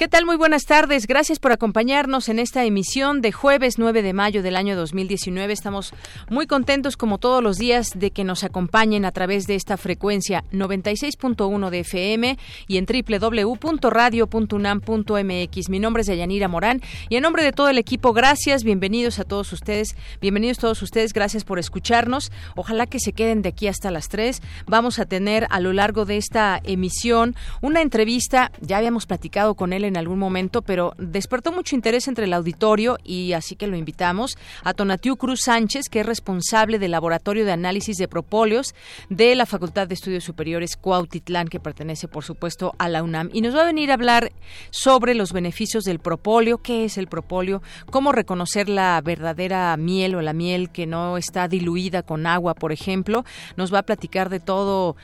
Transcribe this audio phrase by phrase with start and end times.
[0.00, 0.24] ¿Qué tal?
[0.24, 1.06] Muy buenas tardes.
[1.06, 5.52] Gracias por acompañarnos en esta emisión de jueves 9 de mayo del año 2019.
[5.52, 5.92] Estamos
[6.30, 10.42] muy contentos, como todos los días, de que nos acompañen a través de esta frecuencia
[10.52, 15.68] 96.1 de FM y en www.radio.unam.mx.
[15.68, 16.80] Mi nombre es Yayanira Morán
[17.10, 21.12] y en nombre de todo el equipo, gracias, bienvenidos a todos ustedes, bienvenidos todos ustedes,
[21.12, 22.32] gracias por escucharnos.
[22.56, 24.40] Ojalá que se queden de aquí hasta las 3.
[24.66, 29.74] Vamos a tener a lo largo de esta emisión una entrevista, ya habíamos platicado con
[29.74, 33.76] él en algún momento, pero despertó mucho interés entre el auditorio y así que lo
[33.76, 38.74] invitamos a Tonatiu Cruz Sánchez, que es responsable del Laboratorio de Análisis de Propóleos
[39.08, 43.30] de la Facultad de Estudios Superiores Cuautitlán, que pertenece, por supuesto, a la UNAM.
[43.32, 44.32] Y nos va a venir a hablar
[44.70, 50.22] sobre los beneficios del propóleo, qué es el propóleo, cómo reconocer la verdadera miel o
[50.22, 53.24] la miel que no está diluida con agua, por ejemplo.
[53.56, 54.96] Nos va a platicar de todo,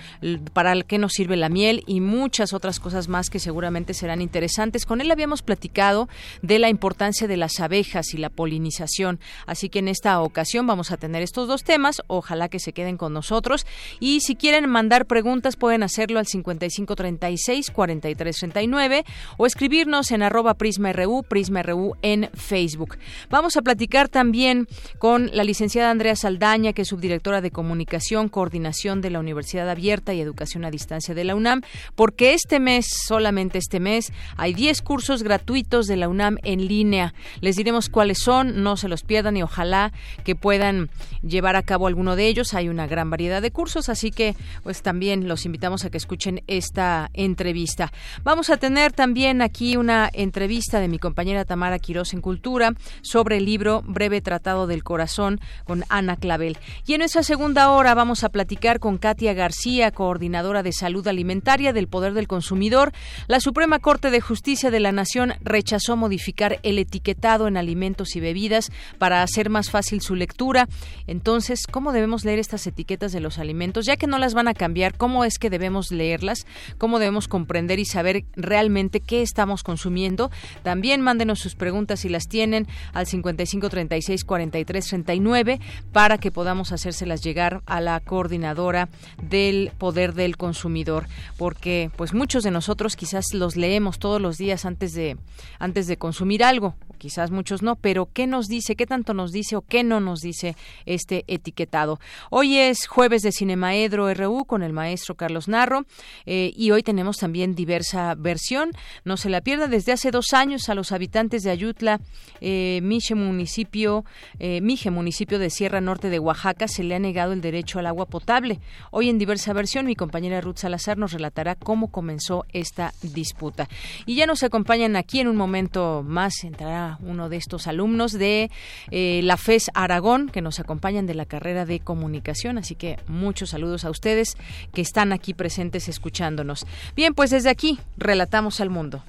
[0.53, 4.76] para qué nos sirve la miel y muchas otras cosas más que seguramente serán interesantes
[4.85, 6.09] con él habíamos platicado
[6.43, 9.21] de la importancia de las abejas y la polinización.
[9.47, 12.03] Así que en esta ocasión vamos a tener estos dos temas.
[12.09, 13.65] Ojalá que se queden con nosotros.
[14.01, 19.05] Y si quieren mandar preguntas, pueden hacerlo al 5536-4339
[19.37, 22.99] o escribirnos en arroba prisma.ru, prisma.ru en Facebook.
[23.31, 24.67] Vamos a platicar también
[24.99, 30.13] con la licenciada Andrea Saldaña, que es subdirectora de Comunicación, Coordinación de la Universidad Abierta
[30.13, 31.63] y Educación a Distancia de la UNAM,
[31.95, 37.15] porque este mes, solamente este mes, hay 10 cursos gratuitos de la UNAM en línea.
[37.41, 39.93] Les diremos cuáles son, no se los pierdan y ojalá
[40.25, 40.91] que puedan
[41.23, 42.53] llevar a cabo alguno de ellos.
[42.55, 46.43] Hay una gran variedad de cursos, así que pues también los invitamos a que escuchen
[46.47, 47.93] esta entrevista.
[48.25, 53.37] Vamos a tener también aquí una entrevista de mi compañera Tamara Quiroz en Cultura sobre
[53.37, 56.59] el libro Breve Tratado del Corazón con Ana Clavel.
[56.87, 61.73] Y en esa segunda hora vamos a platicar con Katia García, coordinadora de salud alimentaria
[61.73, 62.93] del Poder del Consumidor.
[63.29, 68.17] La Suprema Corte de Justicia Justicia de la Nación rechazó modificar el etiquetado en alimentos
[68.17, 70.67] y bebidas para hacer más fácil su lectura.
[71.07, 73.85] Entonces, ¿cómo debemos leer estas etiquetas de los alimentos?
[73.85, 76.47] Ya que no las van a cambiar, ¿cómo es que debemos leerlas?
[76.79, 80.31] ¿Cómo debemos comprender y saber realmente qué estamos consumiendo?
[80.63, 85.61] También mándenos sus preguntas si las tienen al 55 36 43 39
[85.93, 88.89] para que podamos hacérselas llegar a la coordinadora
[89.23, 94.46] del poder del consumidor, porque pues muchos de nosotros quizás los leemos todos los días
[94.65, 95.17] antes de
[95.59, 99.57] antes de consumir algo quizás muchos no, pero ¿qué nos dice, qué tanto nos dice
[99.57, 102.01] o qué no nos dice este etiquetado?
[102.31, 105.87] Hoy es jueves de Cinemaedro RU con el maestro Carlos Narro
[106.25, 108.71] eh, y hoy tenemos también diversa versión.
[109.05, 112.01] No se la pierda, desde hace dos años a los habitantes de Ayutla,
[112.41, 112.81] eh,
[113.15, 114.05] municipio,
[114.39, 117.87] eh, Mije municipio de Sierra Norte de Oaxaca, se le ha negado el derecho al
[117.87, 118.61] agua potable.
[118.91, 123.69] Hoy en diversa versión mi compañera Ruth Salazar nos relatará cómo comenzó esta disputa.
[124.07, 128.51] Y ya nos acompañan aquí en un momento más, entrará uno de estos alumnos de
[128.91, 132.59] eh, la FES Aragón que nos acompañan de la carrera de comunicación.
[132.59, 134.37] Así que muchos saludos a ustedes
[134.73, 136.67] que están aquí presentes escuchándonos.
[136.95, 139.03] Bien, pues desde aquí relatamos al mundo.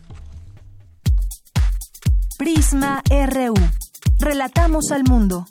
[2.38, 3.56] Prisma RU.
[4.20, 5.48] Relatamos al mundo.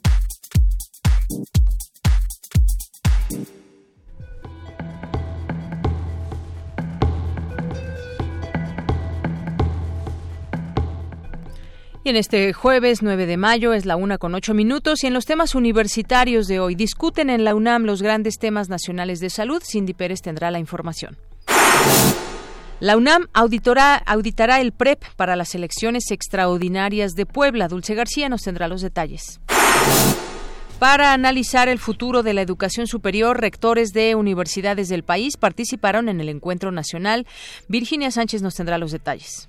[12.06, 15.12] Y en este jueves 9 de mayo es la una con ocho minutos y en
[15.12, 19.60] los temas universitarios de hoy discuten en la UNAM los grandes temas nacionales de salud.
[19.60, 21.16] Cindy Pérez tendrá la información.
[22.78, 27.66] La UNAM auditora, auditará el PREP para las elecciones extraordinarias de Puebla.
[27.66, 29.40] Dulce García nos tendrá los detalles.
[30.78, 36.20] Para analizar el futuro de la educación superior, rectores de universidades del país participaron en
[36.20, 37.26] el encuentro nacional.
[37.66, 39.48] Virginia Sánchez nos tendrá los detalles.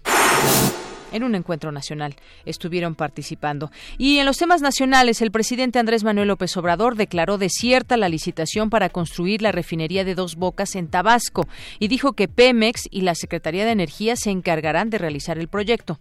[1.18, 2.16] En un encuentro nacional
[2.46, 3.72] estuvieron participando.
[3.98, 8.70] Y en los temas nacionales, el presidente Andrés Manuel López Obrador declaró desierta la licitación
[8.70, 11.48] para construir la refinería de Dos Bocas en Tabasco
[11.80, 16.00] y dijo que Pemex y la Secretaría de Energía se encargarán de realizar el proyecto.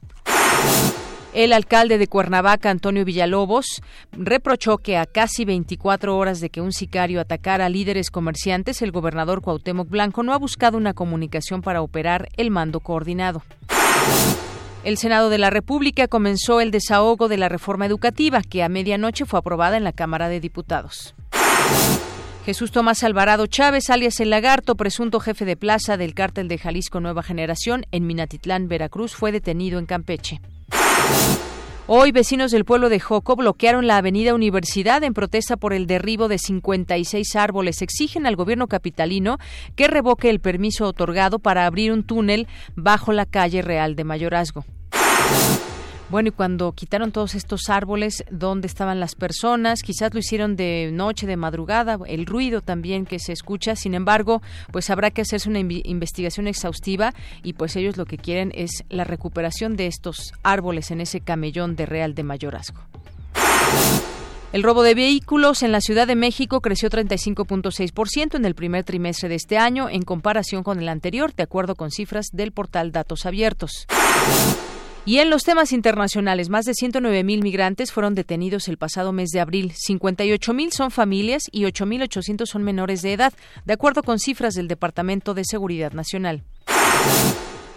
[1.36, 3.82] El alcalde de Cuernavaca, Antonio Villalobos,
[4.12, 8.90] reprochó que a casi 24 horas de que un sicario atacara a líderes comerciantes, el
[8.90, 13.42] gobernador Cuauhtémoc Blanco no ha buscado una comunicación para operar el mando coordinado.
[14.86, 19.24] El Senado de la República comenzó el desahogo de la reforma educativa, que a medianoche
[19.24, 21.16] fue aprobada en la Cámara de Diputados.
[22.44, 27.00] Jesús Tomás Alvarado Chávez, alias El Lagarto, presunto jefe de plaza del cártel de Jalisco
[27.00, 30.40] Nueva Generación en Minatitlán, Veracruz, fue detenido en Campeche.
[31.88, 36.26] Hoy vecinos del pueblo de Joco bloquearon la avenida Universidad en protesta por el derribo
[36.26, 37.80] de 56 árboles.
[37.80, 39.38] Exigen al gobierno capitalino
[39.76, 44.64] que revoque el permiso otorgado para abrir un túnel bajo la calle Real de Mayorazgo.
[46.08, 49.82] Bueno, y cuando quitaron todos estos árboles, ¿dónde estaban las personas?
[49.82, 53.74] Quizás lo hicieron de noche, de madrugada, el ruido también que se escucha.
[53.74, 57.12] Sin embargo, pues habrá que hacerse una investigación exhaustiva
[57.42, 61.74] y pues ellos lo que quieren es la recuperación de estos árboles en ese camellón
[61.74, 62.80] de Real de Mayorazgo.
[64.52, 69.28] El robo de vehículos en la Ciudad de México creció 35.6% en el primer trimestre
[69.28, 73.26] de este año en comparación con el anterior, de acuerdo con cifras del portal Datos
[73.26, 73.86] Abiertos.
[75.06, 79.30] Y en los temas internacionales, más de 109 mil migrantes fueron detenidos el pasado mes
[79.30, 79.72] de abril.
[79.72, 83.32] 58 mil son familias y 8.800 son menores de edad,
[83.64, 86.42] de acuerdo con cifras del Departamento de Seguridad Nacional.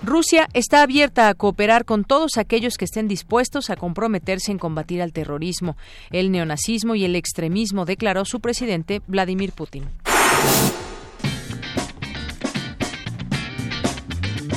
[0.02, 5.00] Rusia está abierta a cooperar con todos aquellos que estén dispuestos a comprometerse en combatir
[5.00, 5.78] al terrorismo,
[6.10, 9.84] el neonazismo y el extremismo, declaró su presidente Vladimir Putin.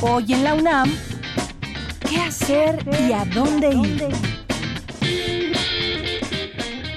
[0.01, 0.91] Hoy en la UNAM,
[2.09, 2.79] ¿Qué hacer
[3.09, 4.33] y a dónde ir?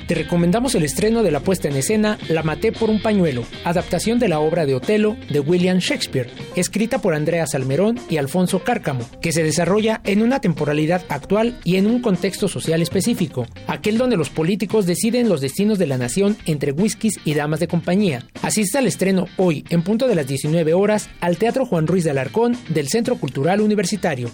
[0.08, 4.20] Te recomendamos el estreno de la puesta en escena La maté por un pañuelo, adaptación
[4.20, 9.04] de la obra de Otelo de William Shakespeare, escrita por Andrea Salmerón y Alfonso Cárcamo,
[9.20, 14.16] que se desarrolla en una temporalidad actual y en un contexto social específico, aquel donde
[14.16, 18.24] los políticos deciden los destinos de la nación entre whiskies y damas de compañía.
[18.44, 22.12] Asiste al estreno hoy, en punto de las 19 horas, al Teatro Juan Ruiz de
[22.12, 24.30] Alarcón del Centro Cultural Universitario.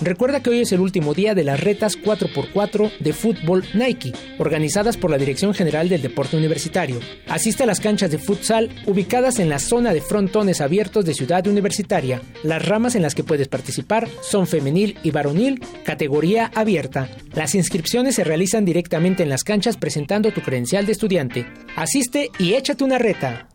[0.00, 4.98] Recuerda que hoy es el último día de las retas 4x4 de fútbol Nike, organizadas
[4.98, 7.00] por la Dirección General del Deporte Universitario.
[7.28, 11.46] Asiste a las canchas de futsal ubicadas en la zona de frontones abiertos de Ciudad
[11.46, 12.20] Universitaria.
[12.42, 17.08] Las ramas en las que puedes participar son femenil y varonil, categoría abierta.
[17.34, 21.46] Las inscripciones se realizan directamente en las canchas presentando tu credencial de estudiante.
[21.74, 23.48] Asiste y échate una reta.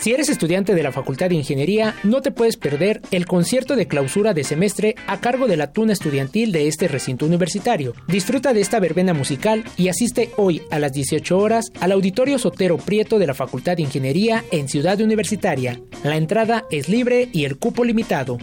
[0.00, 3.88] Si eres estudiante de la Facultad de Ingeniería, no te puedes perder el concierto de
[3.88, 7.94] clausura de semestre a cargo de la tuna estudiantil de este recinto universitario.
[8.06, 12.78] Disfruta de esta verbena musical y asiste hoy a las 18 horas al Auditorio Sotero
[12.78, 15.80] Prieto de la Facultad de Ingeniería en Ciudad Universitaria.
[16.04, 18.38] La entrada es libre y el cupo limitado.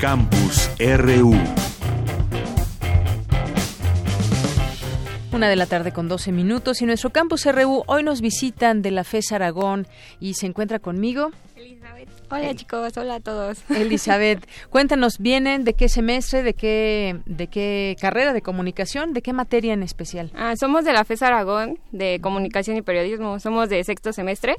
[0.00, 1.36] Campus RU
[5.30, 8.90] Una de la tarde con 12 minutos y nuestro campus RU hoy nos visitan de
[8.90, 9.86] la FES Aragón
[10.20, 11.30] y se encuentra conmigo.
[11.54, 12.08] Elizabeth.
[12.30, 13.58] Hola chicos, hola a todos.
[13.70, 19.34] Elizabeth, cuéntanos, ¿vienen de qué semestre, de qué, de qué carrera de comunicación, de qué
[19.34, 20.30] materia en especial?
[20.34, 24.56] Ah, somos de la FES Aragón, de comunicación y periodismo, somos de sexto semestre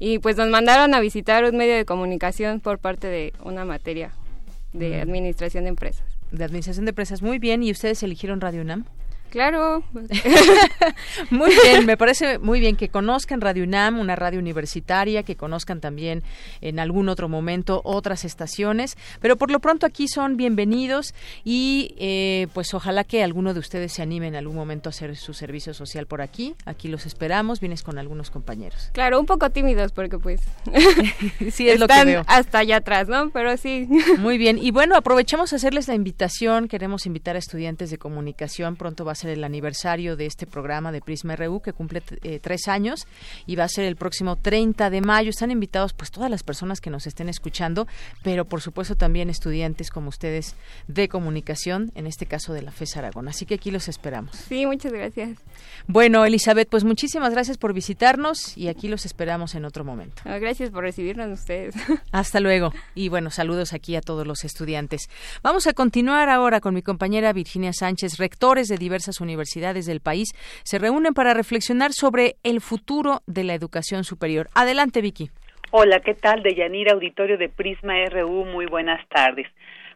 [0.00, 4.10] y pues nos mandaron a visitar un medio de comunicación por parte de una materia
[4.72, 6.04] de administración de empresas.
[6.32, 7.62] De administración de empresas, muy bien.
[7.62, 8.84] ¿Y ustedes eligieron Radio UNAM?
[9.30, 9.82] Claro.
[11.30, 15.80] muy bien, me parece muy bien que conozcan Radio UNAM, una radio universitaria, que conozcan
[15.80, 16.22] también
[16.60, 22.48] en algún otro momento otras estaciones, pero por lo pronto aquí son bienvenidos y eh,
[22.54, 25.74] pues ojalá que alguno de ustedes se anime en algún momento a hacer su servicio
[25.74, 26.54] social por aquí.
[26.64, 28.90] Aquí los esperamos, vienes con algunos compañeros.
[28.92, 30.40] Claro, un poco tímidos porque pues
[31.52, 32.24] sí es lo que veo.
[32.26, 33.30] hasta allá atrás, ¿no?
[33.30, 33.88] Pero sí.
[34.18, 38.76] Muy bien, y bueno, aprovechamos a hacerles la invitación, queremos invitar a estudiantes de comunicación,
[38.76, 42.38] pronto va a ser el aniversario de este programa de Prisma RU que cumple eh,
[42.40, 43.06] tres años
[43.46, 45.30] y va a ser el próximo 30 de mayo.
[45.30, 47.86] Están invitados pues todas las personas que nos estén escuchando,
[48.22, 50.54] pero por supuesto también estudiantes como ustedes
[50.86, 53.28] de comunicación, en este caso de la FES Aragón.
[53.28, 54.36] Así que aquí los esperamos.
[54.36, 55.38] Sí, muchas gracias.
[55.86, 60.22] Bueno, Elizabeth, pues muchísimas gracias por visitarnos y aquí los esperamos en otro momento.
[60.24, 61.74] Ah, gracias por recibirnos ustedes.
[62.12, 62.72] Hasta luego.
[62.94, 65.08] Y bueno, saludos aquí a todos los estudiantes.
[65.42, 70.28] Vamos a continuar ahora con mi compañera Virginia Sánchez, rectores de diversas universidades del país
[70.64, 74.48] se reúnen para reflexionar sobre el futuro de la educación superior.
[74.54, 75.30] Adelante, Vicky.
[75.70, 76.42] Hola, ¿qué tal?
[76.42, 79.46] De Yanira, auditorio de Prisma RU, muy buenas tardes.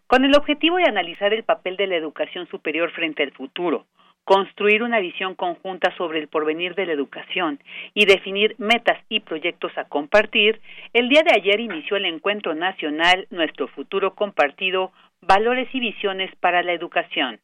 [0.07, 3.87] Con el objetivo de analizar el papel de la educación superior frente al futuro,
[4.25, 7.59] construir una visión conjunta sobre el porvenir de la educación
[7.95, 10.61] y definir metas y proyectos a compartir,
[10.93, 14.93] el día de ayer inició el encuentro nacional Nuestro futuro compartido,
[15.23, 17.41] valores y visiones para la educación,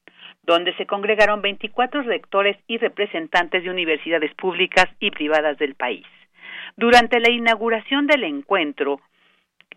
[0.49, 6.07] donde se congregaron 24 rectores y representantes de universidades públicas y privadas del país.
[6.75, 8.99] Durante la inauguración del encuentro,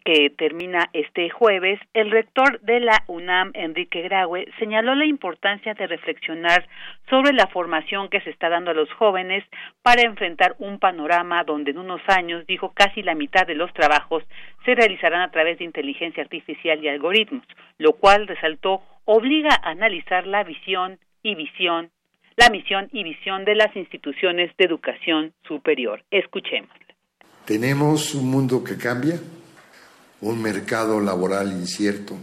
[0.03, 5.87] que termina este jueves, el rector de la UNAM, Enrique Graue, señaló la importancia de
[5.87, 6.67] reflexionar
[7.09, 9.43] sobre la formación que se está dando a los jóvenes
[9.81, 14.23] para enfrentar un panorama donde en unos años, dijo, casi la mitad de los trabajos
[14.65, 17.45] se realizarán a través de inteligencia artificial y algoritmos,
[17.77, 21.91] lo cual, resaltó, obliga a analizar la visión y visión
[22.37, 26.03] la misión y visión de las instituciones de educación superior.
[26.09, 26.71] Escuchemos.
[27.45, 29.19] Tenemos un mundo que cambia,
[30.21, 32.15] un mercado laboral incierto.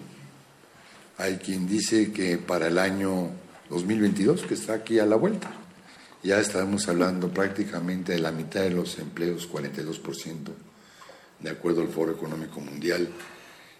[1.18, 3.30] Hay quien dice que para el año
[3.70, 5.50] 2022, que está aquí a la vuelta,
[6.22, 10.50] ya estamos hablando prácticamente de la mitad de los empleos, 42%,
[11.40, 13.08] de acuerdo al Foro Económico Mundial,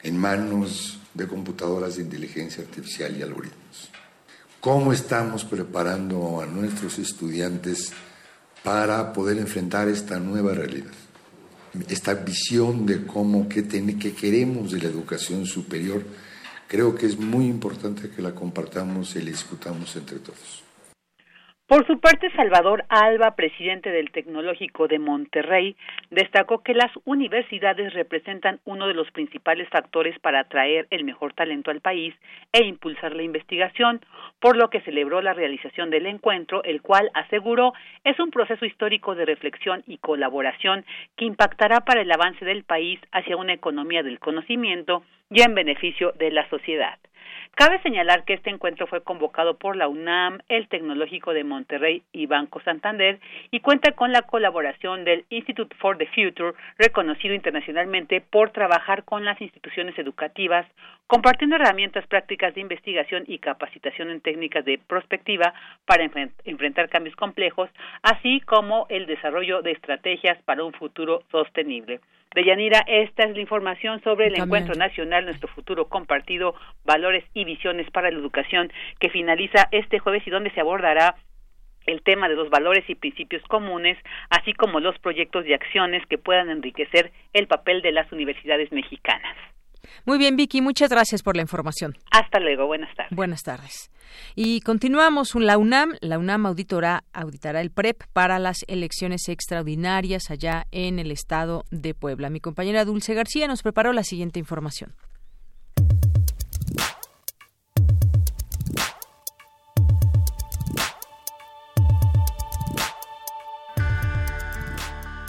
[0.03, 3.91] en manos de computadoras de inteligencia artificial y algoritmos.
[4.61, 7.93] ¿Cómo estamos preparando a nuestros estudiantes
[8.65, 10.91] para poder enfrentar esta nueva realidad?
[11.89, 16.03] Esta visión de cómo, qué, qué queremos de la educación superior,
[16.67, 20.68] creo que es muy importante que la compartamos y la discutamos entre todos.
[21.69, 25.77] Por su parte, Salvador Alba, presidente del Tecnológico de Monterrey,
[26.09, 31.71] destacó que las universidades representan uno de los principales factores para atraer el mejor talento
[31.71, 32.15] al país
[32.55, 34.01] e impulsar la investigación,
[34.41, 39.15] por lo que celebró la realización del encuentro, el cual aseguró es un proceso histórico
[39.15, 44.21] de reflexión y colaboración que impactará para el avance del país hacia una economía del
[44.21, 46.99] conocimiento y en beneficio de la sociedad.
[47.59, 52.27] Cabe señalar que este encuentro fue convocado por la UNAM, el Tecnológico de Monterrey y
[52.27, 53.19] Banco Santander
[53.51, 59.25] y cuenta con la colaboración del Institute for the Future, reconocido internacionalmente por trabajar con
[59.25, 60.69] las instituciones educativas,
[61.09, 65.53] compartiendo herramientas prácticas de investigación y capacitación en técnicas de prospectiva
[65.85, 66.09] para
[66.45, 67.71] enfrentar cambios complejos,
[68.05, 71.99] así como el desarrollo de estrategias para un futuro sostenible.
[72.35, 76.55] Deyanira, esta es la información sobre el Encuentro Nacional Nuestro Futuro Compartido,
[76.85, 78.71] Valores y Visiones para la Educación,
[79.01, 81.17] que finaliza este jueves y donde se abordará
[81.87, 83.97] el tema de los valores y principios comunes,
[84.29, 89.37] así como los proyectos y acciones que puedan enriquecer el papel de las universidades mexicanas.
[90.05, 91.97] Muy bien, Vicky, muchas gracias por la información.
[92.11, 93.17] Hasta luego, buenas tardes.
[93.17, 93.91] Buenas tardes.
[94.35, 100.67] Y continuamos, la UNAM, la UNAM auditora, auditará el PREP para las elecciones extraordinarias allá
[100.71, 102.31] en el estado de Puebla.
[102.31, 104.95] Mi compañera Dulce García nos preparó la siguiente información.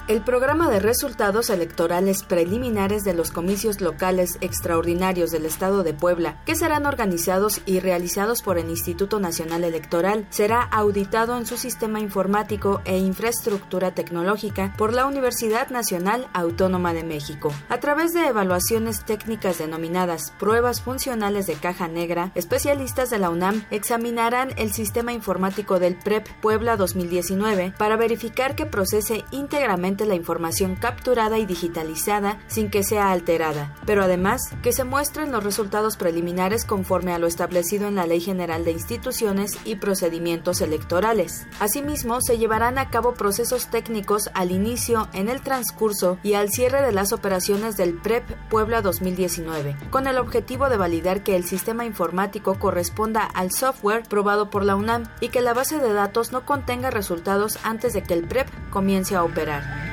[0.09, 6.41] El programa de resultados electorales preliminares de los comicios locales extraordinarios del Estado de Puebla,
[6.47, 11.99] que serán organizados y realizados por el Instituto Nacional Electoral, será auditado en su sistema
[11.99, 17.53] informático e infraestructura tecnológica por la Universidad Nacional Autónoma de México.
[17.69, 23.63] A través de evaluaciones técnicas denominadas pruebas funcionales de caja negra, especialistas de la UNAM
[23.69, 30.75] examinarán el sistema informático del PREP Puebla 2019 para verificar que procese íntegramente la información
[30.75, 36.65] capturada y digitalizada sin que sea alterada, pero además que se muestren los resultados preliminares
[36.65, 41.47] conforme a lo establecido en la Ley General de Instituciones y Procedimientos Electorales.
[41.59, 46.81] Asimismo, se llevarán a cabo procesos técnicos al inicio, en el transcurso y al cierre
[46.81, 51.85] de las operaciones del PREP Puebla 2019, con el objetivo de validar que el sistema
[51.85, 56.45] informático corresponda al software probado por la UNAM y que la base de datos no
[56.45, 59.88] contenga resultados antes de que el PREP comience a operar.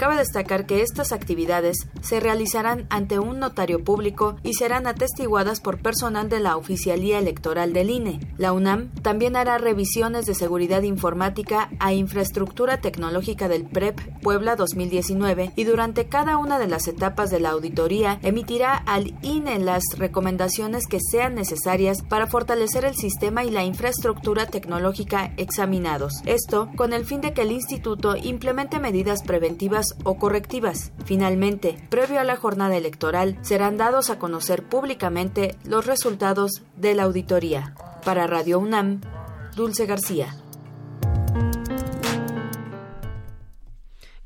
[0.00, 5.82] Cabe destacar que estas actividades se realizarán ante un notario público y serán atestiguadas por
[5.82, 8.18] personal de la Oficialía Electoral del INE.
[8.38, 15.52] La UNAM también hará revisiones de seguridad informática a infraestructura tecnológica del PREP Puebla 2019
[15.54, 20.86] y durante cada una de las etapas de la auditoría emitirá al INE las recomendaciones
[20.86, 26.22] que sean necesarias para fortalecer el sistema y la infraestructura tecnológica examinados.
[26.24, 30.92] Esto con el fin de que el instituto implemente medidas preventivas o correctivas.
[31.04, 37.04] Finalmente, previo a la jornada electoral, serán dados a conocer públicamente los resultados de la
[37.04, 37.74] auditoría.
[38.04, 39.00] Para Radio UNAM,
[39.54, 40.34] Dulce García.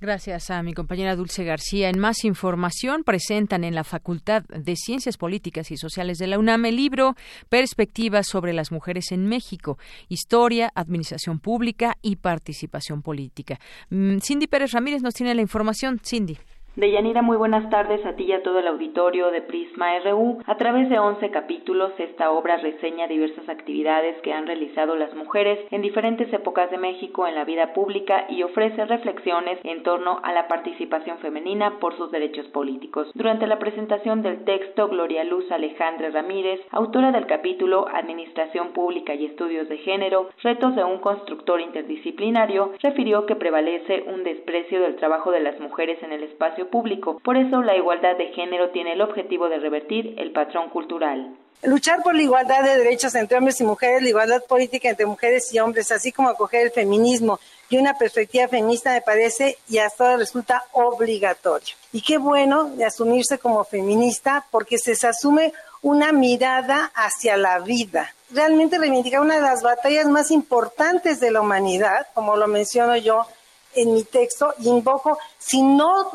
[0.05, 1.89] Gracias a mi compañera Dulce García.
[1.89, 6.67] En más información, presentan en la Facultad de Ciencias Políticas y Sociales de la UNAM
[6.67, 7.17] el libro
[7.49, 9.79] Perspectivas sobre las mujeres en México,
[10.11, 13.59] Historia, Administración Pública y Participación Política.
[13.89, 15.99] Mm, Cindy Pérez Ramírez nos tiene la información.
[16.05, 16.37] Cindy.
[16.77, 20.41] Deyanira, muy buenas tardes a ti y a todo el auditorio de Prisma RU.
[20.45, 25.61] A través de 11 capítulos, esta obra reseña diversas actividades que han realizado las mujeres
[25.71, 30.33] en diferentes épocas de México en la vida pública y ofrece reflexiones en torno a
[30.33, 33.09] la participación femenina por sus derechos políticos.
[33.15, 39.27] Durante la presentación del texto, Gloria Luz Alejandra Ramírez, autora del capítulo Administración Pública y
[39.27, 45.31] Estudios de Género, retos de un constructor interdisciplinario, refirió que prevalece un desprecio del trabajo
[45.31, 47.21] de las mujeres en el espacio público.
[47.25, 51.37] Por eso la igualdad de género tiene el objetivo de revertir el patrón cultural.
[51.63, 55.53] Luchar por la igualdad de derechos entre hombres y mujeres, la igualdad política entre mujeres
[55.55, 57.39] y hombres, así como acoger el feminismo
[57.71, 61.75] y una perspectiva feminista me parece y hasta ahora resulta obligatorio.
[61.93, 65.53] Y qué bueno de asumirse como feminista porque se asume
[65.83, 68.15] una mirada hacia la vida.
[68.31, 73.27] Realmente reivindicar una de las batallas más importantes de la humanidad, como lo menciono yo
[73.75, 76.11] en mi texto, invoco, si no,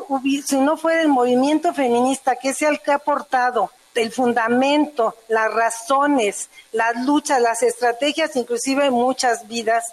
[0.46, 5.52] si no fuera el movimiento feminista, que es el que ha aportado el fundamento, las
[5.52, 9.84] razones, las luchas, las estrategias, inclusive muchas vidas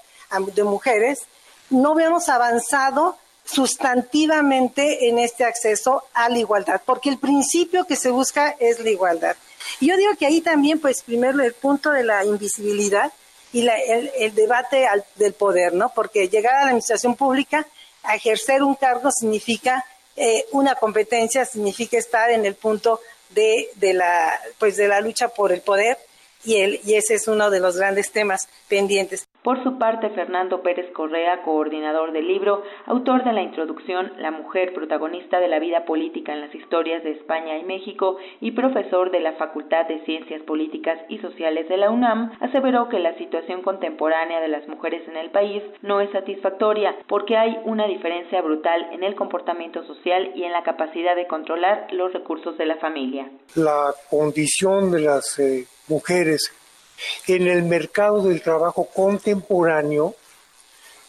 [0.53, 1.23] de mujeres,
[1.69, 8.09] no hubiéramos avanzado sustantivamente en este acceso a la igualdad, porque el principio que se
[8.09, 9.35] busca es la igualdad.
[9.79, 13.11] Y yo digo que ahí también, pues primero el punto de la invisibilidad,
[13.57, 15.91] y el, debate del poder, ¿no?
[15.95, 17.65] Porque llegar a la administración pública,
[18.03, 19.83] a ejercer un cargo significa
[20.15, 25.29] eh, una competencia, significa estar en el punto de, de, la, pues de la lucha
[25.29, 25.97] por el poder
[26.43, 29.27] y, el, y ese es uno de los grandes temas pendientes.
[29.47, 34.73] Por su parte, Fernando Pérez Correa, coordinador del libro, autor de la introducción La mujer
[34.73, 39.21] protagonista de la vida política en las historias de España y México y profesor de
[39.21, 44.41] la Facultad de Ciencias Políticas y Sociales de la UNAM, aseveró que la situación contemporánea
[44.41, 49.05] de las mujeres en el país no es satisfactoria porque hay una diferencia brutal en
[49.05, 53.31] el comportamiento social y en la capacidad de controlar los recursos de la familia.
[53.55, 56.51] La condición de las eh, mujeres
[57.27, 60.15] en el mercado del trabajo contemporáneo,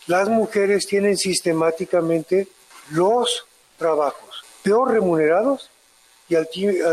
[0.06, 2.48] las mujeres tienen sistemáticamente
[2.90, 3.46] los
[3.76, 5.70] trabajos peor remunerados
[6.28, 6.48] y al,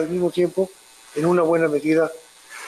[0.10, 0.70] mismo tiempo,
[1.16, 2.12] en una buena medida,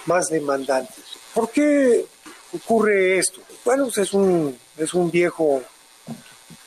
[0.06, 1.04] más demandantes.
[1.34, 2.06] ¿Por qué
[2.54, 3.42] ocurre esto?
[3.64, 5.62] Bueno, pues es un, es un viejo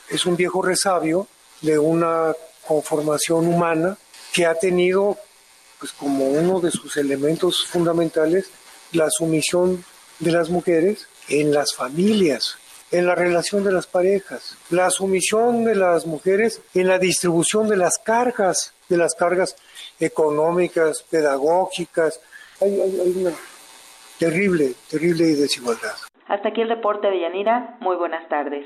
[0.09, 1.27] es un viejo resabio
[1.61, 2.35] de una
[2.67, 3.97] conformación humana
[4.33, 5.17] que ha tenido
[5.79, 8.49] pues como uno de sus elementos fundamentales
[8.93, 9.83] la sumisión
[10.19, 12.57] de las mujeres en las familias,
[12.91, 17.77] en la relación de las parejas, la sumisión de las mujeres en la distribución de
[17.77, 19.55] las cargas, de las cargas
[19.99, 22.19] económicas, pedagógicas.
[22.59, 22.77] Hay,
[23.15, 23.31] una
[24.19, 25.95] terrible, terrible desigualdad.
[26.27, 27.77] Hasta aquí el reporte de Yanira.
[27.79, 28.65] Muy buenas tardes.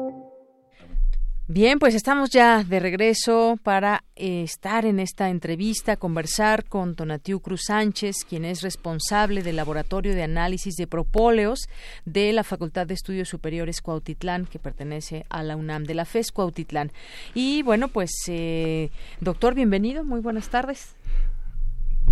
[1.53, 7.41] Bien, pues estamos ya de regreso para eh, estar en esta entrevista, conversar con Tonatiu
[7.41, 11.67] Cruz Sánchez, quien es responsable del Laboratorio de Análisis de Propóleos
[12.05, 16.31] de la Facultad de Estudios Superiores Cuautitlán, que pertenece a la UNAM de la FES
[16.31, 16.93] Cuautitlán.
[17.33, 20.95] Y bueno, pues, eh, doctor, bienvenido, muy buenas tardes.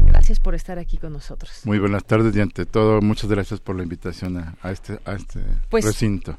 [0.05, 1.61] Gracias por estar aquí con nosotros.
[1.63, 5.39] Muy buenas tardes y ante todo, muchas gracias por la invitación a, este, a este
[5.69, 6.37] pues, recinto.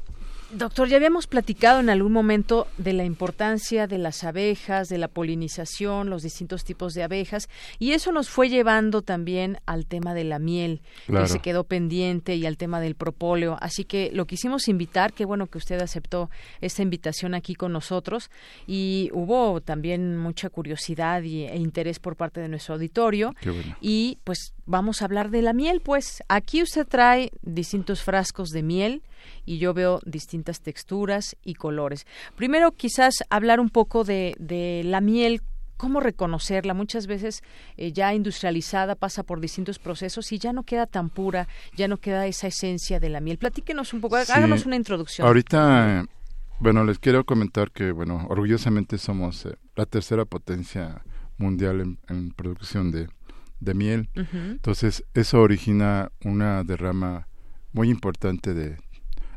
[0.53, 5.07] Doctor, ya habíamos platicado en algún momento de la importancia de las abejas, de la
[5.07, 7.47] polinización, los distintos tipos de abejas,
[7.79, 12.35] y eso nos fue llevando también al tema de la miel, que se quedó pendiente,
[12.35, 13.57] y al tema del propóleo.
[13.61, 18.29] Así que lo quisimos invitar, qué bueno que usted aceptó esta invitación aquí con nosotros,
[18.67, 23.33] y hubo también mucha curiosidad y, e interés por parte de nuestro auditorio.
[23.79, 28.63] Y pues vamos a hablar de la miel, pues aquí usted trae distintos frascos de
[28.63, 29.01] miel
[29.45, 32.05] y yo veo distintas texturas y colores.
[32.35, 35.41] Primero, quizás hablar un poco de, de la miel
[35.81, 36.75] cómo reconocerla.
[36.75, 37.41] Muchas veces
[37.75, 41.97] eh, ya industrializada pasa por distintos procesos y ya no queda tan pura, ya no
[41.97, 43.39] queda esa esencia de la miel.
[43.39, 45.25] Platíquenos un poco, háganos una introducción.
[45.25, 46.05] Ahorita,
[46.59, 51.01] bueno, les quiero comentar que, bueno, orgullosamente somos eh, la tercera potencia
[51.39, 53.07] mundial en, producción de,
[53.59, 54.07] de miel.
[54.13, 57.27] Entonces, eso origina una derrama
[57.73, 58.77] muy importante de,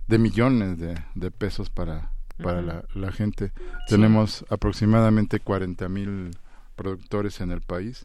[0.07, 3.53] de millones de, de pesos para para la, gente.
[3.87, 6.31] Tenemos aproximadamente 40 mil
[6.77, 8.05] productores en el país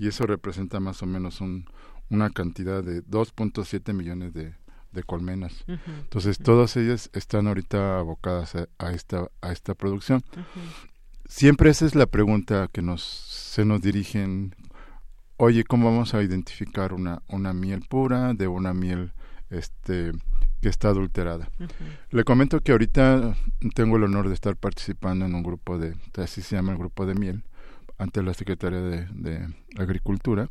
[0.00, 1.66] y eso representa más o menos un,
[2.10, 4.54] una cantidad de 2.7 millones de,
[4.92, 5.64] de colmenas.
[5.66, 10.22] Entonces, todas ellas están ahorita abocadas a, esta, a esta producción.
[11.26, 14.54] Siempre esa es la pregunta que nos, se nos dirigen.
[15.36, 19.12] Oye, ¿cómo vamos a identificar una, una miel pura de una miel
[19.50, 20.12] este
[20.60, 21.50] que está adulterada.
[22.10, 23.36] Le comento que ahorita
[23.74, 27.06] tengo el honor de estar participando en un grupo de, así se llama el grupo
[27.06, 27.44] de miel,
[27.98, 30.50] ante la Secretaría de, Agricultura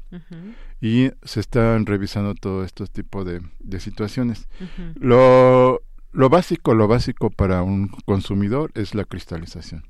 [0.79, 4.47] y se están revisando todo estos tipos de, de situaciones.
[4.95, 9.83] lo, lo básico, lo básico para un consumidor es la cristalización.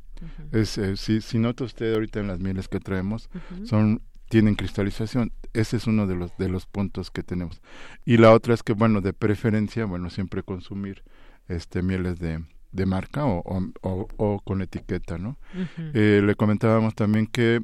[0.51, 3.29] Es, eh, si, si nota usted ahorita en las mieles que traemos,
[3.63, 5.31] son tienen cristalización.
[5.53, 7.61] Ese es uno de los de los puntos que tenemos.
[8.05, 11.03] Y la otra es que bueno, de preferencia, bueno, siempre consumir
[11.47, 13.41] este mieles de, de marca o,
[13.81, 15.37] o, o, con etiqueta, ¿no?
[15.93, 17.61] eh, le comentábamos también que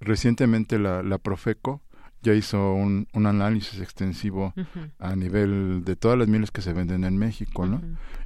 [0.00, 1.82] recientemente la, la Profeco
[2.22, 4.52] ya hizo un, un análisis extensivo
[4.98, 7.80] a nivel de todas las mieles que se venden en México, ¿no?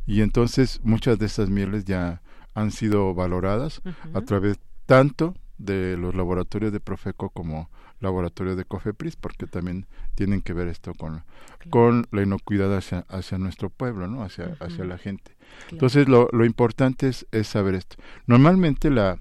[0.06, 2.22] Y entonces muchas de esas mieles ya
[2.54, 3.82] han sido valoradas
[4.14, 7.68] a través tanto de los laboratorios de Profeco como
[8.00, 11.22] laboratorio de Cofepris, porque también tienen que ver esto con,
[11.70, 14.22] con la inocuidad hacia, hacia nuestro pueblo, ¿no?
[14.22, 15.36] hacia, hacia la gente.
[15.70, 17.96] Entonces, lo, lo importante es, es, saber esto.
[18.26, 19.18] Normalmente la,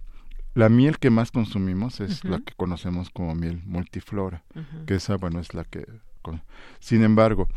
[0.56, 4.44] la miel que más consumimos es la que conocemos como miel multiflora,
[4.88, 5.86] que esa, bueno, es la que...
[6.80, 7.48] sin embargo,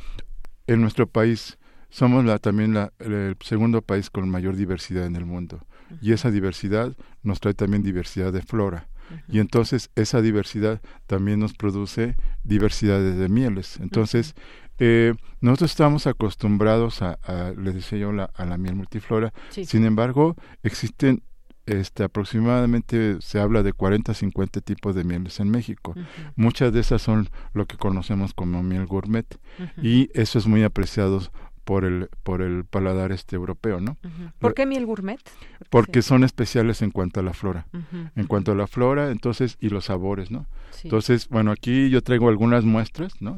[0.66, 1.58] en nuestro país
[1.90, 5.64] somos la, también la, el segundo país con mayor diversidad en el mundo.
[6.00, 8.88] Y esa diversidad nos trae también diversidad de flora
[9.28, 13.78] y entonces esa diversidad también nos produce diversidades de mieles.
[13.80, 14.34] Entonces,
[14.78, 20.36] eh, nosotros estamos acostumbrados a, a les decía yo, a la miel multiflora, sin embargo,
[20.62, 21.22] existen
[21.66, 25.94] este, aproximadamente se habla de 40 50 tipos de mieles en México.
[26.34, 29.26] Muchas de esas son lo que conocemos como miel gourmet.
[29.80, 31.20] Y eso es muy apreciado
[31.64, 33.96] por el por el paladar este europeo, ¿no?
[34.38, 35.20] ¿Por qué miel gourmet?
[35.70, 37.66] Porque son especiales en cuanto a la flora.
[38.16, 40.46] En cuanto a la flora, entonces y los sabores, ¿no?
[40.82, 43.36] Entonces, bueno, aquí yo traigo algunas muestras, ¿no?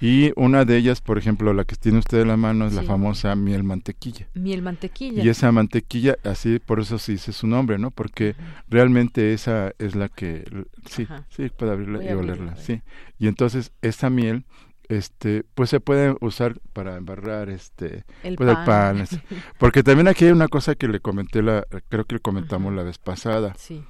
[0.00, 2.82] Y una de ellas, por ejemplo, la que tiene usted en la mano es la
[2.82, 4.28] famosa miel mantequilla.
[4.34, 5.22] Miel mantequilla.
[5.22, 7.90] Y esa mantequilla, así por eso se dice su nombre, ¿no?
[7.90, 8.36] Porque
[8.68, 10.44] realmente esa es la que
[10.88, 12.82] sí, sí puede abrirla y olerla, sí.
[13.18, 14.44] Y entonces esa miel
[14.88, 19.06] este pues se puede usar para embarrar este el pues, pan,
[19.58, 22.82] porque también aquí hay una cosa que le comenté la creo que le comentamos la
[22.82, 23.54] vez pasada.
[23.56, 23.84] Sí.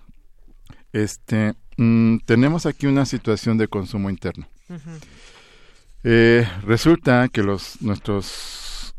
[0.92, 4.46] este mm, tenemos aquí una situación de consumo interno.
[6.02, 8.94] Eh, resulta que los nuestros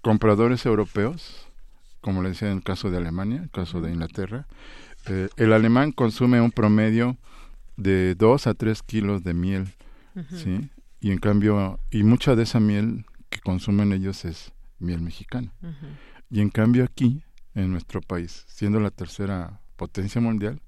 [0.00, 1.46] compradores europeos
[2.00, 4.46] como le decía en el caso de Alemania en el caso de Inglaterra
[5.06, 7.16] eh, el alemán consume un promedio
[7.76, 9.74] de 2 a 3 kilos de miel
[10.30, 10.70] ¿sí?
[11.04, 15.52] Y en cambio, y mucha de esa miel que consumen ellos es miel mexicana.
[16.30, 17.22] Y en cambio aquí,
[17.54, 20.62] en nuestro país, siendo la tercera potencia mundial,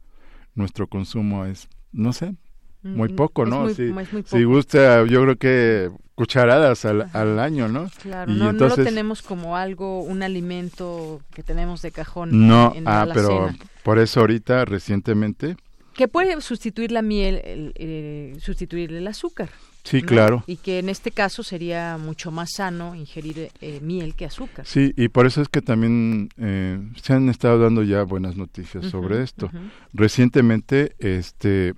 [0.55, 2.35] nuestro consumo es, no sé,
[2.83, 3.70] muy mm, poco, ¿no?
[3.70, 3.94] si,
[4.27, 7.88] si gusta, yo creo que cucharadas al, al año, ¿no?
[8.03, 12.46] Claro, no, no, lo tenemos como algo, un alimento que tenemos de cajón.
[12.46, 13.49] No, en ah, pero
[13.83, 15.57] por eso ahorita, recientemente,
[15.96, 17.40] que puede sustituir la miel,
[17.75, 19.49] eh, sustituir el azúcar.
[19.87, 20.42] Sí, claro.
[20.49, 24.66] Y que en este caso sería mucho más sano ingerir eh, miel que azúcar.
[24.66, 28.87] Sí, y por eso es que también eh, se han estado dando ya buenas noticias
[28.87, 29.49] sobre esto.
[29.92, 31.75] Recientemente este,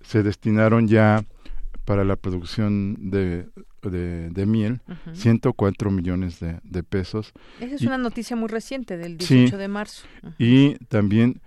[0.00, 1.24] se destinaron ya
[1.84, 3.48] para la producción de,
[3.82, 4.80] de, miel
[5.14, 7.32] 104 millones de, de, pesos.
[7.58, 10.06] Esa es una noticia muy reciente, del 18 de marzo.
[10.38, 11.40] Y también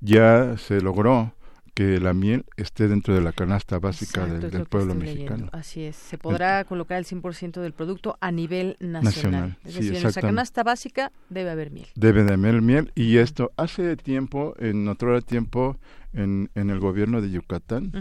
[0.00, 1.32] ya se logró
[1.74, 5.48] que la miel esté dentro de la canasta básica del, pueblo mexicano.
[5.52, 9.58] Así es, se podrá colocar el 100% del producto a nivel nacional.
[9.64, 11.88] es decir, en nuestra canasta básica debe haber miel.
[11.96, 15.76] Debe de haber miel y esto hace tiempo, en otro tiempo,
[16.12, 17.92] en, en el gobierno de Yucatán,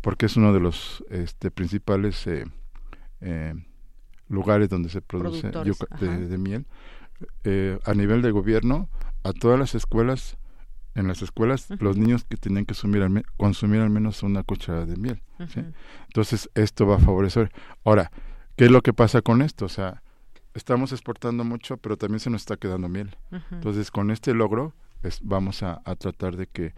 [0.00, 2.46] porque es uno de los este, principales eh,
[3.20, 3.54] eh,
[4.28, 6.64] lugares donde se produce de, miel,
[7.44, 8.88] eh, a nivel de gobierno,
[9.22, 10.37] a todas las escuelas
[10.98, 12.74] en las escuelas los niños que tenían que
[13.36, 15.22] consumir al, menos una cucharada de miel.
[16.06, 17.52] Entonces, esto va a favorecer.
[17.84, 18.10] Ahora,
[18.56, 19.64] ¿qué es lo que pasa con esto?
[19.64, 20.02] O sea,
[20.54, 23.16] estamos exportando mucho, pero también se nos está quedando miel.
[23.50, 24.74] Entonces, con este logro,
[25.22, 26.74] vamos a, a, tratar de que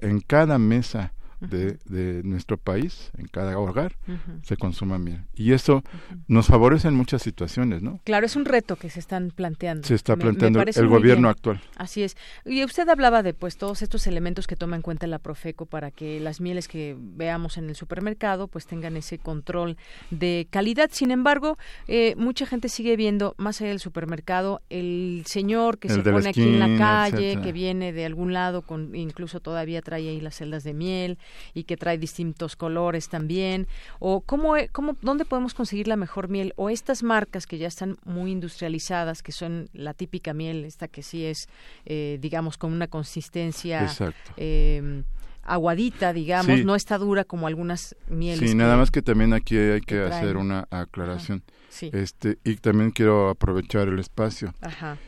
[0.00, 1.12] en cada mesa
[1.48, 3.96] de, de, nuestro país, en cada hogar,
[4.42, 5.24] se consuma miel.
[5.34, 5.82] Y eso
[6.28, 8.00] nos favorece en muchas situaciones, ¿no?
[8.04, 9.86] Claro, es un reto que se están planteando.
[9.86, 11.60] Se está planteando el gobierno actual.
[11.76, 12.16] Así es.
[12.44, 15.90] Y usted hablaba de pues todos estos elementos que toma en cuenta la Profeco para
[15.90, 19.76] que las mieles que veamos en el supermercado pues tengan ese control
[20.10, 20.90] de calidad.
[20.92, 26.02] Sin embargo, eh, mucha gente sigue viendo más allá del supermercado el señor que se
[26.02, 30.20] pone aquí en la calle, que viene de algún lado con incluso todavía trae ahí
[30.20, 31.18] las celdas de miel
[31.54, 33.66] y que trae distintos colores también
[33.98, 37.68] o cómo, e, cómo dónde podemos conseguir la mejor miel o estas marcas que ya
[37.68, 41.48] están muy industrializadas que son la típica miel esta que sí es
[41.86, 43.90] eh, digamos con una consistencia
[44.36, 45.02] eh,
[45.42, 48.48] aguadita, digamos, no está dura como algunas mieles.
[48.50, 51.42] Sí, nada más que también aquí hay que, hacer una aclaración.
[51.80, 54.54] Este, y también quiero aprovechar el espacio.
[54.60, 54.98] Ajá.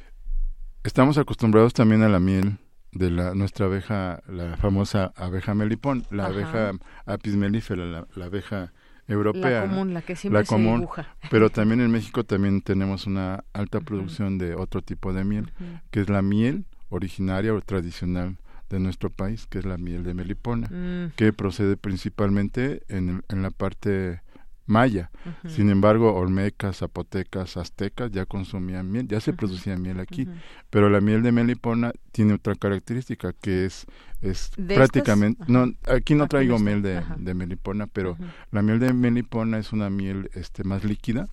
[0.83, 2.59] Estamos acostumbrados también a la miel
[2.95, 6.73] de la nuestra abeja, la famosa abeja melipón, la abeja
[7.07, 8.73] apis mellifera, la, abeja
[9.09, 9.63] europea.
[9.63, 10.89] La común, la que siempre común,
[11.31, 15.53] Pero también en México también tenemos una alta producción de otro tipo de miel,
[15.91, 18.37] que es la miel originaria o tradicional
[18.71, 21.13] de nuestro país, que es la miel de melipona, mm.
[21.17, 24.23] que procede principalmente en, en la parte
[24.67, 25.11] maya.
[25.47, 30.29] Sin embargo, olmecas, zapotecas, aztecas ya consumían miel, ya se producía miel aquí,
[30.71, 33.87] pero la miel de melipona tiene otra característica que es
[34.25, 38.17] es prácticamente no aquí no traigo miel de, de, melipona, pero
[38.51, 41.29] la miel de melipona es una miel este más líquida,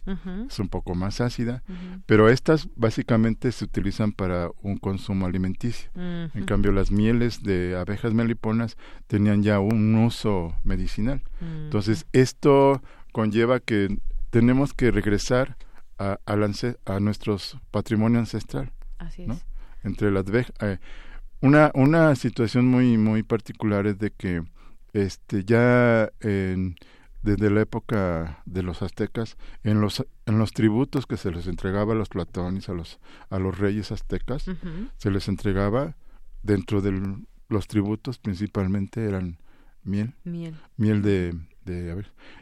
[0.48, 1.64] es un poco más ácida,
[2.06, 5.90] pero estas básicamente se utilizan para un consumo alimenticio.
[5.96, 11.22] En cambio las mieles de abejas meliponas tenían ya un uso medicinal.
[11.42, 15.58] Entonces, esto conlleva que tenemos que regresar
[15.98, 16.34] a, a,
[16.86, 18.72] a nuestros patrimonio ancestral.
[18.98, 19.46] Así es.
[19.84, 20.26] Entre las
[20.62, 20.80] eh,
[21.42, 24.44] una una situación muy muy particular es de que
[24.94, 26.10] este ya
[27.22, 31.94] desde la época de los aztecas en los en los tributos que se les entregaba
[31.94, 34.46] a los platones a los a los reyes aztecas
[34.98, 35.96] se les entregaba
[36.44, 37.00] dentro de
[37.48, 39.38] los tributos principalmente eran
[39.84, 41.36] miel miel, miel de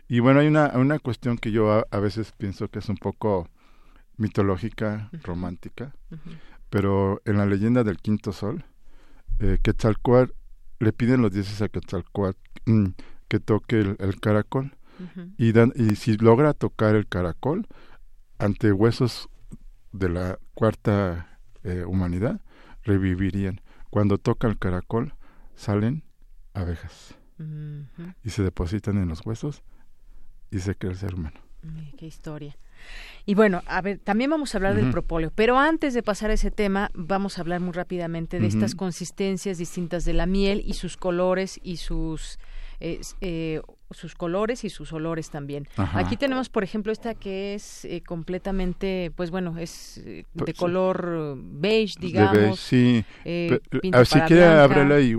[0.07, 3.49] y bueno, hay una, una cuestión que yo a, veces pienso que es un poco
[4.17, 5.93] mitológica, romántica,
[6.69, 8.65] pero en la leyenda del quinto sol,
[9.39, 10.33] eh, Quetzalcoatl
[10.79, 12.85] le piden los dioses a Quetzalcoatl mm,
[13.27, 14.75] que toque el, caracol.
[15.37, 17.67] Y, dan, y si logra tocar el caracol
[18.37, 19.29] ante huesos
[19.93, 22.41] de la cuarta eh, humanidad,
[22.83, 23.61] revivirían.
[23.89, 25.13] Cuando toca el caracol,
[25.55, 26.03] salen
[26.53, 27.18] abejas
[28.23, 29.61] y se depositan en los huesos
[30.51, 31.39] y se crea el ser humano.
[31.97, 32.57] Qué historia.
[33.25, 36.33] Y bueno, a ver, también vamos a hablar del propóleo, pero antes de pasar a
[36.33, 40.73] ese tema, vamos a hablar muy rápidamente de estas consistencias distintas de la miel y
[40.73, 42.39] sus colores y sus
[42.79, 45.67] eh, sus colores y sus olores también.
[45.93, 50.57] Aquí tenemos, por ejemplo, esta que es eh, completamente, pues bueno, es eh, de pues,
[50.57, 52.33] color beige, digamos.
[52.33, 53.05] De beige, sí.
[54.05, 55.17] si quiere, ábrela y,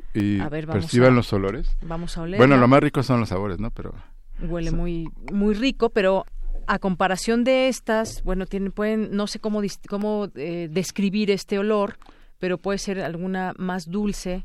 [0.67, 1.77] perciban los olores.
[1.83, 2.39] Vamos a oler.
[2.39, 3.71] Bueno, lo más rico son los sabores, ¿no?
[3.71, 3.95] Pero
[4.43, 6.25] huele muy muy rico, pero
[6.67, 11.99] a comparación de estas, bueno, tienen pueden no sé cómo cómo describir este olor
[12.41, 14.45] pero puede ser alguna más dulce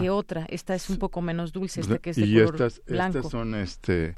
[0.00, 0.46] que otra.
[0.48, 4.16] Esta es un poco menos dulce, esta que es de y estas, estas son este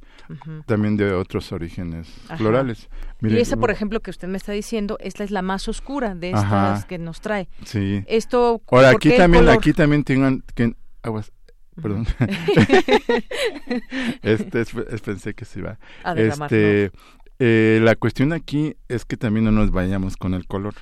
[0.65, 2.07] también de otros orígenes
[2.39, 2.89] florales.
[3.21, 6.31] y esa, por ejemplo, que usted me está diciendo, esta es la más oscura de
[6.31, 7.49] estas que nos trae.
[7.65, 8.05] Sí.
[8.07, 8.63] Esto.
[8.71, 11.33] Ahora aquí también, aquí también tengan que aguas.
[11.83, 12.07] Perdón.
[14.23, 15.79] este es, pensé que se iba.
[16.17, 16.91] este,
[17.39, 20.75] eh, la cuestión aquí es que también no nos vayamos con el color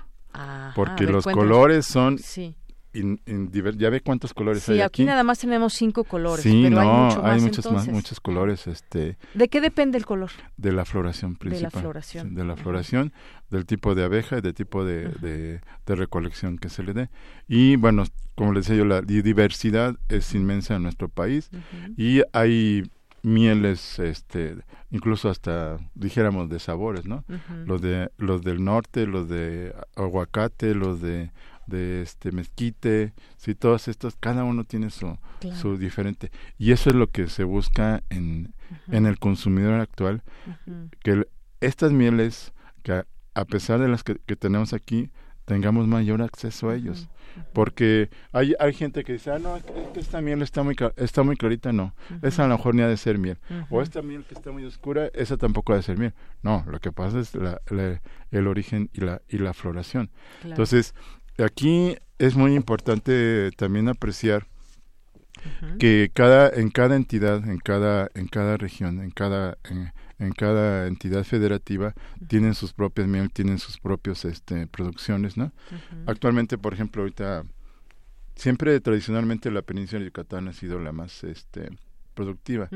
[0.75, 2.55] porque los colores son sí.
[2.93, 5.03] ya ve cuántos colores hay aquí.
[5.03, 5.05] aquí.
[5.05, 9.49] nada más tenemos cinco colores sí pero no hay, muchos más muchos colores este de
[9.49, 12.35] qué depende el color de la floración principal de la floración.
[12.35, 13.13] de la floración
[13.51, 17.11] del tipo de abeja y del tipo de, de, recolección que se le dé.
[17.47, 21.51] Y bueno como les decía yo la diversidad es inmensa en nuestro país
[21.97, 22.85] y hay
[23.25, 24.57] mieles este
[24.91, 27.25] incluso hasta dijéramos de sabores no
[27.65, 31.31] los de los del norte los de aguacate los de
[31.67, 35.17] de este mezquite sí todos estos cada uno tiene su
[35.61, 36.31] su diferente.
[36.59, 38.55] Y eso es lo que se busca en
[38.89, 40.23] en el consumidor actual
[41.03, 41.27] que
[41.61, 45.11] estas mieles que a, pesar de las que, tenemos aquí
[45.45, 47.09] tengamos mayor acceso a ellos.
[47.53, 49.59] Porque hay, hay gente que dice, ah, no,
[49.97, 51.93] esta miel está muy, está muy clarita, no.
[52.23, 53.39] Esa a lo mejor ni ha de ser miel.
[53.71, 56.15] O esta miel que está muy oscura, esa tampoco ha de ser miel.
[56.43, 57.61] No, lo que pasa es la,
[58.31, 60.11] el origen y la, y la floración.
[60.45, 60.95] Entonces,
[61.39, 64.47] aquí es muy importante también apreciar
[65.79, 69.93] que cada en cada entidad en cada en cada región en cada en,
[70.33, 71.95] cada entidad federativa
[72.29, 75.53] tienen sus propias tienen sus propios este producciones no
[76.07, 77.45] actualmente por ejemplo ahorita
[78.37, 81.71] siempre tradicionalmente la península de Yucatán ha sido la más este
[82.15, 82.69] productiva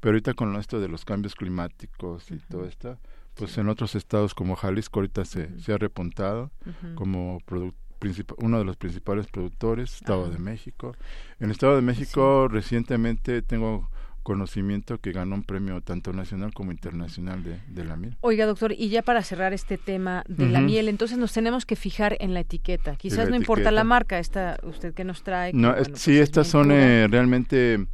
[0.00, 2.98] pero ahorita con esto de los cambios climáticos y todo esto
[3.34, 6.50] pues en otros estados como Jalisco ahorita se, se ha repuntado
[6.94, 7.85] como producto
[8.38, 10.94] uno de los principales productores, Estado de México.
[11.40, 13.88] En Estado de México recientemente tengo
[14.26, 18.16] conocimiento que ganó un premio tanto nacional como internacional de, la miel.
[18.22, 21.76] Oiga, doctor, y ya para cerrar este tema de la miel, entonces nos tenemos que
[21.76, 22.96] fijar en la etiqueta.
[22.96, 25.52] Quizás no importa la marca, esta usted que nos trae.
[25.52, 27.86] No, sí, pues estas son eh, realmente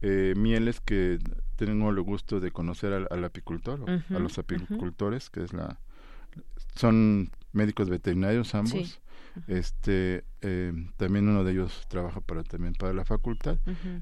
[0.00, 1.18] eh, mieles que
[1.56, 5.78] tengo el gusto de conocer al, apicultor, a los apicultores, que es la
[6.74, 9.00] son médicos veterinarios ambos
[9.46, 13.58] este eh, también uno de ellos trabaja para también para la facultad.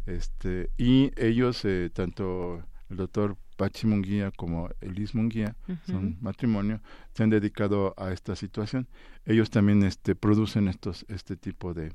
[0.07, 6.81] Este y ellos eh, tanto el doctor Pachi Munguía como Elis Munguía son matrimonio
[7.15, 8.89] se han dedicado a esta situación.
[9.25, 11.93] Ellos también este producen estos este tipo de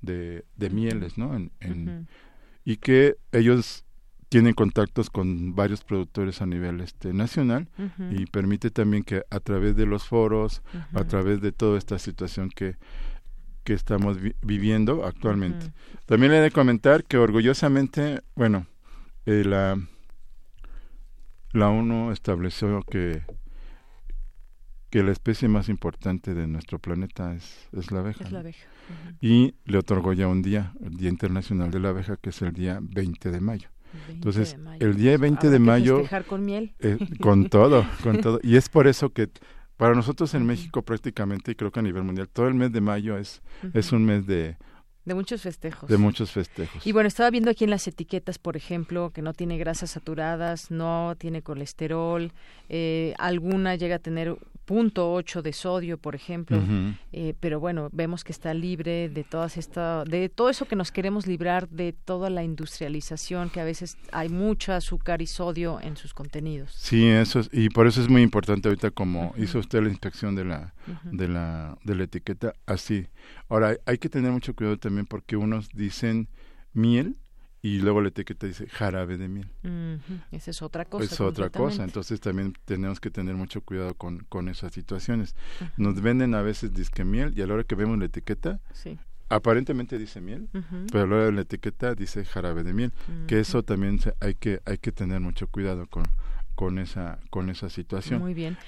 [0.00, 1.34] de, mieles no
[2.64, 3.84] y que ellos
[4.34, 7.68] tienen contactos con varios productores a nivel este nacional
[8.10, 10.60] y permite también que a través de los foros,
[10.92, 12.74] a través de toda esta situación que
[13.62, 15.72] que estamos viviendo actualmente.
[16.06, 18.66] También le he de comentar que orgullosamente, bueno,
[19.24, 19.78] eh, la
[21.52, 23.22] la ONU estableció que
[24.90, 28.24] que la especie más importante de nuestro planeta es, es la abeja.
[29.20, 32.52] Y le otorgó ya un día, el Día Internacional de la Abeja, que es el
[32.52, 33.73] día 20 de mayo.
[34.08, 36.02] Entonces, el día 20 de mayo...
[36.26, 36.74] con miel.
[36.80, 38.40] Eh, con todo, con todo.
[38.42, 39.28] Y es por eso que
[39.76, 42.80] para nosotros en México prácticamente, y creo que a nivel mundial, todo el mes de
[42.80, 44.56] mayo es, es un mes de...
[45.04, 45.88] De muchos festejos.
[45.88, 46.86] De muchos festejos.
[46.86, 50.70] Y bueno, estaba viendo aquí en las etiquetas, por ejemplo, que no tiene grasas saturadas,
[50.70, 52.32] no tiene colesterol,
[52.68, 56.58] eh, alguna llega a tener punto ocho de sodio, por ejemplo,
[57.12, 60.90] eh, pero bueno, vemos que está libre de todas esta, de todo eso que nos
[60.90, 65.98] queremos librar, de toda la industrialización, que a veces hay mucho azúcar y sodio en
[65.98, 66.72] sus contenidos.
[66.74, 70.34] Sí, eso es, y por eso es muy importante ahorita como hizo usted la inspección
[70.34, 70.72] de la,
[71.04, 73.06] de la, de la etiqueta, así.
[73.50, 76.28] Ahora, hay que tener mucho cuidado también porque unos dicen
[76.72, 77.16] miel
[77.64, 79.48] y luego la etiqueta dice jarabe de miel.
[80.30, 81.04] Esa es otra cosa.
[81.04, 85.34] Es otra cosa, entonces también tenemos que tener mucho cuidado con, con esas situaciones.
[85.78, 88.60] Nos venden a veces disque miel y a la hora que vemos la etiqueta,
[89.30, 90.48] aparentemente dice miel,
[90.92, 92.92] pero a la hora de la etiqueta dice jarabe de miel,
[93.26, 96.04] que eso también hay que hay que tener mucho cuidado con
[96.54, 98.20] con esa con esa situación.
[98.20, 98.58] Muy bien.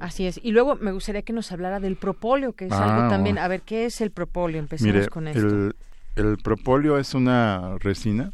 [0.00, 0.40] Así es.
[0.42, 3.38] Y luego me gustaría que nos hablara del propóleo, que es algo ah, también.
[3.38, 4.58] A ver, ¿qué es el propóleo?
[4.58, 5.74] Empecemos con esto.
[6.16, 8.32] El propóleo es una resina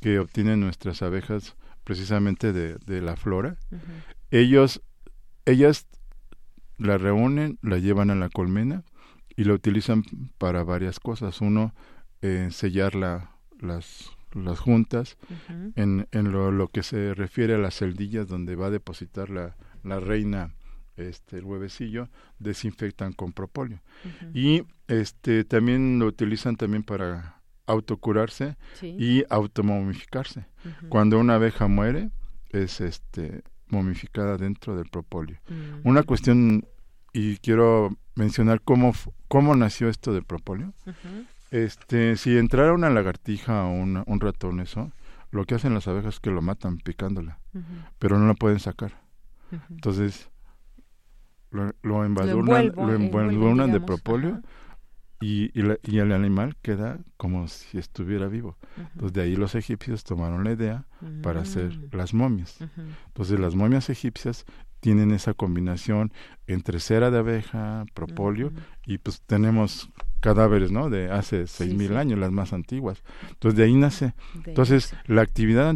[0.00, 3.56] que obtienen nuestras abejas precisamente de, la flora.
[4.30, 4.82] Ellos,
[5.46, 5.86] ellas
[6.76, 8.84] la reúnen, la llevan a la colmena
[9.34, 10.04] y la utilizan
[10.36, 11.40] para varias cosas.
[11.40, 11.74] Uno,
[12.20, 15.16] eh, sellar la, las, las juntas.
[15.74, 19.56] En, en lo, lo, que se refiere a las celdillas donde va a depositar la,
[19.82, 20.52] la reina
[20.98, 22.08] este el huevecillo
[22.38, 23.80] desinfectan con propóleo.
[24.34, 30.46] Y este también lo utilizan también para autocurarse y automomificarse.
[30.88, 32.10] Cuando una abeja muere
[32.50, 35.38] es este momificada dentro del propóleo.
[35.84, 36.66] Una cuestión
[37.12, 38.92] y quiero mencionar cómo
[39.28, 40.72] cómo nació esto del propóleo.
[41.50, 44.92] Este si entrara una lagartija o un ratón eso
[45.30, 47.38] lo que hacen las abejas es que lo matan picándola
[47.98, 49.00] pero no la pueden sacar.
[49.70, 50.30] Entonces
[51.50, 54.42] lo, lo embadurnan, de propóleo
[55.20, 58.56] y, y, el animal queda como si estuviera vivo.
[58.76, 60.86] Entonces de ahí los egipcios tomaron la idea
[61.22, 61.96] para hacer mm.
[61.96, 62.58] las momias.
[63.08, 64.44] Entonces las momias egipcias
[64.80, 66.12] tienen esa combinación
[66.46, 68.52] entre cera de abeja, propóleo
[68.86, 70.90] y pues tenemos cadáveres, ¿no?
[70.90, 73.02] De hace seis mil años, las más antiguas.
[73.30, 74.14] Entonces de ahí nace.
[74.44, 75.68] Entonces la actividad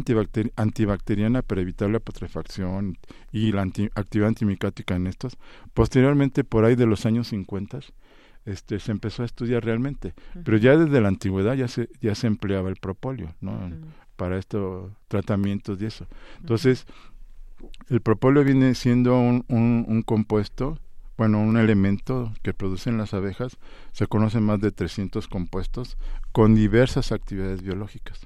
[0.55, 2.97] antibacteriana para evitar la putrefacción
[3.31, 5.37] y la actividad antimicática en estos,
[5.73, 7.79] posteriormente por ahí de los años 50
[8.45, 12.27] este, se empezó a estudiar realmente, pero ya desde la antigüedad ya se ya se
[12.27, 13.71] empleaba el propóleo, ¿no?
[14.17, 16.07] Para estos tratamientos y eso.
[16.39, 16.85] Entonces
[17.89, 20.77] el propóleo viene siendo un, un, un compuesto
[21.23, 23.57] bueno, un elemento que producen las abejas,
[23.93, 25.97] se conocen más de 300 compuestos
[26.33, 28.19] con diversas actividades biológicas.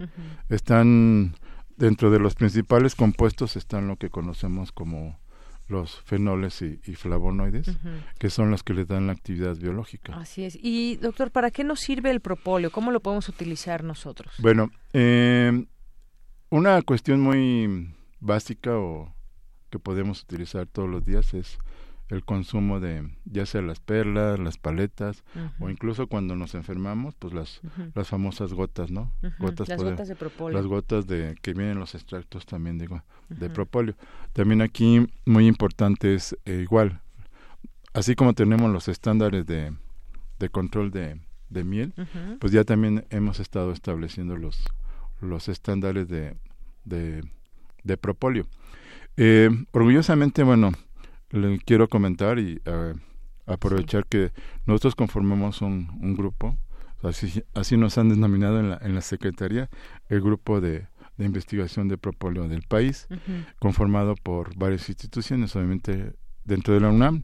[0.49, 1.35] Están
[1.75, 5.19] dentro de los principales compuestos están lo que conocemos como
[5.67, 7.77] los fenoles y, flavonoides,
[8.17, 10.15] que son los que le dan la actividad biológica.
[10.17, 10.57] Así es.
[10.59, 12.71] Y, doctor, ¿para qué nos sirve el propóleo?
[12.71, 14.33] ¿Cómo lo podemos utilizar nosotros?
[14.39, 15.67] Bueno, eh,
[16.49, 19.13] una cuestión muy básica o
[19.69, 21.59] que podemos utilizar todos los días es
[22.09, 25.23] el consumo de ya sea las perlas, las paletas
[25.59, 27.61] o incluso cuando nos enfermamos, pues las
[27.95, 29.11] las famosas gotas, ¿no?
[29.39, 30.57] Gotas las gotas de propóleo.
[30.57, 33.95] Las gotas de que vienen los extractos también digo de propóleo.
[34.33, 37.01] También aquí muy importante es eh, igual,
[37.93, 39.73] así como tenemos los estándares de,
[40.39, 41.93] de control de, de miel,
[42.39, 44.63] pues ya también hemos estado estableciendo los
[45.19, 46.37] los estándares de,
[46.85, 47.23] de,
[47.83, 48.45] de propóleo.
[49.17, 50.71] Eh, orgullosamente, bueno,
[51.31, 52.93] le quiero comentar y eh,
[53.45, 54.31] aprovechar que
[54.65, 56.57] nosotros conformamos un, un grupo,
[57.03, 59.69] así, así nos han denominado en la, en la Secretaría,
[60.09, 63.07] el grupo de, de investigación de propóleo del país,
[63.59, 66.13] conformado por varias instituciones, obviamente
[66.47, 67.23] dentro de la UNAM.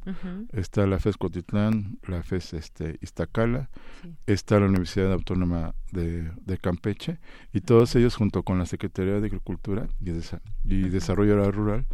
[0.51, 3.70] Está la FES Cotitlán, la FES este, Iztacala,
[4.28, 7.20] está la Universidad Autónoma de, de, Campeche
[7.54, 10.12] y todos ellos junto con la Secretaría de Agricultura y,
[10.66, 11.86] y Desarrollo Rural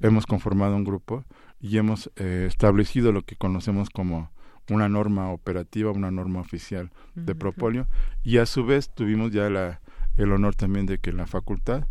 [0.00, 1.24] hemos conformado un grupo
[1.60, 4.30] y hemos eh, establecido lo que conocemos como
[4.70, 7.86] una norma operativa, una norma oficial de propóleo
[8.22, 9.80] y a su vez tuvimos ya la,
[10.18, 11.84] el honor también de que en la facultad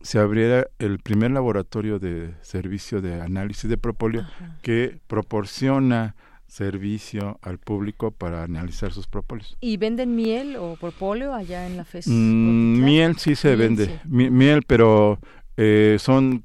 [0.00, 4.26] se abriera el primer laboratorio de servicio de análisis de propóleo
[4.62, 6.14] que proporciona
[6.46, 9.56] servicio al público para analizar sus propóleos.
[9.60, 12.06] ¿Y venden miel o propóleo allá en la FES?
[12.06, 15.18] Mm, miel sí se vende, miel, pero
[15.56, 16.44] eh, son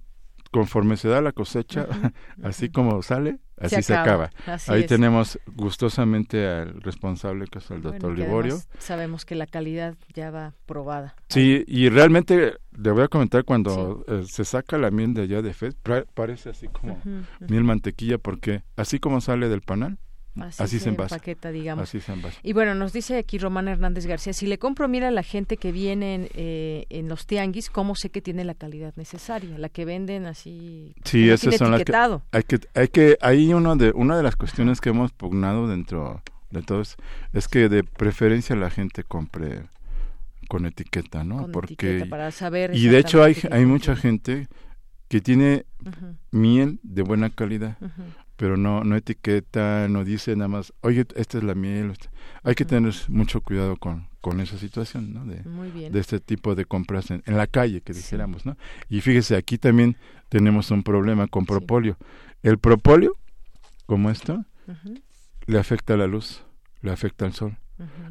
[0.51, 1.87] conforme se da la cosecha,
[2.43, 4.31] así como sale, así se acaba.
[4.67, 8.57] Ahí tenemos gustosamente al responsable, que es el doctor Liborio.
[8.79, 11.15] Sabemos que la calidad ya va probada.
[11.29, 15.41] Sí, y realmente le voy a comentar cuando eh, se saca la miel de allá
[15.41, 15.75] de FED,
[16.13, 16.99] parece así como
[17.47, 19.97] miel mantequilla, porque así como sale del panal,
[20.41, 21.19] Así, se, envasa.
[21.51, 21.91] digamos.
[22.43, 25.57] Y bueno, nos dice aquí Román Hernández García, si le compro mira a la gente
[25.57, 29.57] que viene en, eh, en, los tianguis, ¿cómo sé que tiene la calidad necesaria?
[29.57, 31.93] La que venden así Sí, esas son las que
[32.31, 36.21] hay que hay que hay uno de una de las cuestiones que hemos pugnado dentro
[36.51, 36.95] de todos
[37.33, 39.63] es que de preferencia la gente compre
[40.47, 41.47] con etiqueta, ¿no?
[41.51, 44.47] Porque para saber Y de hecho hay hay mucha gente
[45.07, 45.65] que tiene
[46.31, 47.77] miel de buena calidad
[48.39, 51.91] pero no, no etiqueta, no dice nada más, oye, esta es la miel.
[52.41, 55.25] Hay que tener mucho cuidado con, con esa situación, ¿no?
[55.25, 58.55] De, de este tipo de compras en, la calle, que dijéramos, ¿no?
[58.87, 59.97] Y fíjese, aquí también
[60.29, 61.97] tenemos un problema con propóleo.
[62.41, 63.17] El propóleo,
[63.85, 64.45] como esto,
[65.45, 66.45] le afecta a la luz,
[66.81, 67.57] le afecta al sol.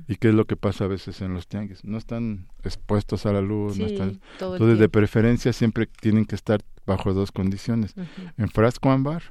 [0.08, 1.86] ¿Y qué es lo que pasa a veces en los tianguis?
[1.86, 4.20] No están expuestos a la luz, no están...
[4.42, 7.94] Entonces, de preferencia siempre tienen que estar bajo dos condiciones.
[8.36, 9.22] En frasco ámbar,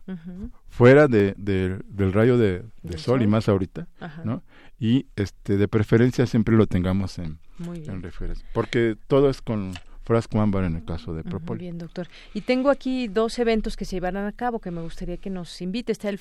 [0.70, 2.64] fuera de, del rayo de,
[2.98, 3.88] sol, y más ahorita,
[4.24, 4.44] ¿no?
[4.80, 8.48] Y este de preferencia siempre lo tengamos en, en refrigeración.
[8.54, 11.24] Porque todo es con frasco ámbar en el caso de.
[11.24, 12.08] Muy bien, doctor.
[12.34, 15.62] Y tengo aquí dos eventos que se llevarán a cabo que me gustaría que nos
[15.62, 15.92] invite.
[15.92, 16.20] Está el,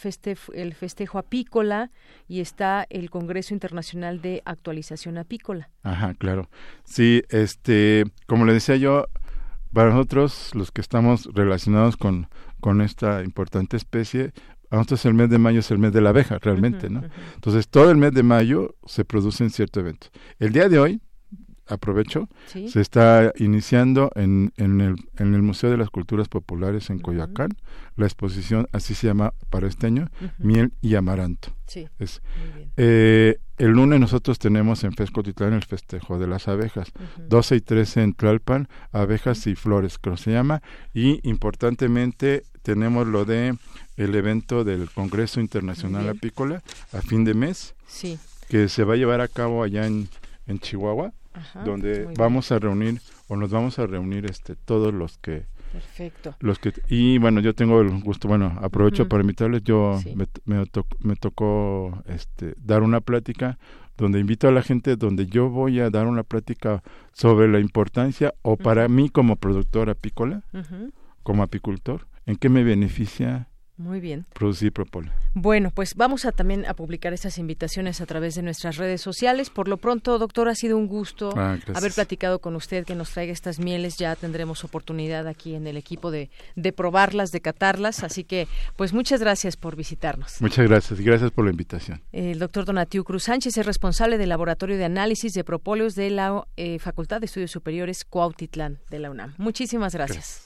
[0.54, 1.90] el festejo apícola
[2.26, 5.70] y está el Congreso Internacional de Actualización Apícola.
[5.84, 6.48] Ajá, claro.
[6.84, 9.06] Sí, este, como le decía yo,
[9.76, 12.30] para nosotros los que estamos relacionados con,
[12.62, 14.32] con esta importante especie,
[14.70, 17.02] a nosotros el mes de mayo es el mes de la abeja, realmente, ¿no?
[17.34, 20.10] Entonces, todo el mes de mayo se producen ciertos eventos.
[20.38, 21.02] El día de hoy,
[21.66, 26.98] aprovecho, se está iniciando en, en, el, en el Museo de las Culturas Populares en
[26.98, 27.50] Coyoacán.
[27.96, 30.08] La exposición, así se llama para este año,
[30.38, 31.52] Miel y Amaranto.
[31.66, 32.22] Sí, es,
[32.76, 36.92] eh, el lunes nosotros tenemos en Fescotitlán el festejo de las abejas,
[37.28, 40.62] 12 y 13 en Tlalpan, abejas y flores, que se llama,
[40.92, 43.56] y importantemente tenemos lo de
[43.96, 46.62] el evento del Congreso Internacional Apícola
[46.92, 48.18] a fin de mes, sí.
[48.48, 50.08] que se va a llevar a cabo allá en,
[50.46, 51.12] en Chihuahua
[51.64, 56.34] donde vamos a reunir o nos vamos a reunir este todos los que Perfecto.
[56.40, 60.26] Los que y bueno, yo tengo el gusto, bueno, aprovecho para invitarles, yo me,
[61.00, 63.58] me, tocó este dar una plática
[63.96, 66.82] donde invito a la gente donde yo voy a dar una plática
[67.12, 70.42] sobre la importancia o para mí como productor apícola,
[71.22, 74.24] como apicultor, en qué me beneficia Muy bien.
[74.32, 75.12] Producir propone.
[75.34, 79.50] Bueno, pues vamos a también a publicar estas invitaciones a través de nuestras redes sociales.
[79.50, 83.10] Por lo pronto, doctor, ha sido un gusto Ah, haber platicado con usted, que nos
[83.10, 83.96] traiga estas mieles.
[83.98, 88.02] Ya tendremos oportunidad aquí en el equipo de, de probarlas, de catarlas.
[88.02, 90.40] Así que, pues muchas gracias por visitarnos.
[90.40, 92.00] Muchas gracias y gracias por la invitación.
[92.12, 96.46] El doctor Donatiu Cruz Sánchez es responsable del Laboratorio de Análisis de Propóleos de la
[96.56, 99.34] eh, Facultad de Estudios Superiores Cuautitlán de la UNAM.
[99.36, 100.45] Muchísimas gracias.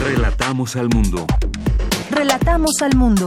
[0.00, 1.26] Relatamos al mundo.
[2.10, 3.26] Relatamos al mundo.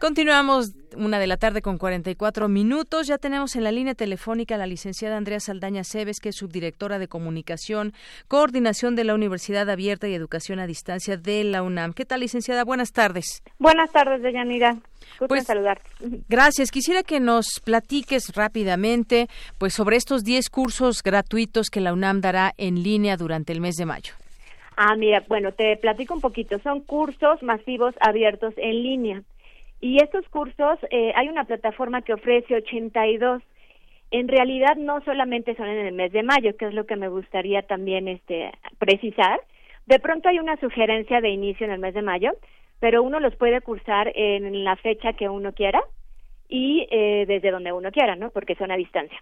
[0.00, 3.08] Continuamos una de la tarde con 44 minutos.
[3.08, 6.98] Ya tenemos en la línea telefónica a la licenciada Andrea Saldaña Cebes, que es subdirectora
[6.98, 7.92] de comunicación,
[8.28, 11.92] coordinación de la Universidad Abierta y Educación a Distancia de la UNAM.
[11.92, 12.64] ¿Qué tal, licenciada?
[12.64, 13.42] Buenas tardes.
[13.58, 14.74] Buenas tardes, Deyanira.
[15.18, 15.90] Gusto Pues, en saludarte.
[16.28, 16.70] Gracias.
[16.70, 19.28] Quisiera que nos platiques rápidamente
[19.58, 23.74] pues sobre estos 10 cursos gratuitos que la UNAM dará en línea durante el mes
[23.76, 24.12] de mayo.
[24.80, 26.60] Ah, mira, bueno, te platico un poquito.
[26.60, 29.22] Son cursos masivos abiertos en línea.
[29.80, 33.42] Y estos cursos, eh, hay una plataforma que ofrece 82.
[34.12, 37.08] En realidad no solamente son en el mes de mayo, que es lo que me
[37.08, 39.40] gustaría también este, precisar.
[39.86, 42.30] De pronto hay una sugerencia de inicio en el mes de mayo,
[42.78, 45.82] pero uno los puede cursar en la fecha que uno quiera
[46.48, 48.30] y eh, desde donde uno quiera, ¿no?
[48.30, 49.20] Porque son a distancia.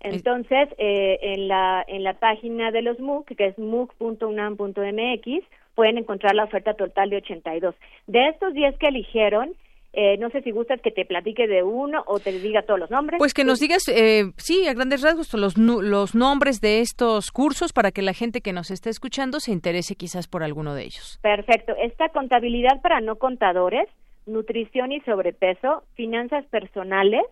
[0.00, 5.44] Entonces, eh, en la en la página de los MOOC, que es mooc.unam.mx,
[5.74, 7.74] pueden encontrar la oferta total de 82.
[8.06, 9.54] De estos 10 que eligieron,
[9.92, 12.90] eh, no sé si gustas que te platique de uno o te diga todos los
[12.90, 13.18] nombres.
[13.18, 17.72] Pues que nos digas, eh, sí, a grandes rasgos, los, los nombres de estos cursos
[17.72, 21.18] para que la gente que nos esté escuchando se interese quizás por alguno de ellos.
[21.22, 21.74] Perfecto.
[21.82, 23.88] Esta contabilidad para no contadores,
[24.26, 27.22] nutrición y sobrepeso, finanzas personales,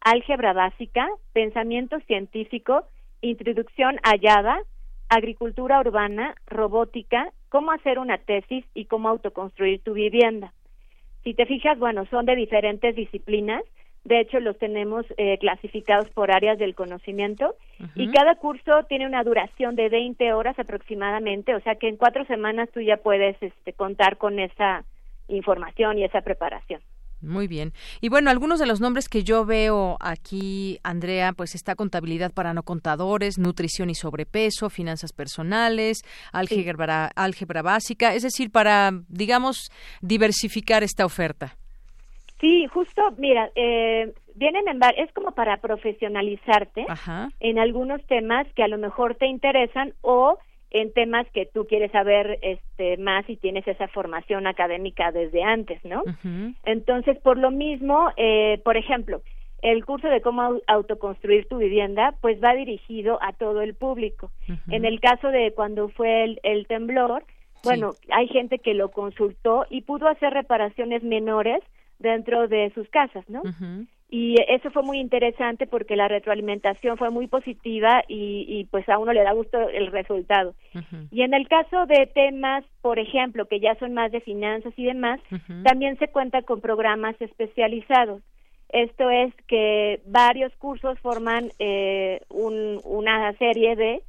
[0.00, 2.84] álgebra básica, pensamiento científico,
[3.20, 4.60] introducción a Java,
[5.08, 10.52] agricultura urbana, robótica, cómo hacer una tesis y cómo autoconstruir tu vivienda.
[11.24, 13.62] Si te fijas, bueno, son de diferentes disciplinas.
[14.04, 17.56] De hecho, los tenemos eh, clasificados por áreas del conocimiento
[17.94, 22.24] y cada curso tiene una duración de 20 horas aproximadamente, o sea que en cuatro
[22.26, 24.84] semanas tú ya puedes este, contar con esa
[25.26, 26.80] información y esa preparación.
[27.20, 27.72] Muy bien.
[28.00, 32.54] Y bueno, algunos de los nombres que yo veo aquí, Andrea, pues está contabilidad para
[32.54, 36.02] no contadores, nutrición y sobrepeso, finanzas personales,
[36.32, 41.56] álgebra, álgebra básica, es decir, para, digamos, diversificar esta oferta.
[42.40, 47.30] Sí, justo, mira, eh, vienen en es como para profesionalizarte Ajá.
[47.40, 50.38] en algunos temas que a lo mejor te interesan o
[50.70, 55.82] en temas que tú quieres saber este más y tienes esa formación académica desde antes,
[55.84, 56.02] ¿no?
[56.64, 59.22] Entonces, por lo mismo, eh, por ejemplo,
[59.62, 64.30] el curso de cómo au- autoconstruir tu vivienda, pues va dirigido a todo el público.
[64.68, 67.24] En el caso de cuando fue el, el temblor,
[67.64, 71.60] bueno, hay gente que lo consultó y pudo hacer reparaciones menores
[71.98, 73.42] dentro de sus casas, ¿no?
[74.10, 78.98] Y eso fue muy interesante porque la retroalimentación fue muy positiva y, y pues a
[78.98, 80.54] uno le da gusto el resultado.
[81.10, 84.84] Y en el caso de temas, por ejemplo, que ya son más de finanzas y
[84.84, 85.20] demás,
[85.62, 88.22] también se cuenta con programas especializados.
[88.70, 94.02] Esto es que varios cursos forman eh, un- una serie de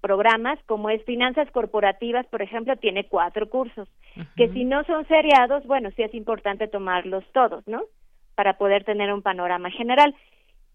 [0.00, 3.88] programas, como es finanzas corporativas, por ejemplo, tiene cuatro cursos,
[4.36, 7.82] que si no son seriados, bueno, sí es importante tomarlos todos, ¿no?
[8.38, 10.14] Para poder tener un panorama general.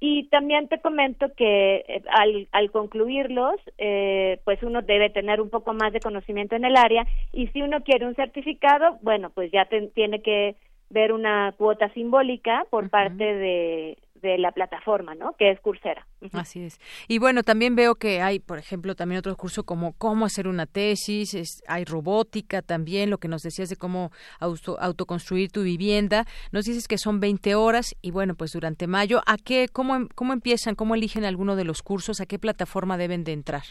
[0.01, 5.49] Y también te comento que eh, al, al concluirlos, eh, pues uno debe tener un
[5.49, 9.49] poco más de conocimiento en el área y si uno quiere un certificado, bueno, pues
[9.53, 10.57] ya te- tiene que
[10.89, 15.33] ver una cuota simbólica por parte de, de la plataforma, ¿no?
[15.37, 16.07] Que es Coursera.
[16.31, 16.79] Así es.
[17.07, 20.65] Y bueno, también veo que hay, por ejemplo, también otro curso como cómo hacer una
[20.65, 26.25] tesis, es- hay robótica también, lo que nos decías de cómo auto- autoconstruir tu vivienda.
[26.53, 30.07] Nos dices que son 20 horas y bueno, pues durante mayo, ¿a qué, cómo, em-
[30.15, 33.63] cómo empiezan, cómo eligen alguno de los cursos, a qué plataforma deben de entrar?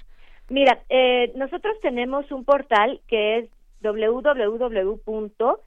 [0.50, 3.48] Mira, eh, nosotros tenemos un portal que es
[3.80, 5.60] www.mooc,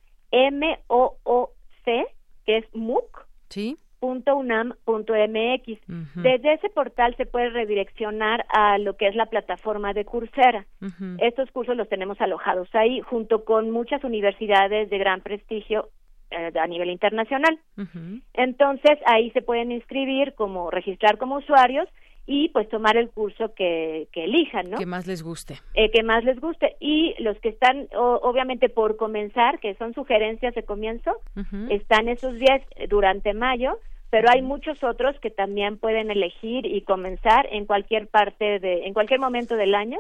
[2.46, 3.78] que es MOOC, ¿Sí?
[4.02, 5.80] unam.mx.
[6.16, 10.66] Desde ese portal se puede redireccionar a lo que es la plataforma de Coursera.
[11.20, 15.90] Estos cursos los tenemos alojados ahí junto con muchas universidades de gran prestigio
[16.32, 17.60] eh, a nivel internacional.
[18.34, 21.88] Entonces ahí se pueden inscribir como registrar como usuarios
[22.28, 24.78] y pues tomar el curso que, que elijan, ¿no?
[24.78, 25.62] Que más les guste.
[25.76, 26.76] Eh, que más les guste.
[26.80, 31.12] Y los que están obviamente por comenzar, que son sugerencias de comienzo,
[31.70, 37.48] están esos días durante mayo, pero hay muchos otros que también pueden elegir y comenzar
[37.52, 40.00] en cualquier parte de, en cualquier momento del año,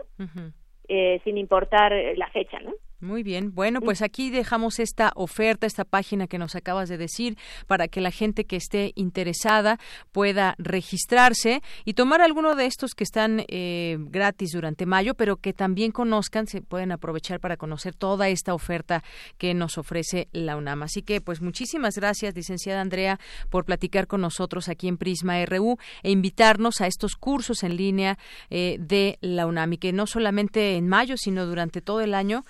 [0.88, 2.71] eh, sin importar la fecha, ¿no?
[3.06, 3.53] Muy bien.
[3.53, 7.38] Bueno, pues aquí dejamos esta oferta, esta página que nos acabas de decir,
[7.68, 9.78] para que la gente que esté interesada
[10.12, 15.53] pueda registrarse y tomar alguno de estos que están eh, gratis durante mayo, pero que
[15.53, 19.03] también conozcan, se pueden aprovechar para conocer toda esta oferta
[19.38, 20.82] que nos ofrece la UNAM.
[20.82, 23.20] Así que, pues muchísimas gracias, licenciada Andrea,
[23.51, 28.18] por platicar con nosotros aquí en Prisma RU e invitarnos a estos cursos en línea
[28.49, 32.43] eh, de la UNAM y que no solamente en mayo, sino durante todo el año,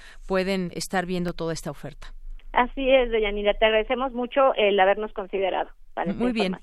[0.45, 2.13] pueden estar viendo toda esta oferta.
[2.53, 5.71] Así es, Deyanira, te agradecemos mucho el habernos considerado.
[5.95, 6.55] Para muy bien.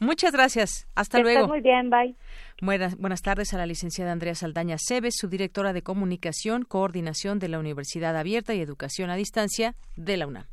[0.00, 0.88] Muchas gracias.
[0.96, 1.46] Hasta luego.
[1.46, 2.16] muy bien, bye.
[2.60, 7.60] Buenas, buenas tardes a la licenciada Andrea Saldaña Cebes, subdirectora de Comunicación, Coordinación de la
[7.60, 10.46] Universidad Abierta y Educación a Distancia de la UNAM.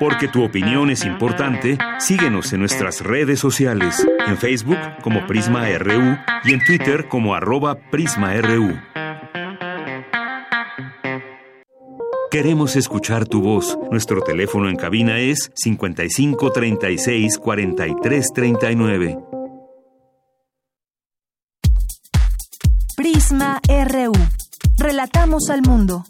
[0.00, 6.16] Porque tu opinión es importante, síguenos en nuestras redes sociales, en Facebook como Prisma RU
[6.44, 8.74] y en Twitter como arroba PrismaRU.
[12.36, 13.78] Queremos escuchar tu voz.
[13.90, 19.18] Nuestro teléfono en cabina es 55 36 43 39.
[22.94, 24.12] Prisma RU.
[24.76, 26.04] Relatamos al mundo.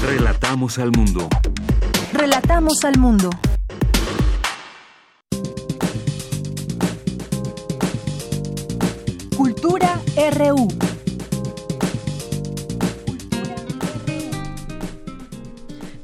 [0.00, 1.28] Relatamos al mundo.
[2.14, 3.28] Relatamos al mundo.
[9.36, 10.00] Cultura
[10.32, 10.87] RU.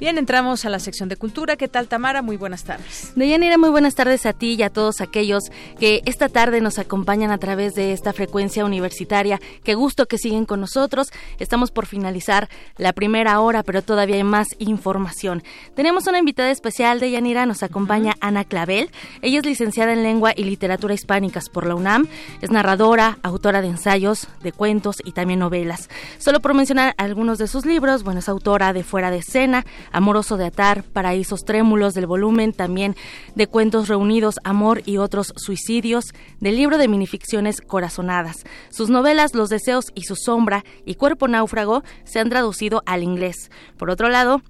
[0.05, 1.57] Bien, entramos a la sección de cultura.
[1.57, 2.21] ¿Qué tal, Tamara?
[2.21, 3.15] Muy buenas tardes.
[3.17, 5.45] Deyanira, muy buenas tardes a ti y a todos aquellos
[5.81, 9.41] que esta tarde nos acompañan a través de esta frecuencia universitaria.
[9.63, 11.11] Qué gusto que siguen con nosotros.
[11.39, 15.43] Estamos por finalizar la primera hora, pero todavía hay más información.
[15.75, 18.91] Tenemos una invitada especial, Deyanira, nos acompaña Ana Clavel.
[19.23, 22.09] Ella es licenciada en Lengua y Literatura Hispánicas por la UNAM.
[22.43, 25.89] Es narradora, autora de ensayos, de cuentos y también novelas.
[26.19, 29.65] Solo por mencionar algunos de sus libros, bueno, es autora de Fuera de Escena,
[29.95, 32.97] Amoroso de Atar, Paraísos Trémulos del volumen, también
[33.35, 36.07] de Cuentos Reunidos, Amor y otros suicidios,
[36.41, 38.45] del libro de minificciones Corazonadas.
[38.71, 43.51] Sus novelas Los Deseos y su Sombra y Cuerpo Náufrago se han traducido al inglés.
[43.79, 44.43] Por otro lado,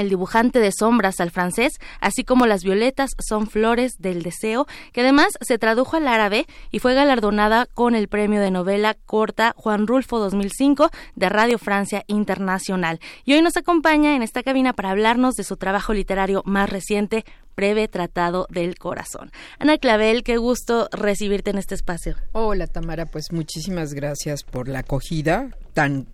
[0.00, 5.02] el dibujante de sombras al francés, así como Las violetas son flores del deseo, que
[5.02, 9.86] además se tradujo al árabe y fue galardonada con el premio de novela corta Juan
[9.86, 13.00] Rulfo 2005 de Radio Francia Internacional.
[13.24, 17.24] Y hoy nos acompaña en esta cabina para hablarnos de su trabajo literario más reciente,
[17.56, 19.30] Breve Tratado del Corazón.
[19.58, 22.16] Ana Clavel, qué gusto recibirte en este espacio.
[22.32, 26.06] Hola Tamara, pues muchísimas gracias por la acogida tan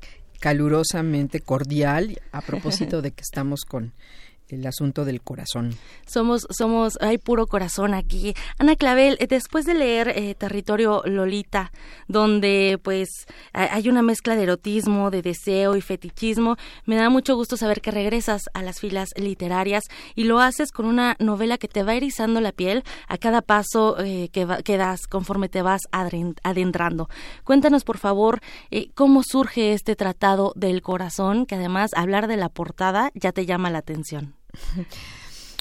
[0.46, 3.92] calurosamente cordial a propósito de que estamos con
[4.48, 5.74] el asunto del corazón.
[6.06, 8.34] Somos, somos, hay puro corazón aquí.
[8.58, 11.72] Ana Clavel, eh, después de leer eh, Territorio Lolita,
[12.08, 13.08] donde pues
[13.52, 17.90] hay una mezcla de erotismo, de deseo y fetichismo, me da mucho gusto saber que
[17.90, 19.84] regresas a las filas literarias
[20.14, 23.98] y lo haces con una novela que te va erizando la piel a cada paso
[23.98, 27.08] eh, que, que, das conforme te vas adentrando.
[27.44, 28.40] Cuéntanos, por favor,
[28.94, 33.70] cómo surge este tratado del corazón, que además hablar de la portada ya te llama
[33.70, 34.35] la atención.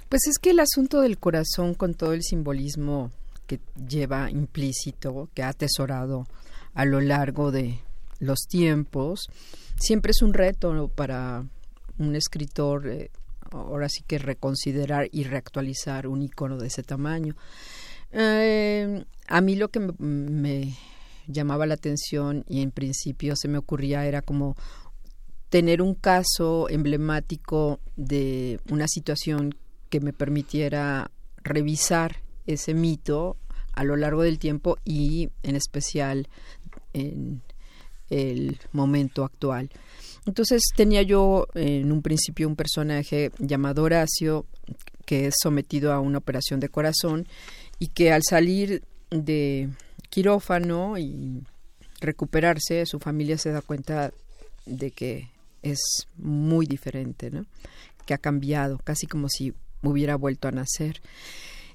[0.08, 3.12] Pues es que el asunto del corazón con todo el simbolismo
[3.48, 6.28] que lleva implícito, que ha atesorado
[6.76, 7.80] a lo largo de
[8.20, 9.28] los tiempos,
[9.80, 11.44] siempre es un reto para
[11.98, 13.10] un escritor, eh,
[13.52, 17.36] ahora sí que reconsiderar y reactualizar un icono de ese tamaño.
[18.12, 20.78] Eh, a mí lo que me
[21.28, 24.56] llamaba la atención y en principio se me ocurría era como
[25.56, 29.56] tener un caso emblemático de una situación
[29.90, 31.10] que me permitiera
[31.46, 33.38] revisar ese mito
[33.72, 36.28] a lo largo del tiempo y en especial
[36.92, 37.42] en
[38.10, 39.70] el momento actual.
[40.26, 44.46] Entonces tenía yo en un principio un personaje llamado Horacio
[45.06, 47.30] que es sometido a una operación de corazón
[47.80, 49.70] y que al salir de
[50.10, 51.46] quirófano y
[52.02, 54.12] recuperarse, su familia se da cuenta
[54.66, 55.34] de que
[55.72, 57.46] es muy diferente, ¿no?
[58.06, 61.02] que ha cambiado, casi como si hubiera vuelto a nacer.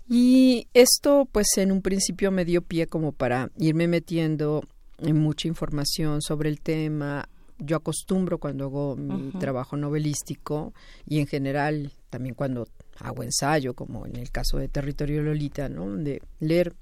[0.09, 4.62] Y esto, pues en un principio me dio pie como para irme metiendo
[4.99, 7.28] en mucha información sobre el tema.
[7.59, 10.72] Yo acostumbro cuando hago mi trabajo novelístico
[11.07, 12.66] y en general también cuando
[12.99, 15.95] hago ensayo, como en el caso de Territorio Lolita, ¿no?
[15.97, 16.74] De leer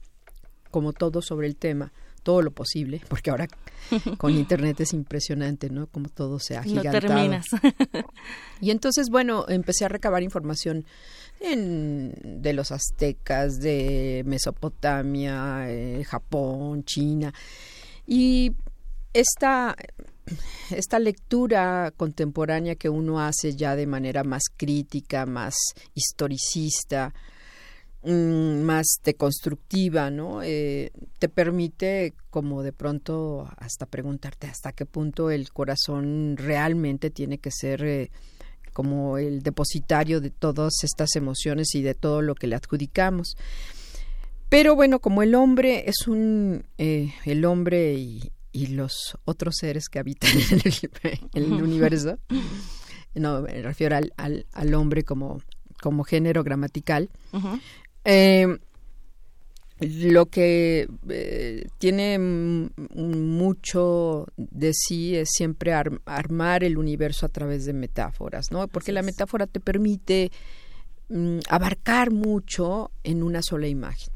[0.70, 1.92] como todo sobre el tema,
[2.28, 3.48] todo lo posible, porque ahora
[4.18, 5.86] con internet es impresionante, ¿no?
[5.86, 7.40] Como todo se ha agigantado.
[8.60, 10.84] y entonces, bueno, empecé a recabar información
[11.40, 17.32] en, de los aztecas, de Mesopotamia, eh, Japón, China.
[18.06, 18.52] Y
[19.14, 19.74] esta,
[20.68, 25.54] esta lectura contemporánea que uno hace ya de manera más crítica, más
[25.94, 27.14] historicista,
[28.04, 30.42] más deconstructiva, ¿no?
[30.42, 37.38] Eh, te permite como de pronto hasta preguntarte hasta qué punto el corazón realmente tiene
[37.38, 38.10] que ser eh,
[38.72, 43.36] como el depositario de todas estas emociones y de todo lo que le adjudicamos.
[44.48, 48.32] Pero bueno, como el hombre es un, eh, el hombre y,
[48.70, 52.18] los otros seres que habitan en el, universo,
[53.14, 55.40] no, me refiero al, al, hombre como,
[55.80, 57.08] como género gramatical,
[59.80, 67.72] lo que eh, tiene mucho de sí es siempre armar el universo a través de
[67.72, 68.66] metáforas, ¿no?
[68.68, 70.32] Porque la metáfora te permite
[71.08, 74.12] mm, abarcar mucho en una sola imagen.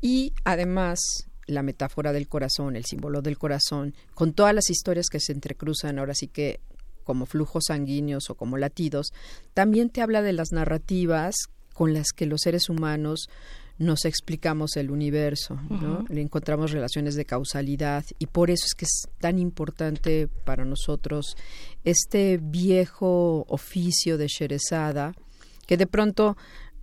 [0.00, 0.98] Y además
[1.46, 5.98] la metáfora del corazón, el símbolo del corazón, con todas las historias que se entrecruzan
[5.98, 6.60] ahora sí que
[7.04, 9.12] como flujos sanguíneos o como latidos,
[9.52, 11.34] también te habla de las narrativas
[11.74, 13.28] con las que los seres humanos
[13.76, 16.04] nos explicamos el universo, ¿no?
[16.08, 21.36] Le encontramos relaciones de causalidad y por eso es que es tan importante para nosotros
[21.82, 25.12] este viejo oficio de Sherezada
[25.66, 26.36] que de pronto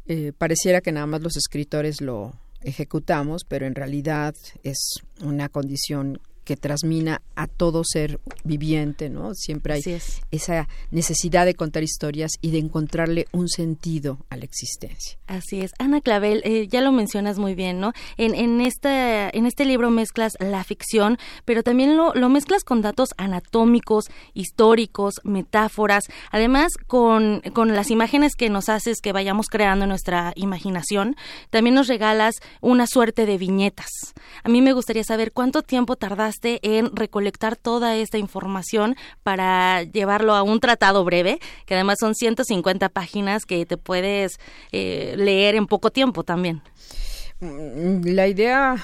[0.06, 6.20] eh, pareciera que nada más los escritores lo ejecutamos, pero en realidad es una condición
[6.44, 9.34] que transmina a todo ser viviente, ¿no?
[9.36, 15.18] Siempre hay esa necesidad de contar historias y de encontrarle un sentido a la existencia.
[15.28, 15.72] Así es.
[15.78, 17.94] Ana Clavel, eh, ya lo mencionas muy bien, ¿no?
[18.18, 22.82] En, en, este, en este libro mezclas la ficción, pero también lo, lo mezclas con
[22.82, 29.86] datos anatómicos, históricos, metáforas, además con, con las imágenes que nos haces que vayamos creando
[29.86, 31.16] nuestra imaginación,
[31.50, 33.90] también nos regalas una suerte de viñetas.
[34.44, 40.34] A mí me gustaría saber cuánto tiempo tardaste en recolectar toda esta información para llevarlo
[40.34, 44.40] a un tratado breve, que además son 150 páginas que te puedes
[44.72, 46.62] eh, leer en poco tiempo también.
[47.40, 48.76] Mm, la idea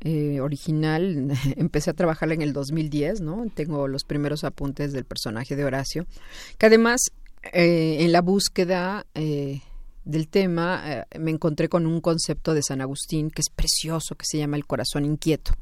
[0.00, 3.44] eh, original empecé a trabajarla en el 2010, ¿no?
[3.54, 6.06] Tengo los primeros apuntes del personaje de Horacio,
[6.58, 7.10] que además
[7.52, 9.06] eh, en la búsqueda
[10.08, 14.38] del tema me encontré con un concepto de San Agustín que es precioso, que se
[14.38, 15.52] llama el corazón inquieto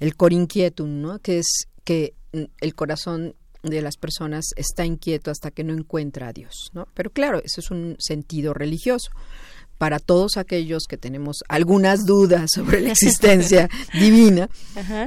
[0.00, 1.18] el cor inquietum, ¿no?
[1.18, 6.32] Que es que el corazón de las personas está inquieto hasta que no encuentra a
[6.32, 6.86] Dios, ¿no?
[6.94, 9.10] Pero claro, eso es un sentido religioso.
[9.78, 14.48] Para todos aquellos que tenemos algunas dudas sobre la existencia divina,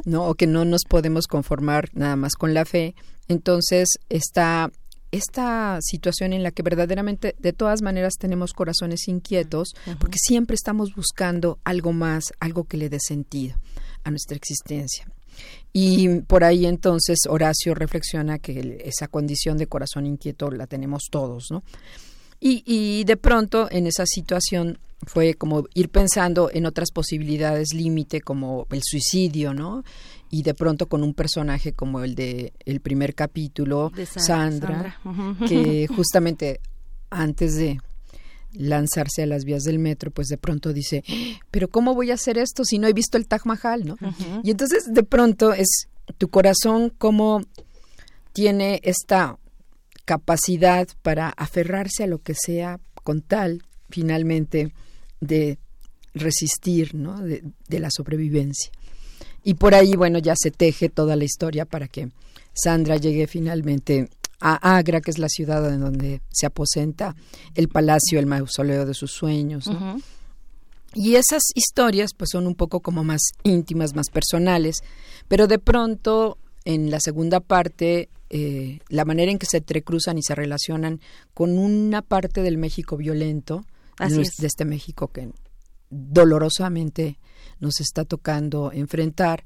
[0.06, 0.28] ¿no?
[0.28, 2.94] O que no nos podemos conformar nada más con la fe,
[3.28, 4.72] entonces está
[5.12, 10.94] esta situación en la que verdaderamente de todas maneras tenemos corazones inquietos porque siempre estamos
[10.96, 13.56] buscando algo más, algo que le dé sentido
[14.04, 15.08] a nuestra existencia.
[15.72, 21.48] Y por ahí entonces Horacio reflexiona que esa condición de corazón inquieto la tenemos todos,
[21.52, 21.64] ¿no?
[22.40, 28.22] Y, y de pronto en esa situación fue como ir pensando en otras posibilidades límite
[28.22, 29.84] como el suicidio, ¿no?
[30.30, 35.00] Y de pronto con un personaje como el de el primer capítulo, Sandra,
[35.48, 36.60] que justamente
[37.10, 37.80] antes de
[38.54, 41.04] lanzarse a las vías del metro, pues de pronto dice,
[41.52, 43.96] pero ¿cómo voy a hacer esto si no he visto el Taj Mahal, no?
[44.44, 47.42] Y entonces de pronto es tu corazón como
[48.34, 49.38] tiene esta
[50.06, 54.74] capacidad para aferrarse a lo que sea con tal finalmente
[55.22, 55.60] de
[56.14, 57.22] resistir, ¿no?
[57.22, 58.72] De, de la sobrevivencia.
[59.44, 62.10] Y por ahí, bueno, ya se teje toda la historia para que
[62.54, 64.10] Sandra llegue finalmente
[64.40, 67.16] a Agra, que es la ciudad en donde se aposenta
[67.56, 69.70] el palacio, el mausoleo de sus sueños.
[70.94, 74.82] Y esas historias pues son un poco como más íntimas, más personales,
[75.28, 80.24] pero de pronto en la segunda parte eh, la manera en que se entrecruzan y
[80.24, 81.00] se relacionan
[81.34, 83.66] con una parte del México violento,
[84.00, 85.30] de este México que
[85.90, 87.19] dolorosamente
[87.60, 89.44] nos está tocando enfrentar,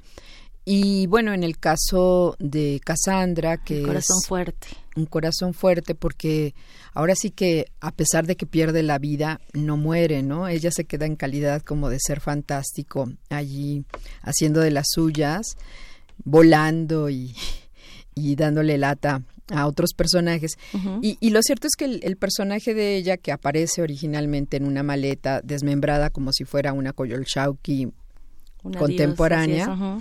[0.65, 4.67] Y bueno, en el caso de Cassandra, que un corazón fuerte.
[4.95, 6.55] Un corazón fuerte porque
[6.93, 10.47] ahora sí que a pesar de que pierde la vida, no muere, ¿no?
[10.47, 13.83] Ella se queda en calidad como de ser fantástico allí
[14.21, 15.57] haciendo de las suyas,
[16.23, 17.35] volando y,
[18.15, 20.57] y dándole lata a otros personajes.
[21.01, 25.41] y, lo cierto es que el, personaje de ella, que aparece originalmente en una maleta
[25.41, 26.93] desmembrada como si fuera una
[28.63, 29.99] Contemporánea,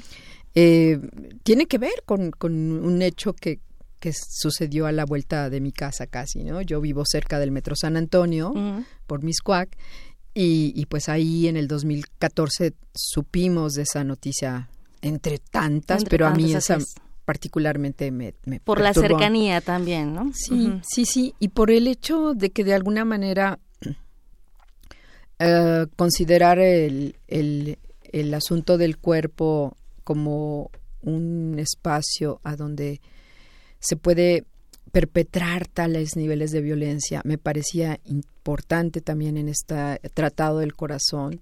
[0.55, 1.01] eh,
[1.43, 3.61] tiene que ver con, con un hecho que,
[3.99, 6.61] que, sucedió a la vuelta de mi casa casi, ¿no?
[6.63, 8.53] Yo vivo cerca del Metro San Antonio,
[9.07, 9.77] por Miscuac,
[10.35, 14.71] y, y pues ahí en el 2014 supimos de esa noticia
[15.03, 16.79] entre tantas, pero a mí esa
[17.25, 18.35] particularmente me,
[18.65, 20.33] por la cercanía también, ¿no?
[20.35, 23.59] Sí, sí, sí, y por el hecho de que de alguna manera
[25.39, 27.79] eh, considerar el, el,
[28.13, 30.71] el asunto del cuerpo como
[31.03, 33.01] un espacio a donde
[33.81, 34.45] se puede
[34.93, 41.41] perpetrar tales niveles de violencia me parecía importante también en este tratado del corazón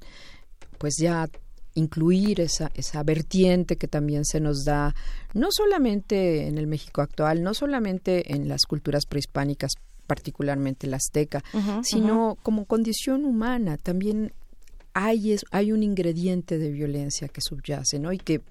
[0.79, 1.29] pues ya
[1.75, 4.95] incluir esa, esa vertiente que también se nos da,
[5.35, 9.73] no solamente en el México actual, no solamente en las culturas prehispánicas,
[10.07, 11.45] particularmente la azteca,
[11.83, 13.77] sino como condición humana.
[13.77, 14.33] También
[15.05, 18.13] hay, es, hay un ingrediente de violencia que subyace, ¿no?
[18.13, 18.43] Y que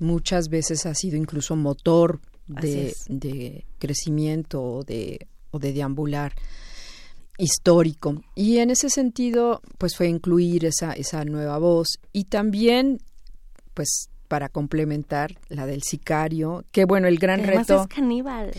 [0.00, 6.34] muchas veces ha sido incluso motor de, de crecimiento o de, o de deambular
[7.38, 8.22] histórico.
[8.34, 12.98] Y en ese sentido, pues fue incluir esa, esa nueva voz y también,
[13.74, 17.82] pues para complementar la del sicario, que bueno, el gran reto...
[17.82, 18.52] Es caníbal.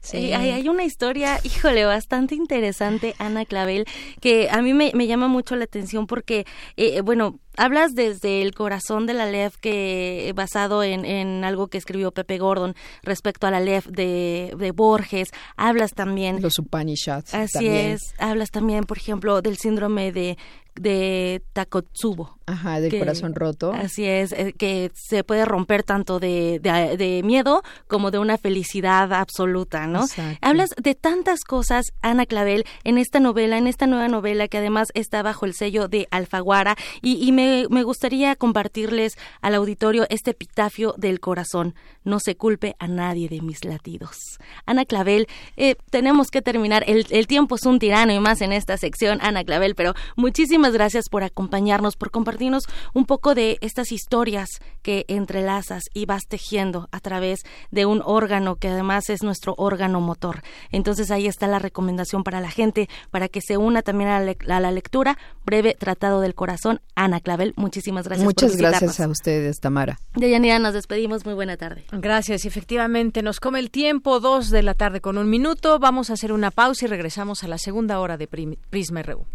[0.00, 0.32] Sí.
[0.32, 3.84] hay, una historia, híjole, bastante interesante, Ana Clavel,
[4.20, 6.46] que a mí me, llama mucho la atención porque,
[6.76, 11.78] eh, bueno, hablas desde el corazón de la LEF que basado en, en algo que
[11.78, 15.28] escribió Pepe Gordon respecto a la LEF de, de Borges.
[15.56, 18.14] Hablas también los Upanishads así es.
[18.18, 20.38] Hablas también por ejemplo del síndrome de
[20.80, 22.38] de Takotsubo.
[22.46, 23.72] Ajá, del corazón roto.
[23.72, 29.12] Así es, eh, que se puede romper tanto de, de, miedo como de una felicidad
[29.12, 30.04] absoluta, ¿no?
[30.40, 34.88] Hablas de tantas cosas, Ana Clavel, en esta novela, en esta nueva novela que además
[34.94, 40.32] está bajo el sello de Alfaguara y, y me, me gustaría compartirles al auditorio este
[40.32, 41.74] epitafio del corazón.
[42.02, 44.38] No se culpe a nadie de mis latidos.
[44.66, 46.82] Ana Clavel, eh, tenemos que terminar.
[46.88, 50.69] El, el tiempo es un tirano y más en esta sección, Ana Clavel, pero muchísimas
[50.72, 52.64] gracias por acompañarnos, por compartirnos
[52.94, 54.48] un poco de estas historias
[54.82, 57.40] que entrelazas y vas tejiendo a través
[57.70, 60.42] de un órgano que además es nuestro órgano motor.
[60.70, 64.70] Entonces ahí está la recomendación para la gente, para que se una también a la,
[64.70, 65.18] lectura.
[65.44, 67.54] Breve Tratado del Corazón, Ana Clavel.
[67.56, 68.24] Muchísimas gracias.
[68.24, 69.98] Muchas gracias a ustedes, Tamara.
[70.14, 71.24] Deyanira, nos despedimos.
[71.24, 71.84] Muy buena tarde.
[71.92, 72.44] Gracias.
[72.44, 75.78] Efectivamente, nos come el tiempo, dos de la tarde con un minuto.
[75.78, 79.26] Vamos a hacer una pausa y regresamos a la segunda hora de Prisma RU.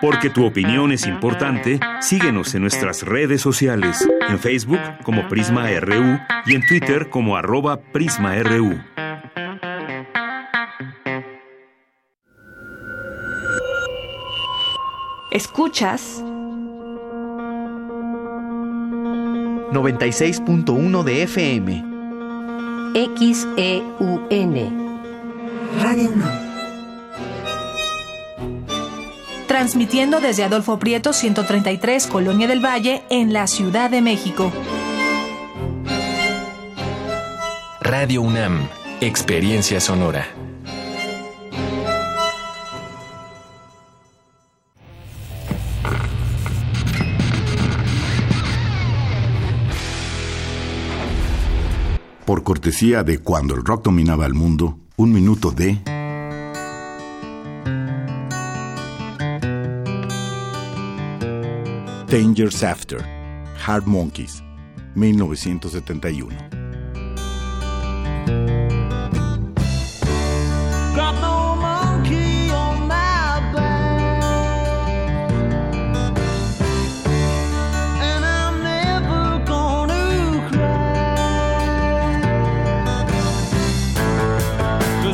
[0.00, 6.18] Porque tu opinión es importante, síguenos en nuestras redes sociales, en Facebook como Prisma RU
[6.46, 8.78] y en Twitter como arroba PrismaRU.
[15.30, 16.22] Escuchas
[19.72, 21.84] 96.1 de FM.
[22.94, 24.54] XEUN.
[25.82, 26.47] Radio No
[29.48, 34.52] transmitiendo desde Adolfo Prieto 133, Colonia del Valle, en la Ciudad de México.
[37.80, 38.68] Radio UNAM,
[39.00, 40.28] Experiencia Sonora.
[52.26, 55.97] Por cortesía de cuando el rock dominaba el mundo, un minuto de...
[62.08, 63.02] Ten Years After,
[63.58, 64.40] Hard Monkeys,
[64.94, 66.32] 1971.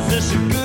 [0.07, 0.64] This is good.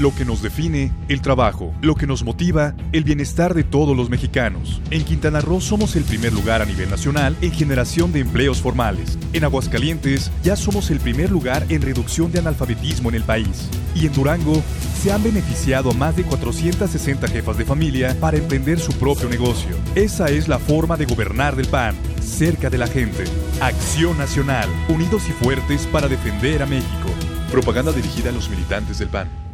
[0.00, 1.74] Lo que nos define, el trabajo.
[1.82, 4.80] Lo que nos motiva, el bienestar de todos los mexicanos.
[4.90, 9.18] En Quintana Roo somos el primer lugar a nivel nacional en generación de empleos formales.
[9.34, 13.68] En Aguascalientes ya somos el primer lugar en reducción de analfabetismo en el país.
[13.94, 14.62] Y en Durango
[15.02, 19.76] se han beneficiado a más de 460 jefas de familia para emprender su propio negocio.
[19.96, 23.24] Esa es la forma de gobernar del PAN, cerca de la gente.
[23.60, 27.10] Acción Nacional, unidos y fuertes para defender a México.
[27.50, 29.49] Propaganda dirigida a los militantes del PAN.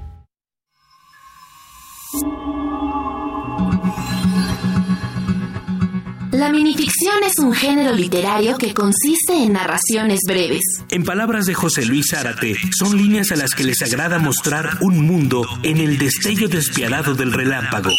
[6.33, 10.63] La minificción es un género literario que consiste en narraciones breves.
[10.91, 15.05] En palabras de José Luis Zárate, son líneas a las que les agrada mostrar un
[15.05, 17.91] mundo en el destello despiadado del relámpago.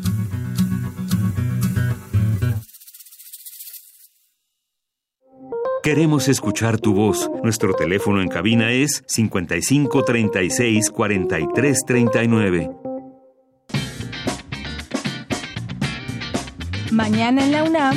[5.82, 7.28] Queremos escuchar tu voz.
[7.42, 12.70] Nuestro teléfono en cabina es 55 36 43 39.
[16.92, 17.96] Mañana en la UNAM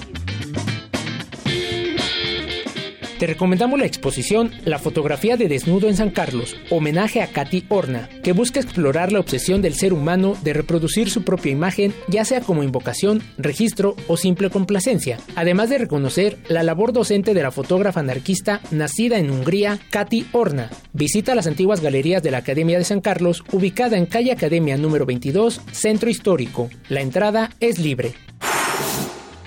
[3.21, 8.09] Te recomendamos la exposición La fotografía de desnudo en San Carlos, homenaje a Katy Horna,
[8.23, 12.41] que busca explorar la obsesión del ser humano de reproducir su propia imagen, ya sea
[12.41, 17.99] como invocación, registro o simple complacencia, además de reconocer la labor docente de la fotógrafa
[17.99, 20.71] anarquista nacida en Hungría, Katy Horna.
[20.91, 25.05] Visita las antiguas galerías de la Academia de San Carlos, ubicada en calle Academia número
[25.05, 26.71] 22, Centro Histórico.
[26.89, 28.15] La entrada es libre.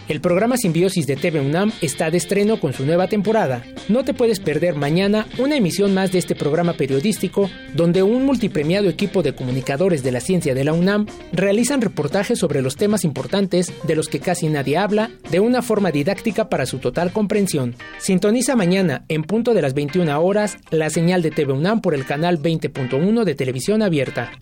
[0.06, 3.64] El programa Simbiosis de TV UNAM está de estreno con su nueva temporada.
[3.88, 8.90] No te puedes perder mañana una emisión más de este programa periodístico donde un multipremiado
[8.90, 13.72] equipo de comunicadores de la ciencia de la UNAM realizan reportajes sobre los temas importantes
[13.84, 17.74] de los que casi nadie habla de una forma didáctica para su total comprensión.
[17.98, 22.04] Sintoniza mañana en punto de las 21 horas la señal de TV UNAM por el
[22.04, 24.32] canal 20.1 de televisión abierta.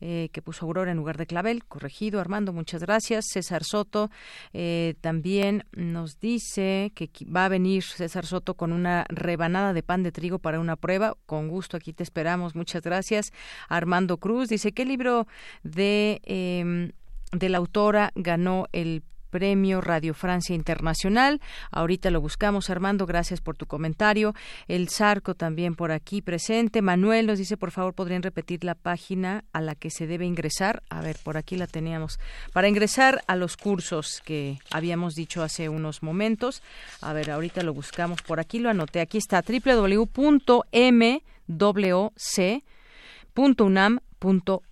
[0.01, 2.19] eh, que puso Aurora en lugar de Clavel, corregido.
[2.19, 3.27] Armando, muchas gracias.
[3.31, 4.11] César Soto
[4.55, 10.03] eh, también nos dice que va a venir César Soto con una rebanada de pan
[10.05, 11.19] de trigo para una prueba.
[11.27, 12.55] Con gusto, aquí te esperamos.
[12.55, 13.31] Muchas gracias.
[13.69, 15.27] Armando Cruz dice, ¿qué libro
[15.65, 16.93] de, eh,
[17.33, 21.41] de la autora ganó el Premio Radio Francia Internacional.
[21.71, 24.35] Ahorita lo buscamos, Armando, gracias por tu comentario.
[24.69, 26.83] El Zarco también por aquí presente.
[26.83, 30.83] Manuel nos dice, por favor, podrían repetir la página a la que se debe ingresar.
[30.91, 32.21] A ver, por aquí la teníamos.
[32.53, 36.63] Para ingresar a los cursos que habíamos dicho hace unos momentos.
[37.01, 38.21] A ver, ahorita lo buscamos.
[38.21, 39.01] Por aquí lo anoté.
[39.01, 41.23] Aquí está www.mwc.unam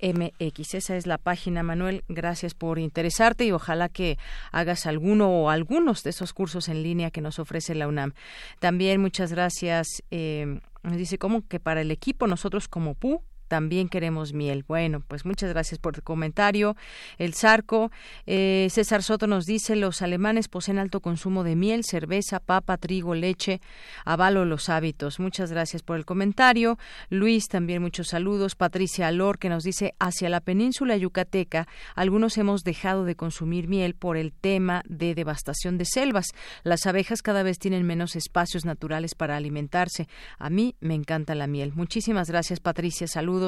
[0.01, 0.75] mx.
[0.75, 2.05] Esa es la página, Manuel.
[2.09, 4.19] Gracias por interesarte y ojalá que
[4.53, 8.13] hagas alguno o algunos de esos cursos en línea que nos ofrece la UNAM.
[8.61, 10.03] También muchas gracias.
[10.11, 14.65] Eh, dice cómo que para el equipo nosotros como PU también queremos miel.
[14.67, 16.77] Bueno, pues muchas gracias por tu comentario.
[17.19, 17.91] El Zarco,
[18.25, 23.17] eh, César Soto nos dice, los alemanes poseen alto consumo de miel, cerveza, papa, trigo,
[23.17, 23.61] leche,
[24.05, 25.19] avalo los hábitos.
[25.19, 26.79] Muchas gracias por el comentario.
[27.09, 28.55] Luis, también muchos saludos.
[28.55, 33.97] Patricia Alor, que nos dice, hacia la península yucateca, algunos hemos dejado de consumir miel
[33.97, 36.29] por el tema de devastación de selvas.
[36.63, 40.07] Las abejas cada vez tienen menos espacios naturales para alimentarse.
[40.39, 41.73] A mí me encanta la miel.
[41.75, 43.09] Muchísimas gracias, Patricia.
[43.09, 43.39] Saludos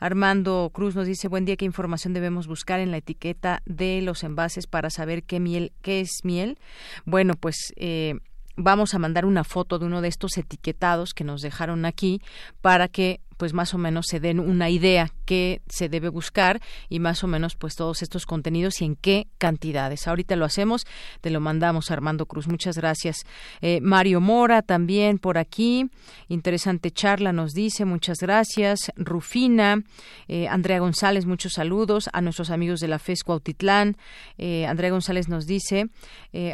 [0.00, 4.22] Armando Cruz nos dice, buen día, ¿qué información debemos buscar en la etiqueta de los
[4.24, 6.58] envases para saber qué miel, qué es miel?
[7.04, 8.14] Bueno, pues eh,
[8.56, 12.20] vamos a mandar una foto de uno de estos etiquetados que nos dejaron aquí
[12.60, 17.00] para que pues más o menos se den una idea qué se debe buscar y
[17.00, 20.06] más o menos pues todos estos contenidos y en qué cantidades.
[20.06, 20.86] Ahorita lo hacemos,
[21.20, 22.48] te lo mandamos Armando Cruz.
[22.48, 23.24] Muchas gracias.
[23.60, 25.90] Eh, Mario Mora también por aquí.
[26.28, 27.84] Interesante charla nos dice.
[27.84, 28.92] Muchas gracias.
[28.96, 29.82] Rufina,
[30.28, 32.08] eh, Andrea González, muchos saludos.
[32.12, 33.96] A nuestros amigos de la FESCO Autitlán.
[34.38, 35.86] Eh, Andrea González nos dice,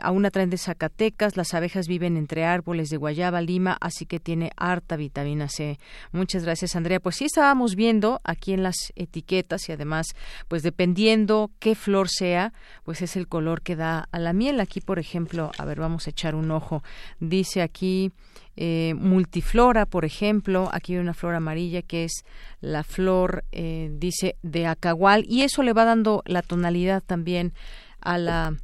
[0.03, 4.53] a una de Zacatecas, las abejas viven entre árboles de Guayaba, Lima, así que tiene
[4.57, 5.79] harta vitamina C.
[6.13, 7.01] Muchas gracias Andrea.
[7.01, 10.07] Pues sí estábamos viendo aquí en las etiquetas y además,
[10.49, 12.53] pues dependiendo qué flor sea,
[12.85, 14.61] pues es el color que da a la miel.
[14.61, 16.83] Aquí, por ejemplo, a ver, vamos a echar un ojo.
[17.19, 18.13] Dice aquí
[18.57, 22.25] eh, multiflora, por ejemplo, aquí hay una flor amarilla que es
[22.61, 27.55] la flor, eh, dice, de acagual, y eso le va dando la tonalidad también
[28.01, 28.55] a la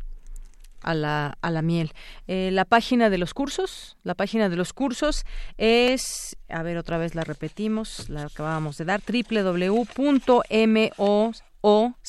[0.86, 1.92] a la, a la miel.
[2.26, 5.26] Eh, la página de los cursos, la página de los cursos
[5.58, 9.86] es, a ver, otra vez la repetimos, la acabamos de dar, www.mo
[11.68, 12.08] oc.unam.mx.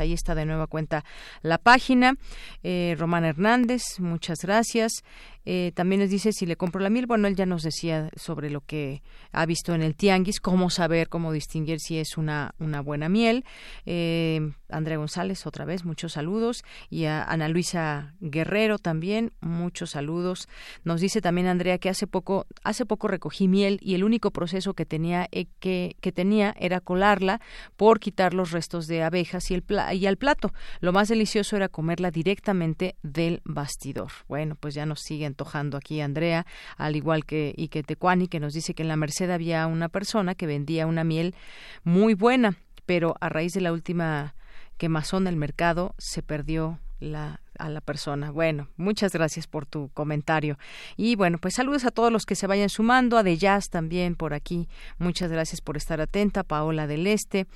[0.00, 1.04] Ahí está de nueva cuenta
[1.42, 2.14] la página.
[2.62, 5.04] Eh, Román Hernández, muchas gracias.
[5.44, 7.06] Eh, también nos dice si le compro la miel.
[7.06, 11.08] Bueno, él ya nos decía sobre lo que ha visto en el tianguis, cómo saber,
[11.08, 13.44] cómo distinguir si es una, una buena miel.
[13.86, 16.64] Eh, Andrea González, otra vez, muchos saludos.
[16.90, 20.48] Y a Ana Luisa Guerrero también, muchos saludos.
[20.84, 24.74] Nos dice también Andrea que hace poco, hace poco recogí miel y el único proceso
[24.74, 27.40] que tenía, eh, que, que tenía era colarla
[27.76, 29.64] por quitar los restos de abejas y, el
[29.94, 30.52] y al plato.
[30.80, 34.10] Lo más delicioso era comerla directamente del bastidor.
[34.28, 36.44] Bueno, pues ya nos siguen antojando aquí Andrea,
[36.76, 40.34] al igual que Ike Tecuani, que nos dice que en la Merced había una persona
[40.34, 41.34] que vendía una miel
[41.84, 42.56] muy buena,
[42.86, 44.34] pero a raíz de la última
[44.76, 48.30] quemazón del mercado se perdió la a la persona.
[48.30, 50.58] Bueno, muchas gracias por tu comentario.
[50.96, 54.14] Y bueno, pues saludos a todos los que se vayan sumando, a De Jazz también
[54.14, 54.68] por aquí.
[54.98, 57.46] Muchas gracias por estar atenta, Paola del Este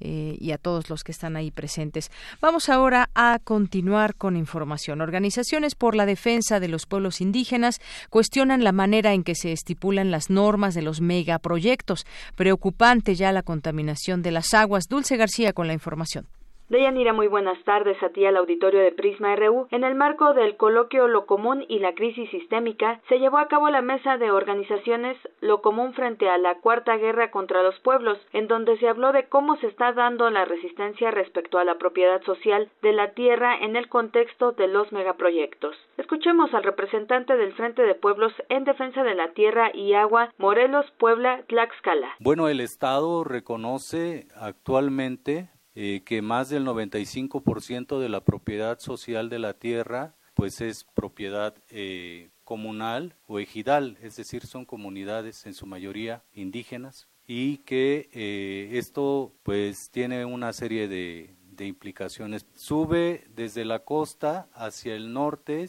[0.00, 2.10] eh, y a todos los que están ahí presentes.
[2.40, 5.00] Vamos ahora a continuar con información.
[5.00, 10.10] Organizaciones por la defensa de los pueblos indígenas cuestionan la manera en que se estipulan
[10.10, 12.04] las normas de los megaproyectos.
[12.36, 14.88] Preocupante ya la contaminación de las aguas.
[14.88, 16.26] Dulce García con la información.
[16.72, 19.68] Deyanira, muy buenas tardes a ti al auditorio de Prisma RU.
[19.70, 23.68] En el marco del coloquio Lo Común y la Crisis Sistémica, se llevó a cabo
[23.68, 28.48] la mesa de organizaciones Lo Común frente a la Cuarta Guerra contra los Pueblos, en
[28.48, 32.70] donde se habló de cómo se está dando la resistencia respecto a la propiedad social
[32.80, 35.76] de la tierra en el contexto de los megaproyectos.
[35.98, 40.90] Escuchemos al representante del Frente de Pueblos en Defensa de la Tierra y Agua, Morelos,
[40.96, 42.14] Puebla, Tlaxcala.
[42.18, 49.38] Bueno, el Estado reconoce actualmente eh, que más del 95% de la propiedad social de
[49.38, 55.66] la tierra pues es propiedad eh, comunal o ejidal, es decir, son comunidades en su
[55.66, 62.46] mayoría indígenas y que eh, esto pues tiene una serie de, de, implicaciones.
[62.54, 65.66] Sube desde la costa hacia el norte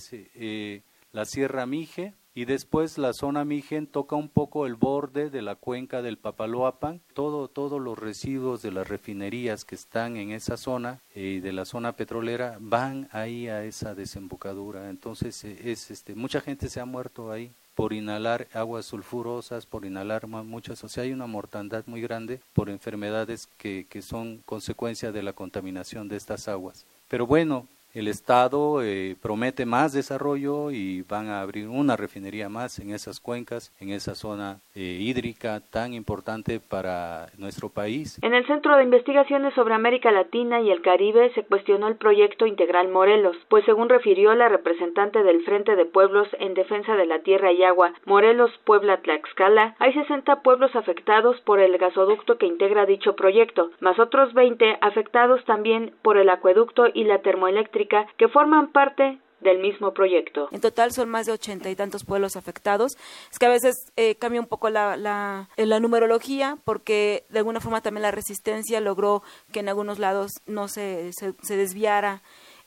[1.11, 5.55] la Sierra Mije, y después la zona Mijen toca un poco el borde de la
[5.55, 6.99] cuenca del Papaloapan.
[7.13, 11.65] Todo, todos los residuos de las refinerías que están en esa zona y de la
[11.65, 14.89] zona petrolera van ahí a esa desembocadura.
[14.89, 19.85] Entonces eh, es este mucha gente se ha muerto ahí por inhalar aguas sulfurosas, por
[19.85, 25.11] inhalar muchas, o sea, hay una mortandad muy grande por enfermedades que, que son consecuencia
[25.11, 26.85] de la contaminación de estas aguas.
[27.07, 32.79] pero bueno, el Estado eh, promete más desarrollo y van a abrir una refinería más
[32.79, 38.17] en esas cuencas, en esa zona eh, hídrica tan importante para nuestro país.
[38.23, 42.47] En el Centro de Investigaciones sobre América Latina y el Caribe se cuestionó el proyecto
[42.47, 47.19] Integral Morelos, pues según refirió la representante del Frente de Pueblos en Defensa de la
[47.19, 52.87] Tierra y Agua, Morelos Puebla Tlaxcala, hay 60 pueblos afectados por el gasoducto que integra
[52.87, 58.71] dicho proyecto, más otros 20 afectados también por el acueducto y la termoeléctrica que forman
[58.71, 60.47] parte del mismo proyecto.
[60.51, 62.93] En total son más de ochenta y tantos pueblos afectados.
[63.31, 67.59] Es que a veces eh, cambia un poco la, la, la, numerología porque de alguna
[67.59, 72.21] forma también la resistencia logró que en algunos lados no se, se, se desviara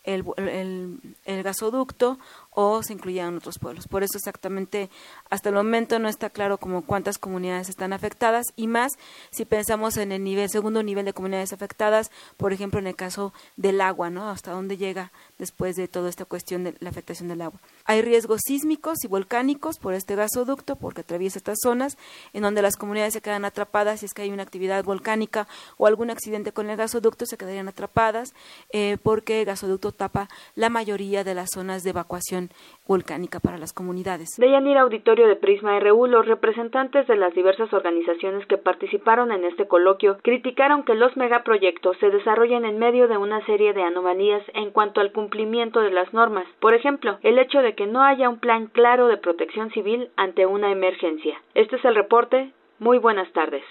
[0.04, 2.18] el, el, el, gasoducto
[2.58, 3.86] o se incluían otros pueblos.
[3.86, 4.88] Por eso exactamente
[5.28, 8.94] hasta el momento no está claro como cuántas comunidades están afectadas y más
[9.30, 13.34] si pensamos en el nivel segundo nivel de comunidades afectadas, por ejemplo en el caso
[13.58, 14.30] del agua, ¿no?
[14.30, 17.60] Hasta dónde llega después de toda esta cuestión de la afectación del agua.
[17.84, 21.98] Hay riesgos sísmicos y volcánicos por este gasoducto porque atraviesa estas zonas
[22.32, 25.46] en donde las comunidades se quedan atrapadas si es que hay una actividad volcánica
[25.76, 28.32] o algún accidente con el gasoducto se quedarían atrapadas
[28.70, 32.45] eh, porque el gasoducto tapa la mayoría de las zonas de evacuación
[32.86, 34.36] volcánica para las comunidades.
[34.38, 39.44] De Yanir Auditorio de Prisma RU, los representantes de las diversas organizaciones que participaron en
[39.44, 44.42] este coloquio criticaron que los megaproyectos se desarrollen en medio de una serie de anomalías
[44.54, 46.46] en cuanto al cumplimiento de las normas.
[46.60, 50.46] Por ejemplo, el hecho de que no haya un plan claro de protección civil ante
[50.46, 51.40] una emergencia.
[51.54, 52.52] Este es el reporte.
[52.78, 53.64] Muy buenas tardes.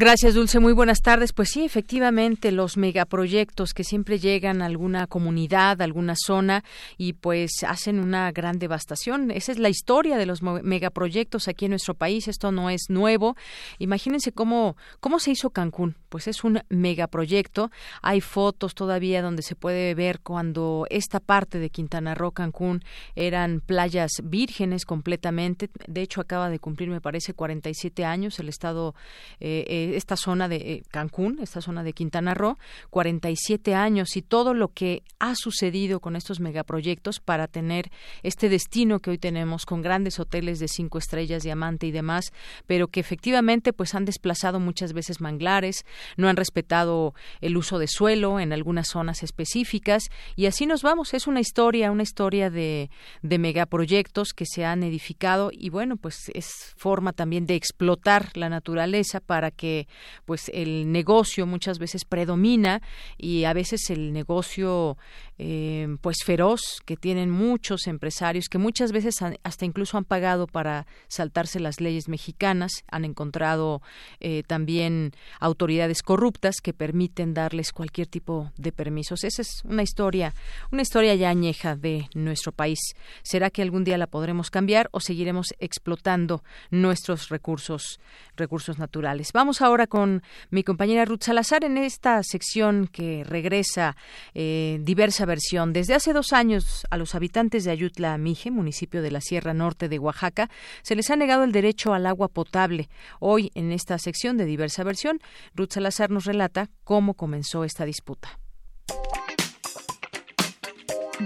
[0.00, 0.60] Gracias, Dulce.
[0.60, 1.34] Muy buenas tardes.
[1.34, 6.64] Pues sí, efectivamente, los megaproyectos que siempre llegan a alguna comunidad, a alguna zona
[6.96, 9.30] y pues hacen una gran devastación.
[9.30, 12.28] Esa es la historia de los megaproyectos aquí en nuestro país.
[12.28, 13.36] Esto no es nuevo.
[13.78, 15.96] Imagínense cómo, cómo se hizo Cancún.
[16.10, 17.70] Pues es un megaproyecto.
[18.02, 22.84] Hay fotos todavía donde se puede ver cuando esta parte de Quintana Roo, Cancún,
[23.14, 25.70] eran playas vírgenes completamente.
[25.86, 28.94] De hecho, acaba de cumplir, me parece, 47 años el estado.
[29.40, 32.58] Eh, esta zona de eh, Cancún, esta zona de Quintana Roo,
[32.90, 37.90] 47 años y todo lo que ha sucedido con estos megaproyectos para tener
[38.22, 42.32] este destino que hoy tenemos con grandes hoteles de cinco estrellas, diamante y demás,
[42.66, 45.84] pero que efectivamente pues han desplazado muchas veces manglares,
[46.16, 51.14] no han respetado el uso de suelo en algunas zonas específicas y así nos vamos.
[51.14, 52.90] Es una historia, una historia de,
[53.22, 58.48] de megaproyectos que se han edificado y bueno, pues es forma también de explotar la
[58.48, 59.88] naturaleza para que
[60.24, 62.82] pues el negocio muchas veces predomina
[63.16, 64.96] y a veces el negocio
[65.42, 70.86] eh, pues feroz que tienen muchos empresarios que muchas veces hasta incluso han pagado para
[71.08, 73.80] saltarse las leyes mexicanas han encontrado
[74.20, 79.24] eh, también autoridades corruptas que permiten darles cualquier tipo de permisos.
[79.24, 80.34] Esa es una historia
[80.72, 82.78] una historia ya añeja de nuestro país.
[83.22, 87.98] Será que algún día la podremos cambiar o seguiremos explotando nuestros recursos
[88.40, 93.96] recursos naturales vamos ahora con mi compañera Ruth Salazar en esta sección que regresa
[94.34, 95.72] eh, diversa versión.
[95.72, 99.88] Desde hace dos años a los habitantes de Ayutla Mije, municipio de la Sierra Norte
[99.88, 100.50] de Oaxaca,
[100.82, 102.88] se les ha negado el derecho al agua potable.
[103.18, 105.20] Hoy, en esta sección de diversa versión,
[105.54, 108.38] Ruth Salazar nos relata cómo comenzó esta disputa.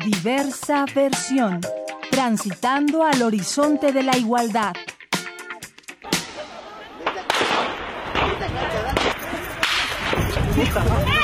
[0.05, 1.61] Diversa versión.
[2.11, 4.74] Transitando al horizonte de la igualdad.
[10.56, 11.14] 何?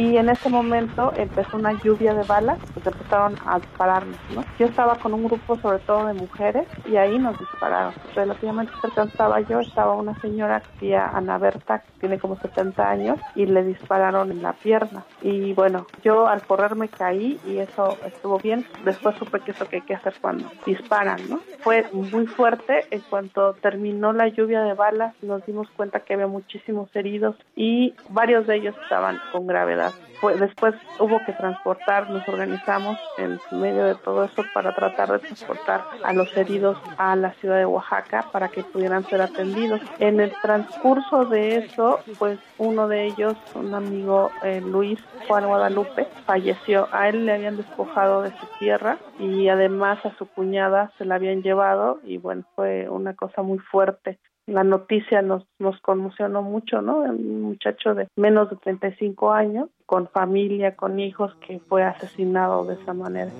[0.00, 4.42] y en ese momento empezó una lluvia de balas, pues empezaron a dispararnos, ¿no?
[4.58, 7.92] Yo estaba con un grupo sobre todo de mujeres y ahí nos dispararon.
[8.14, 13.20] Relativamente cerca estaba yo, estaba una señora que Ana Berta, que tiene como 70 años,
[13.34, 15.04] y le dispararon en la pierna.
[15.20, 18.64] Y bueno, yo al correr me caí y eso estuvo bien.
[18.86, 21.40] Después supe que eso que hay que hacer cuando disparan, ¿no?
[21.58, 22.86] Fue muy fuerte.
[22.90, 27.94] En cuanto terminó la lluvia de balas, nos dimos cuenta que había muchísimos heridos y
[28.08, 29.89] varios de ellos estaban con gravedad
[30.20, 35.18] pues después hubo que transportar, nos organizamos en medio de todo eso para tratar de
[35.18, 39.80] transportar a los heridos a la ciudad de Oaxaca para que pudieran ser atendidos.
[39.98, 46.06] En el transcurso de eso, pues uno de ellos, un amigo eh, Luis Juan Guadalupe,
[46.26, 46.88] falleció.
[46.92, 51.16] A él le habían despojado de su tierra y además a su cuñada se la
[51.16, 54.18] habían llevado y bueno, fue una cosa muy fuerte
[54.50, 56.98] la noticia nos, nos conmocionó mucho, ¿no?
[56.98, 62.74] Un muchacho de menos de 35 años, con familia, con hijos, que fue asesinado de
[62.74, 63.30] esa manera.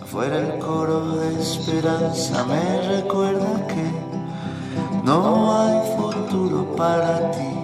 [0.00, 7.54] Afuera el coro de esperanza me recuerda que No hay futuro para ti.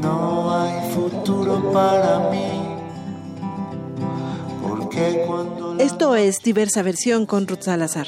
[0.00, 2.78] No hay futuro para mí.
[4.62, 5.78] Porque cuando...
[5.78, 8.06] Esto es diversa versión con Ruth Salazar.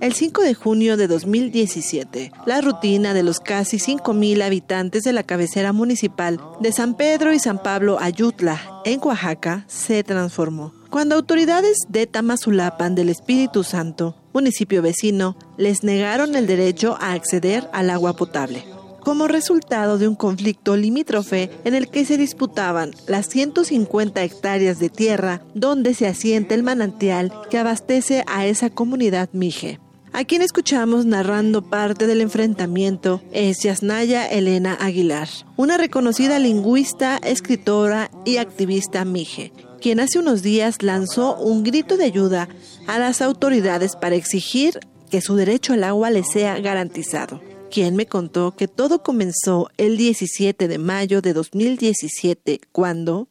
[0.00, 5.24] El 5 de junio de 2017, la rutina de los casi 5.000 habitantes de la
[5.24, 10.72] cabecera municipal de San Pedro y San Pablo Ayutla, en Oaxaca, se transformó.
[10.88, 17.68] Cuando autoridades de Tamazulapan del Espíritu Santo, municipio vecino, les negaron el derecho a acceder
[17.72, 18.64] al agua potable
[19.00, 24.90] como resultado de un conflicto limítrofe en el que se disputaban las 150 hectáreas de
[24.90, 29.80] tierra donde se asienta el manantial que abastece a esa comunidad mije.
[30.12, 38.10] A quien escuchamos narrando parte del enfrentamiento es Yasnaya Elena Aguilar, una reconocida lingüista, escritora
[38.24, 42.48] y activista mije, quien hace unos días lanzó un grito de ayuda
[42.86, 44.80] a las autoridades para exigir
[45.10, 47.40] que su derecho al agua le sea garantizado
[47.70, 53.28] quien me contó que todo comenzó el 17 de mayo de 2017, cuando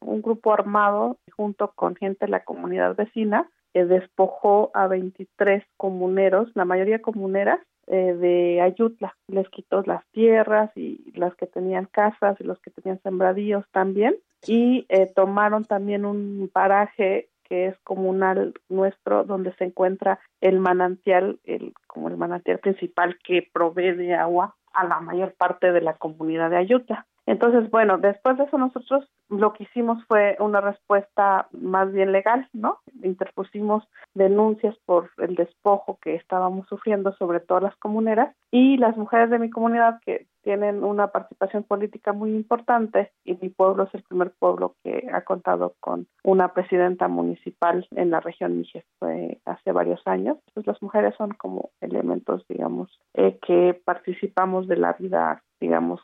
[0.00, 6.50] un grupo armado, junto con gente de la comunidad vecina, eh, despojó a 23 comuneros,
[6.54, 9.14] la mayoría comuneras, eh, de Ayutla.
[9.28, 14.16] Les quitó las tierras y las que tenían casas y los que tenían sembradíos también.
[14.46, 21.38] Y eh, tomaron también un paraje que es comunal nuestro, donde se encuentra el manantial,
[21.44, 26.48] el, como el manantial principal que provee agua a la mayor parte de la comunidad
[26.48, 27.06] de Ayutla.
[27.26, 32.48] Entonces, bueno, después de eso nosotros lo que hicimos fue una respuesta más bien legal,
[32.52, 32.78] ¿no?
[33.02, 33.84] Interpusimos
[34.14, 39.40] denuncias por el despojo que estábamos sufriendo, sobre todo las comuneras, y las mujeres de
[39.40, 44.30] mi comunidad que tienen una participación política muy importante y mi pueblo es el primer
[44.38, 50.00] pueblo que ha contado con una presidenta municipal en la región Níger fue hace varios
[50.06, 50.38] años.
[50.54, 56.00] Pues las mujeres son como elementos, digamos, eh, que participamos de la vida digamos,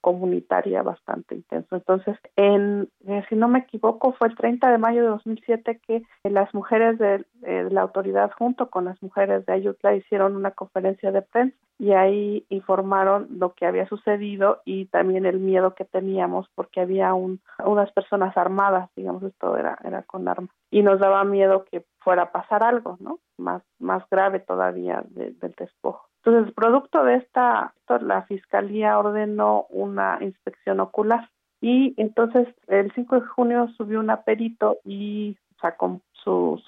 [0.00, 1.76] comunitaria bastante intenso.
[1.76, 6.02] Entonces, en, eh, si no me equivoco, fue el 30 de mayo de 2007 que
[6.24, 10.52] las mujeres de, eh, de, la autoridad junto con las mujeres de Ayutla hicieron una
[10.52, 15.84] conferencia de prensa y ahí informaron lo que había sucedido y también el miedo que
[15.84, 21.00] teníamos porque había un, unas personas armadas, digamos, esto era, era con armas y nos
[21.00, 23.18] daba miedo que fuera a pasar algo, ¿no?
[23.36, 26.11] Más, más grave todavía del despojo.
[26.24, 31.28] Entonces, producto de esta, la Fiscalía ordenó una inspección ocular
[31.60, 36.62] y entonces el 5 de junio subió un perito y sacó sus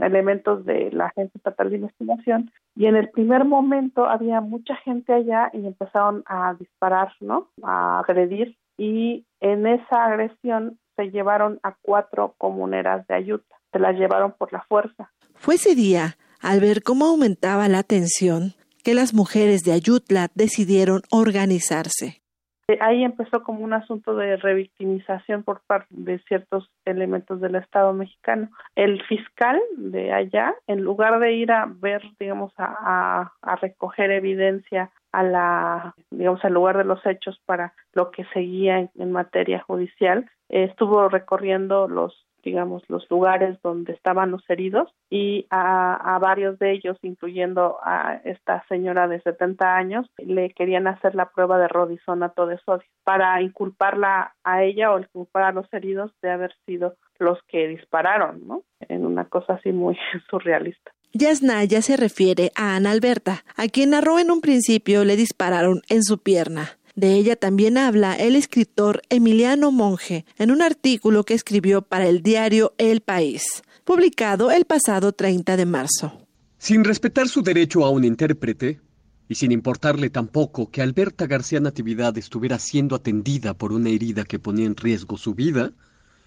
[0.00, 5.12] elementos de la Agencia Estatal de Investigación y en el primer momento había mucha gente
[5.12, 7.48] allá y empezaron a disparar, ¿no?
[7.62, 13.96] A agredir y en esa agresión se llevaron a cuatro comuneras de Ayuta, se las
[13.96, 15.10] llevaron por la fuerza.
[15.34, 21.02] Fue ese día, al ver cómo aumentaba la tensión, que las mujeres de Ayutla decidieron
[21.10, 22.22] organizarse.
[22.68, 27.92] Eh, ahí empezó como un asunto de revictimización por parte de ciertos elementos del Estado
[27.92, 28.48] mexicano.
[28.76, 35.22] El fiscal de allá, en lugar de ir a ver, digamos, a, recoger evidencia a
[35.22, 41.08] la, digamos, al lugar de los hechos para lo que seguía en, materia judicial, estuvo
[41.08, 47.78] recorriendo los digamos, los lugares donde estaban los heridos y a, varios de ellos, incluyendo
[47.82, 52.86] a esta señora de 70 años, le querían hacer la prueba de rodizonato de sodio
[53.04, 58.46] para inculparla a ella o inculpar a los heridos de haber sido los que dispararon,
[58.46, 58.62] ¿no?
[58.88, 59.96] En una cosa así muy
[60.30, 60.92] surrealista.
[61.14, 66.02] Yasnaya se refiere a Ana Alberta, a quien narró en un principio le dispararon en
[66.02, 66.78] su pierna.
[66.94, 72.22] De ella también habla el escritor Emiliano Monge en un artículo que escribió para el
[72.22, 76.26] diario El País, publicado el pasado 30 de marzo.
[76.58, 78.80] Sin respetar su derecho a un intérprete,
[79.28, 84.38] y sin importarle tampoco que Alberta García Natividad estuviera siendo atendida por una herida que
[84.38, 85.72] ponía en riesgo su vida,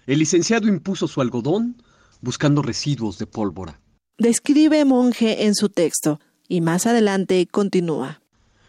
[0.06, 1.80] el licenciado impuso su algodón
[2.20, 3.80] buscando residuos de pólvora.
[4.18, 6.18] Describe Monge en su texto
[6.48, 8.20] y más adelante continúa.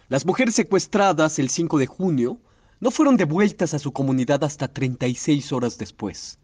[0.09, 2.39] Las mujeres secuestradas el 5 de junio
[2.79, 6.39] no fueron devueltas a su comunidad hasta 36 horas después.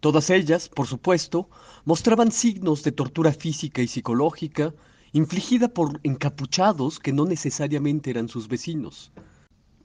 [0.00, 1.48] Todas ellas, por supuesto,
[1.84, 4.74] mostraban signos de tortura física y psicológica
[5.12, 9.12] infligida por encapuchados que no necesariamente eran sus vecinos.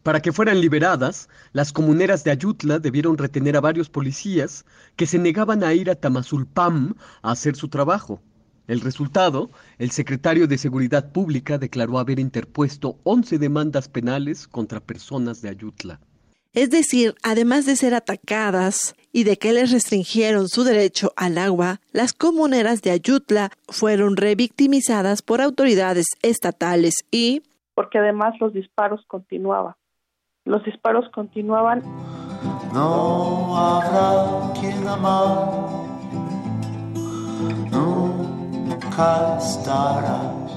[0.02, 4.66] Para que fueran liberadas, las comuneras de Ayutla debieron retener a varios policías
[4.96, 8.24] que se negaban a ir a Tamazulpam a hacer su trabajo.
[8.70, 15.42] El resultado, el secretario de Seguridad Pública declaró haber interpuesto 11 demandas penales contra personas
[15.42, 16.00] de Ayutla.
[16.54, 21.80] Es decir, además de ser atacadas y de que les restringieron su derecho al agua,
[21.94, 27.42] las comuneras de Ayutla fueron revictimizadas por autoridades estatales y...
[27.74, 29.74] Porque además los disparos continuaban.
[30.46, 31.82] Los disparos continuaban.
[32.72, 35.50] No habrá quien amar,
[37.72, 38.39] nunca
[38.80, 40.52] estarás.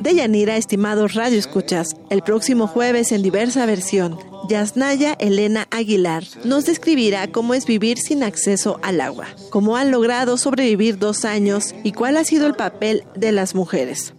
[0.00, 4.18] De Yanira, estimados radioescuchas, el próximo jueves en diversa versión,
[4.48, 10.38] Yasnaya Elena Aguilar nos describirá cómo es vivir sin acceso al agua, cómo han logrado
[10.38, 14.14] sobrevivir dos años y cuál ha sido el papel de las mujeres.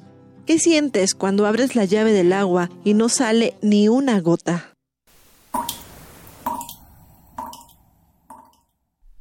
[0.45, 4.75] ¿Qué sientes cuando abres la llave del agua y no sale ni una gota?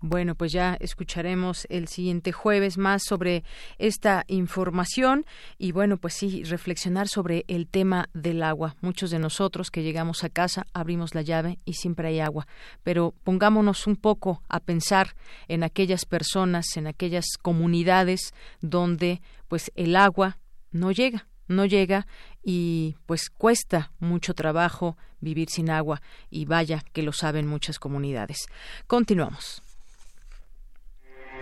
[0.02, 3.44] Bueno, pues ya escucharemos el siguiente jueves más sobre
[3.76, 5.26] esta información
[5.58, 8.76] y bueno, pues sí, reflexionar sobre el tema del agua.
[8.80, 12.46] Muchos de nosotros que llegamos a casa abrimos la llave y siempre hay agua,
[12.82, 15.14] pero pongámonos un poco a pensar
[15.48, 18.32] en aquellas personas, en aquellas comunidades
[18.62, 20.38] donde pues el agua
[20.70, 22.06] no llega, no llega
[22.42, 26.00] y pues cuesta mucho trabajo vivir sin agua
[26.30, 28.46] y vaya que lo saben muchas comunidades.
[28.86, 29.62] Continuamos.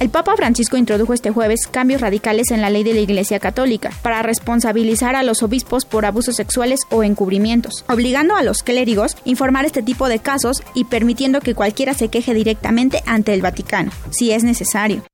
[0.00, 3.90] El Papa Francisco introdujo este jueves cambios radicales en la ley de la Iglesia Católica
[4.00, 9.18] para responsabilizar a los obispos por abusos sexuales o encubrimientos, obligando a los clérigos a
[9.26, 13.92] informar este tipo de casos y permitiendo que cualquiera se queje directamente ante el Vaticano,
[14.10, 15.04] si es necesario.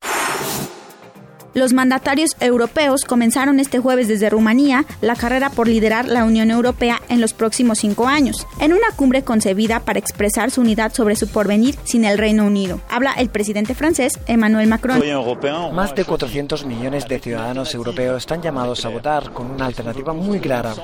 [1.56, 7.00] Los mandatarios europeos comenzaron este jueves desde Rumanía la carrera por liderar la Unión Europea
[7.08, 11.28] en los próximos cinco años, en una cumbre concebida para expresar su unidad sobre su
[11.28, 12.82] porvenir sin el Reino Unido.
[12.90, 15.00] Habla el presidente francés Emmanuel Macron.
[15.72, 20.40] Más de 400 millones de ciudadanos europeos están llamados a votar con una alternativa muy
[20.40, 20.74] clara.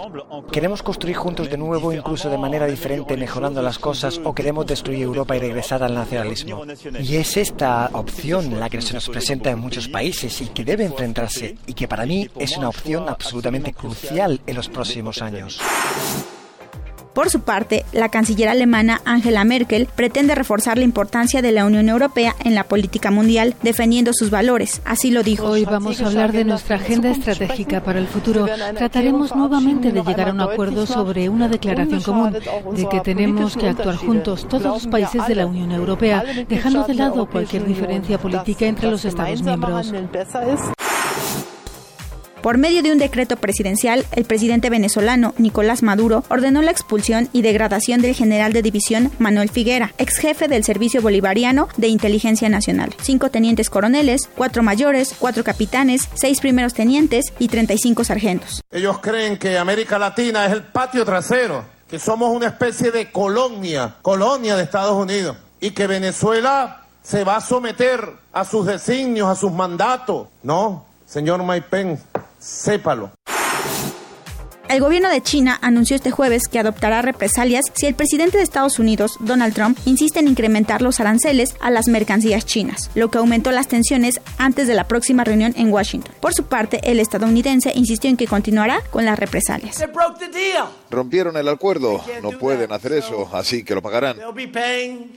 [0.50, 5.02] ¿Queremos construir juntos de nuevo, incluso de manera diferente, mejorando las cosas, o queremos destruir
[5.02, 6.64] Europa y regresar al nacionalismo?
[6.98, 10.84] Y es esta opción la que se nos presenta en muchos países y que debe
[10.84, 15.60] enfrentarse y que para mí es una opción absolutamente crucial en los próximos años.
[17.14, 21.90] Por su parte, la canciller alemana Angela Merkel pretende reforzar la importancia de la Unión
[21.90, 24.80] Europea en la política mundial, defendiendo sus valores.
[24.86, 25.44] Así lo dijo.
[25.44, 28.46] Hoy vamos a hablar de nuestra agenda estratégica para el futuro.
[28.76, 33.68] Trataremos nuevamente de llegar a un acuerdo sobre una declaración común de que tenemos que
[33.68, 38.64] actuar juntos todos los países de la Unión Europea, dejando de lado cualquier diferencia política
[38.64, 39.92] entre los Estados miembros.
[42.42, 47.42] Por medio de un decreto presidencial, el presidente venezolano Nicolás Maduro ordenó la expulsión y
[47.42, 52.96] degradación del general de división Manuel Figuera, ex jefe del Servicio Bolivariano de Inteligencia Nacional.
[53.00, 58.60] Cinco tenientes coroneles, cuatro mayores, cuatro capitanes, seis primeros tenientes y 35 sargentos.
[58.72, 63.98] Ellos creen que América Latina es el patio trasero, que somos una especie de colonia,
[64.02, 69.36] colonia de Estados Unidos, y que Venezuela se va a someter a sus designios, a
[69.36, 70.26] sus mandatos.
[70.42, 72.00] No, señor Maipen,
[72.42, 73.10] sépalo.
[74.72, 78.78] El gobierno de China anunció este jueves que adoptará represalias si el presidente de Estados
[78.78, 83.52] Unidos, Donald Trump, insiste en incrementar los aranceles a las mercancías chinas, lo que aumentó
[83.52, 86.14] las tensiones antes de la próxima reunión en Washington.
[86.20, 89.76] Por su parte, el estadounidense insistió en que continuará con las represalias.
[90.90, 94.16] Rompieron el acuerdo, no pueden hacer eso, así que lo pagarán.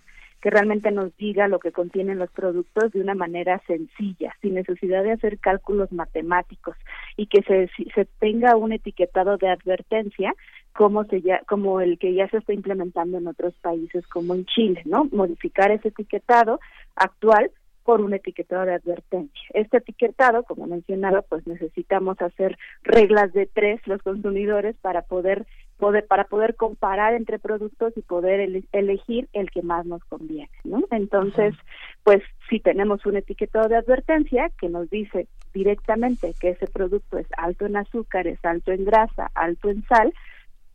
[0.40, 5.02] que realmente nos diga lo que contienen los productos de una manera sencilla, sin necesidad
[5.02, 6.76] de hacer cálculos matemáticos
[7.16, 10.34] y que se, se tenga un etiquetado de advertencia
[10.76, 14.44] como se ya, como el que ya se está implementando en otros países como en
[14.44, 15.08] Chile, ¿no?
[15.10, 16.60] Modificar ese etiquetado
[16.94, 17.50] actual
[17.82, 19.42] por un etiquetado de advertencia.
[19.54, 25.46] Este etiquetado, como mencionaba, pues necesitamos hacer reglas de tres los consumidores para poder,
[25.78, 30.82] poder para poder comparar entre productos y poder elegir el que más nos conviene, ¿no?
[30.90, 31.54] Entonces,
[32.02, 37.28] pues si tenemos un etiquetado de advertencia que nos dice directamente que ese producto es
[37.36, 40.12] alto en azúcar, es alto en grasa, alto en sal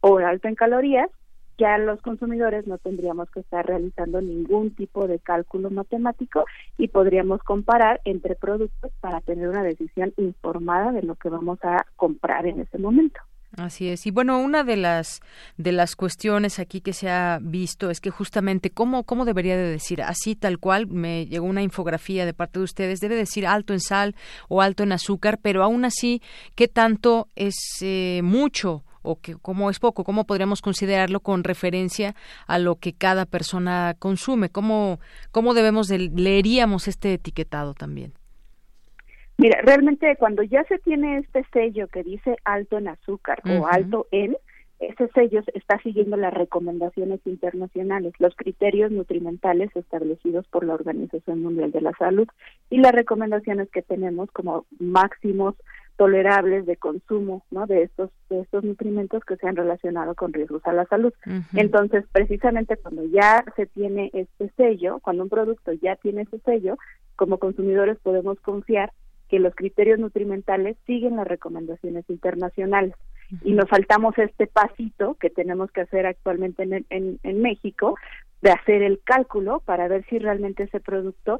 [0.02, 1.10] o alto en calorías,
[1.58, 6.46] ya los consumidores no tendríamos que estar realizando ningún tipo de cálculo matemático
[6.78, 11.86] y podríamos comparar entre productos para tener una decisión informada de lo que vamos a
[11.96, 13.22] comprar en ese momento.
[13.58, 14.08] Así es.
[14.08, 15.20] Y bueno, una de las
[15.58, 19.70] de las cuestiones aquí que se ha visto es que justamente cómo cómo debería de
[19.70, 23.74] decir así tal cual me llegó una infografía de parte de ustedes debe decir alto
[23.74, 24.16] en sal
[24.48, 26.22] o alto en azúcar, pero aún así
[26.56, 32.16] qué tanto es eh, mucho o que cómo es poco, cómo podríamos considerarlo con referencia
[32.48, 35.00] a lo que cada persona consume, cómo
[35.32, 38.14] cómo debemos de, leeríamos este etiquetado también.
[39.38, 44.08] Mira, realmente cuando ya se tiene este sello que dice alto en azúcar o alto
[44.12, 44.38] en,
[44.82, 51.72] ese sello está siguiendo las recomendaciones internacionales, los criterios nutrimentales establecidos por la Organización Mundial
[51.72, 52.28] de la Salud
[52.70, 55.56] y las recomendaciones que tenemos como máximos
[55.98, 57.68] tolerables de consumo ¿no?
[57.68, 61.14] de estos de estos nutrimentos que se han relacionado con riesgos a la salud.
[61.54, 66.78] Entonces, precisamente cuando ya se tiene este sello, cuando un producto ya tiene ese sello,
[67.16, 68.92] como consumidores podemos confiar
[69.30, 72.96] que los criterios nutrimentales siguen las recomendaciones internacionales
[73.44, 77.96] y nos faltamos este pasito que tenemos que hacer actualmente en, en, en México
[78.42, 81.40] de hacer el cálculo para ver si realmente ese producto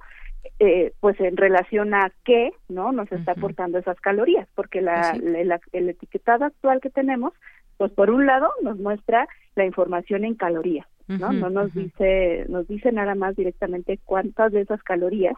[0.60, 5.90] eh, pues en relación a qué no nos está aportando esas calorías porque la, el
[5.90, 7.34] etiquetado actual que tenemos
[7.78, 12.68] pues por un lado nos muestra la información en calorías no no nos dice nos
[12.68, 15.36] dice nada más directamente cuántas de esas calorías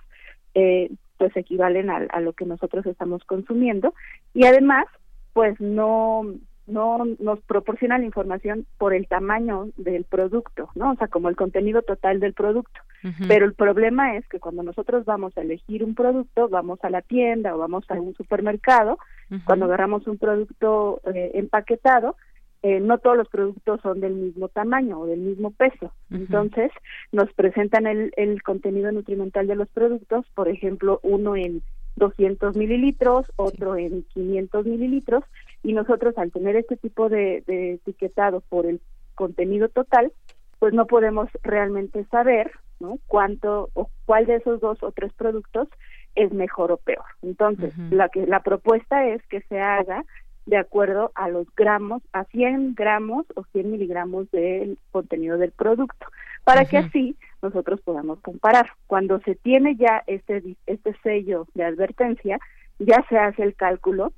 [0.56, 3.94] eh, pues equivalen a, a lo que nosotros estamos consumiendo
[4.34, 4.86] y además
[5.34, 6.24] pues no
[6.66, 10.92] no nos proporciona la información por el tamaño del producto, ¿no?
[10.92, 12.80] O sea, como el contenido total del producto.
[13.28, 17.02] Pero el problema es que cuando nosotros vamos a elegir un producto, vamos a la
[17.02, 18.98] tienda o vamos a un supermercado,
[19.46, 22.16] cuando agarramos un producto eh, empaquetado,
[22.62, 25.92] eh, no todos los productos son del mismo tamaño o del mismo peso.
[26.12, 26.72] Entonces,
[27.12, 31.62] nos presentan el, el contenido nutrimental de los productos, por ejemplo, uno en
[31.98, 35.24] 200 mililitros, otro en 500 mililitros,
[35.64, 38.82] y nosotros al tener este tipo de, de etiquetado por el
[39.16, 40.12] contenido total,
[40.60, 43.00] pues no podemos realmente saber ¿no?
[43.08, 45.68] cuánto o cuál de esos dos o tres productos
[46.16, 47.06] es mejor o peor.
[47.22, 50.06] Entonces, la que la propuesta es que se haga
[50.46, 56.06] de acuerdo a los gramos, a 100 gramos o 100 miligramos del contenido del producto,
[56.44, 58.70] para que así nosotros podamos comparar.
[58.88, 62.40] Cuando se tiene ya este, este sello de advertencia,
[62.80, 64.12] ya se hace el cálculo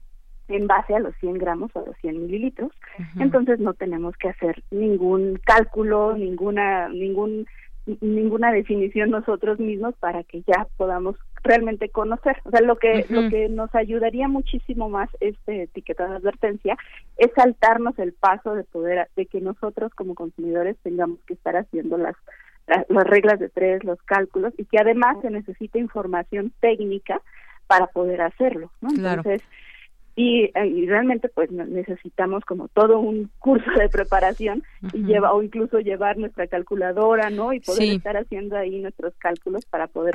[0.47, 2.71] en base a los 100 gramos o los 100 mililitros,
[3.19, 7.47] entonces no tenemos que hacer ningún cálculo, ninguna, ningún
[8.01, 12.37] ninguna definición nosotros mismos para que ya podamos realmente conocer.
[12.43, 16.77] O sea, lo que lo que nos ayudaría muchísimo más este etiquetado de advertencia
[17.17, 21.97] es saltarnos el paso de poder de que nosotros como consumidores tengamos que estar haciendo
[21.97, 22.15] las
[22.67, 27.21] las reglas de tres, los cálculos y que además se necesita información técnica
[27.67, 28.89] para poder hacerlo, ¿no?
[28.89, 29.43] Entonces,
[30.15, 30.49] y,
[30.87, 34.63] realmente pues necesitamos como todo un curso de preparación
[34.93, 39.65] y lleva o incluso llevar nuestra calculadora no y poder estar haciendo ahí nuestros cálculos
[39.65, 40.13] para poder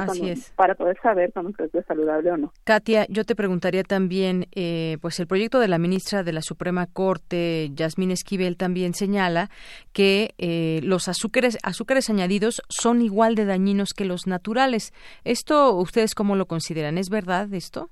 [0.57, 2.53] para poder saber cuando es saludable o no.
[2.65, 6.87] Katia yo te preguntaría también eh, pues el proyecto de la ministra de la Suprema
[6.87, 9.51] Corte Yasmín Esquivel también señala
[9.93, 14.95] que eh, los azúcares azúcares añadidos son igual de dañinos que los naturales.
[15.25, 17.91] Esto ustedes cómo lo consideran es verdad esto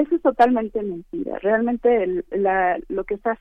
[0.00, 1.38] eso es totalmente mentira.
[1.38, 2.24] Realmente
[2.88, 3.38] lo que está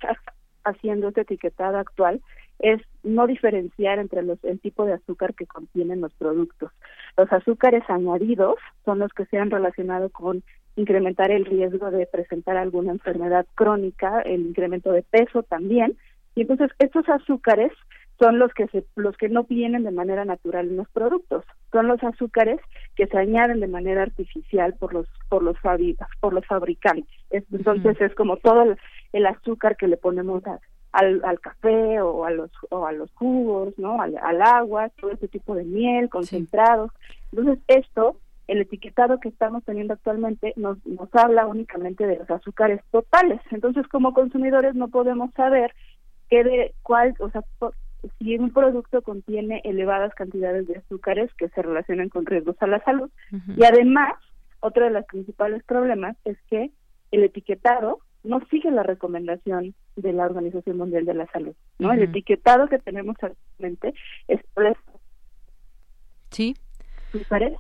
[0.66, 2.22] haciendo este etiquetado actual
[2.60, 6.72] es no diferenciar entre los, el tipo de azúcar que contienen los productos.
[7.16, 10.44] Los azúcares añadidos son los que se han relacionado con
[10.76, 15.98] incrementar el riesgo de presentar alguna enfermedad crónica, el incremento de peso también.
[16.36, 17.72] Y entonces estos azúcares
[18.20, 21.46] son los que se, los que no vienen de manera natural en los productos.
[21.72, 22.60] Son los azúcares
[22.96, 25.58] que se añaden de manera artificial por los por los
[26.20, 27.10] por los fabricantes.
[27.30, 28.76] Entonces es como todo
[29.14, 30.44] el, azúcar que le ponemos
[30.92, 35.30] al, al café o a los o a los jugos no al, agua todo ese
[35.30, 36.92] tipo de miel concentrados.
[37.32, 38.18] Entonces esto
[38.48, 43.40] el etiquetado que estamos teniendo actualmente nos, nos habla únicamente de los azúcares totales.
[43.52, 45.76] Entonces, como consumidores no podemos saber
[46.32, 47.44] qué de cuál, o sea,
[48.18, 52.84] si un producto contiene elevadas cantidades de azúcares que se relacionan con riesgos a la
[52.84, 53.10] salud.
[53.56, 54.14] Y además,
[54.60, 56.72] otro de los principales problemas es que
[57.12, 61.92] el etiquetado no sigue la recomendación de la Organización Mundial de la Salud, ¿no?
[61.92, 63.94] El etiquetado que tenemos actualmente
[64.28, 64.42] es
[66.30, 66.56] Sí.
[67.10, 67.54] Azúcares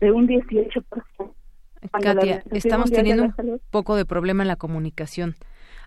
[0.00, 0.84] de un 18%.
[2.00, 5.34] Katia, estamos teniendo un poco de problema en la comunicación.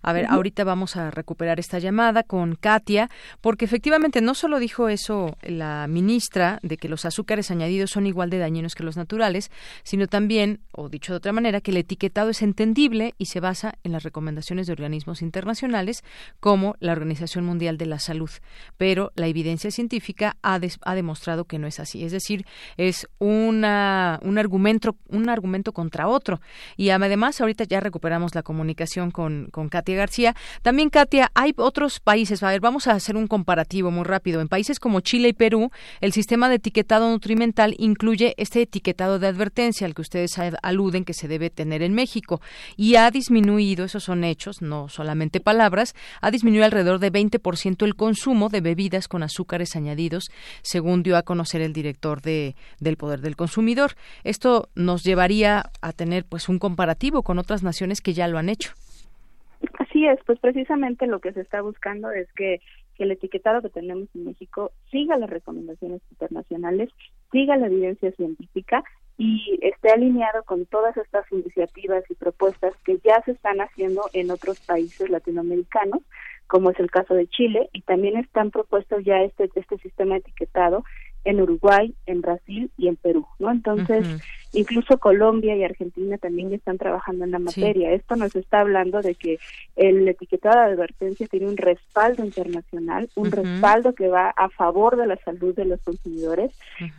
[0.08, 3.10] A ver, ahorita vamos a recuperar esta llamada con Katia,
[3.42, 8.30] porque efectivamente no solo dijo eso la ministra de que los azúcares añadidos son igual
[8.30, 9.50] de dañinos que los naturales,
[9.82, 13.80] sino también, o dicho de otra manera, que el etiquetado es entendible y se basa
[13.84, 16.04] en las recomendaciones de organismos internacionales
[16.40, 18.30] como la Organización Mundial de la Salud.
[18.78, 22.04] Pero la evidencia científica ha, ha demostrado que no es así.
[22.04, 22.46] Es decir,
[22.78, 26.42] es una, un argumento un argumento contra otro.
[26.78, 30.36] Y además, ahorita ya recuperamos la comunicación con, con Katia García.
[30.62, 32.44] También, Katia, hay otros países.
[32.44, 34.42] A ver, vamos a hacer un comparativo muy rápido.
[34.42, 39.28] En países como Chile y Perú, el sistema de etiquetado nutrimental incluye este etiquetado de
[39.28, 42.42] advertencia al que ustedes aluden que se debe tener en México.
[42.78, 47.96] Y ha disminuido, esos son hechos, no solamente palabras, ha disminuido alrededor de 20% el
[47.96, 50.30] consumo de bebidas con azúcares añadidos,
[50.62, 53.96] según dio a conocer el director de, del Poder del Consumidor.
[54.24, 58.50] Esto nos llevaría a tener pues un comparativo con otras naciones que ya lo han
[58.50, 58.74] hecho.
[59.96, 62.60] Así es, pues precisamente lo que se está buscando es que,
[62.98, 66.90] el etiquetado que tenemos en México siga las recomendaciones internacionales,
[67.32, 68.84] siga la evidencia científica
[69.18, 74.32] y esté alineado con todas estas iniciativas y propuestas que ya se están haciendo en
[74.32, 76.02] otros países latinoamericanos,
[76.48, 80.84] como es el caso de Chile, y también están propuestos ya este, este sistema etiquetado
[81.26, 83.52] en Uruguay, en Brasil y en Perú, ¿no?
[83.52, 84.06] Entonces,
[84.54, 87.92] incluso Colombia y Argentina también están trabajando en la materia.
[87.92, 89.40] Esto nos está hablando de que
[89.76, 95.08] el etiquetado de advertencia tiene un respaldo internacional, un respaldo que va a favor de
[95.08, 96.52] la salud de los consumidores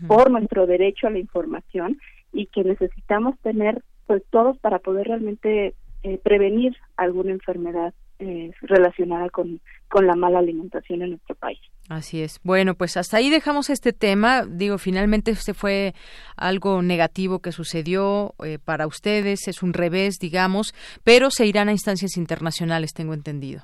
[0.08, 1.98] por nuestro derecho a la información
[2.32, 9.28] y que necesitamos tener pues todos para poder realmente eh, prevenir alguna enfermedad eh, relacionada
[9.30, 11.60] con, con la mala alimentación en nuestro país.
[11.88, 12.40] Así es.
[12.42, 14.44] Bueno, pues hasta ahí dejamos este tema.
[14.44, 15.94] Digo, finalmente este fue
[16.36, 20.74] algo negativo que sucedió eh, para ustedes, es un revés, digamos,
[21.04, 23.62] pero se irán a instancias internacionales, tengo entendido.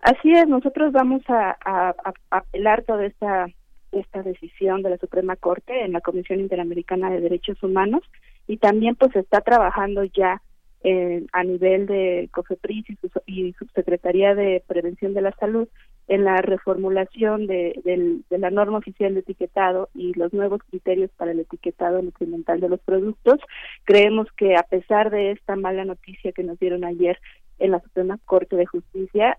[0.00, 1.94] Así es, nosotros vamos a,
[2.30, 3.46] apelar toda esta,
[3.92, 8.02] esta decisión de la Suprema Corte en la Comisión Interamericana de Derechos Humanos
[8.48, 10.42] y también pues está trabajando ya
[10.84, 12.96] eh, a nivel de COFEPRIS y,
[13.26, 15.68] y Subsecretaría de Prevención de la Salud
[16.08, 21.40] en la reformulación de, la norma oficial de etiquetado y los nuevos criterios para el
[21.40, 23.40] etiquetado nutrimental de los productos.
[23.84, 27.18] Creemos que a pesar de esta mala noticia que nos dieron ayer
[27.58, 29.38] en la Suprema Corte de Justicia,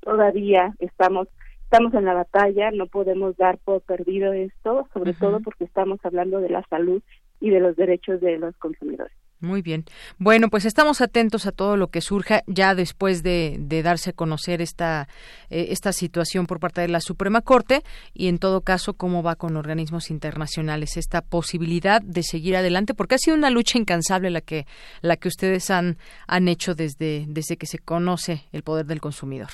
[0.00, 1.28] todavía estamos
[1.64, 6.38] estamos en la batalla, no podemos dar por perdido esto, sobre todo porque estamos hablando
[6.38, 7.02] de la salud
[7.40, 9.16] y de los derechos de los consumidores.
[9.44, 9.84] Muy bien.
[10.18, 14.62] Bueno, pues estamos atentos a todo lo que surja ya después de, darse a conocer
[14.62, 15.08] esta,
[15.50, 17.82] eh, esta situación por parte de la Suprema Corte
[18.14, 23.16] y en todo caso cómo va con organismos internacionales esta posibilidad de seguir adelante porque
[23.16, 24.66] ha sido una lucha incansable la que
[25.02, 29.50] la que ustedes han han hecho desde desde que se conoce el poder del consumidor.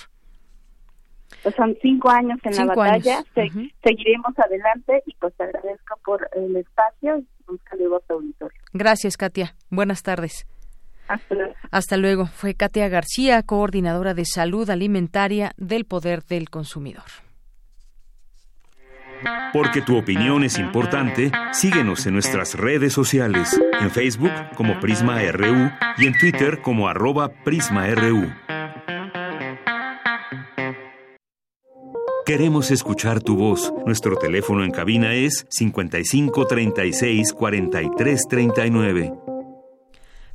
[1.43, 6.57] Pues son cinco años en la batalla, seguiremos adelante y pues te agradezco por el
[6.57, 8.61] espacio y un saludo a tu auditorio.
[8.73, 9.55] Gracias, Katia.
[9.70, 10.47] Buenas tardes.
[11.70, 12.27] Hasta luego.
[12.27, 17.05] Fue Katia García, coordinadora de salud alimentaria del Poder del Consumidor.
[19.52, 25.70] Porque tu opinión es importante, síguenos en nuestras redes sociales, en Facebook como Prisma RU
[25.98, 28.32] y en Twitter como arroba PrismaRU.
[32.27, 33.73] Queremos escuchar tu voz.
[33.87, 39.13] Nuestro teléfono en cabina es 55 36 43 39.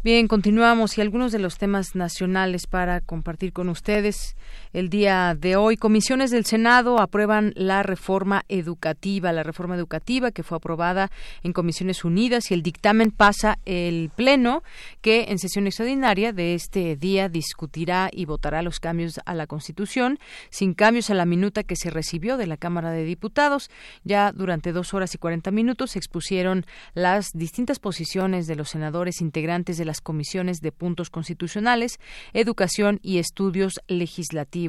[0.03, 4.35] Bien, continuamos y algunos de los temas nacionales para compartir con ustedes
[4.75, 5.77] el día de hoy.
[5.77, 11.09] Comisiones del Senado aprueban la reforma educativa, la reforma educativa que fue aprobada
[11.41, 14.61] en Comisiones Unidas y el dictamen pasa el Pleno
[15.01, 20.19] que en sesión extraordinaria de este día discutirá y votará los cambios a la Constitución
[20.51, 23.71] sin cambios a la minuta que se recibió de la Cámara de Diputados.
[24.03, 29.21] Ya durante dos horas y cuarenta minutos se expusieron las distintas posiciones de los senadores
[29.21, 31.99] integrantes de la comisiones de puntos constitucionales,
[32.33, 34.64] educación y estudios legislativos.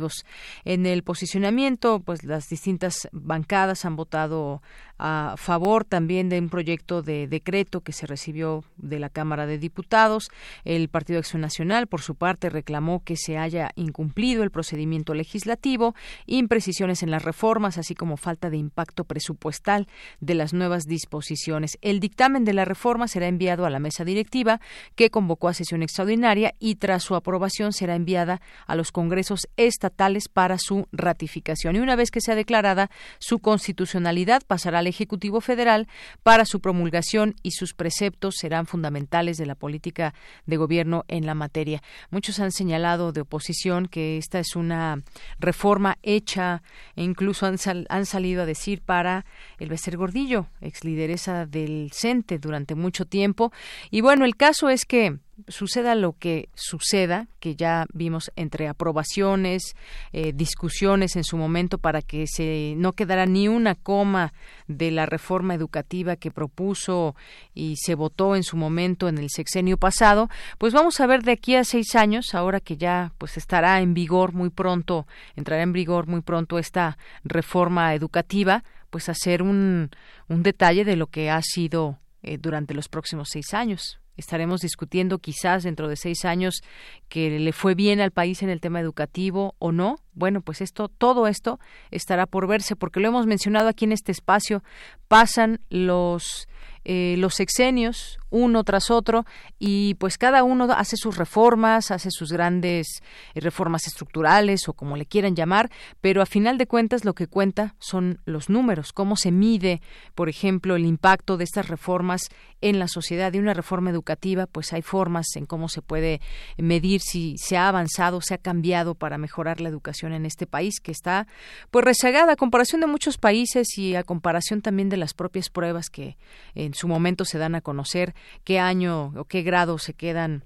[0.65, 4.63] En el posicionamiento, pues las distintas bancadas han votado
[4.99, 9.59] a favor también de un proyecto de decreto que se recibió de la Cámara de
[9.59, 10.31] Diputados.
[10.65, 15.95] El Partido Acción Nacional, por su parte, reclamó que se haya incumplido el procedimiento legislativo,
[16.27, 19.87] imprecisiones en las reformas, así como falta de impacto presupuestal
[20.21, 21.79] de las nuevas disposiciones.
[21.83, 24.61] El dictamen de la reforma será enviado a la mesa directiva
[24.95, 30.29] que convocó a sesión extraordinaria y tras su aprobación será enviada a los congresos estatales
[30.29, 31.77] para su ratificación.
[31.77, 35.89] Y una vez que sea declarada su constitucionalidad, pasará al Ejecutivo Federal
[36.23, 40.15] para su promulgación y sus preceptos serán fundamentales de la política
[40.47, 41.83] de gobierno en la materia.
[42.11, 45.03] Muchos han señalado de oposición que esta es una
[45.39, 46.63] reforma hecha
[46.95, 47.57] e incluso han,
[47.89, 49.25] han salido a decir para
[49.59, 53.53] el Becer Gordillo, ex lideresa del CENTE durante mucho tiempo.
[53.91, 55.19] Y bueno, el caso es que
[55.49, 59.75] suceda lo que suceda, que ya vimos entre aprobaciones,
[60.13, 64.33] eh, discusiones en su momento para que se no quedara ni una coma
[64.67, 67.15] de la reforma educativa que propuso
[67.55, 71.33] y se votó en su momento en el sexenio pasado, pues vamos a ver de
[71.33, 75.73] aquí a seis años, ahora que ya pues estará en vigor muy pronto, entrará en
[75.73, 79.91] vigor muy pronto esta reforma educativa, pues hacer un,
[80.29, 85.19] un detalle de lo que ha sido eh, durante los próximos seis años estaremos discutiendo
[85.19, 86.63] quizás dentro de seis años
[87.09, 89.97] que le fue bien al país en el tema educativo o no.
[90.15, 91.61] Bueno, pues esto, todo esto
[91.91, 94.63] estará por verse, porque lo hemos mencionado aquí en este espacio.
[95.09, 96.49] Pasan los
[96.89, 99.25] eh, los sexenios uno tras otro
[99.59, 103.03] y pues cada uno hace sus reformas, hace sus grandes
[103.35, 105.71] eh, reformas estructurales o como le quieran llamar,
[106.01, 109.81] pero a final de cuentas lo que cuenta son los números, cómo se mide,
[110.15, 112.29] por ejemplo, el impacto de estas reformas
[112.61, 113.33] en la sociedad.
[113.33, 116.21] De una reforma educativa, pues hay formas en cómo se puede
[116.57, 120.81] medir si se ha avanzado, se ha cambiado para mejorar la educación en este país
[120.81, 121.27] que está
[121.71, 125.91] pues rezagada a comparación de muchos países y a comparación también de las propias pruebas
[125.91, 126.17] que
[126.55, 128.15] en su momento se dan a conocer,
[128.45, 130.45] qué año o qué grado se quedan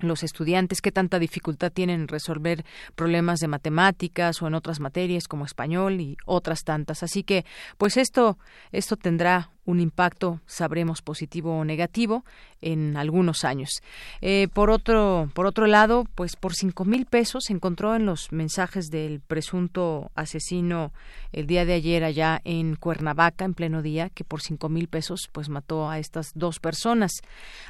[0.00, 2.64] los estudiantes, qué tanta dificultad tienen en resolver
[2.94, 7.02] problemas de matemáticas o en otras materias como español y otras tantas.
[7.02, 7.44] Así que,
[7.78, 8.38] pues esto,
[8.72, 12.24] esto tendrá un impacto, sabremos positivo o negativo,
[12.62, 13.82] en algunos años.
[14.20, 18.32] Eh, por otro, por otro lado, pues por cinco mil pesos se encontró en los
[18.32, 20.92] mensajes del presunto asesino
[21.32, 25.28] el día de ayer allá en Cuernavaca, en pleno día, que por cinco mil pesos
[25.32, 27.12] pues mató a estas dos personas.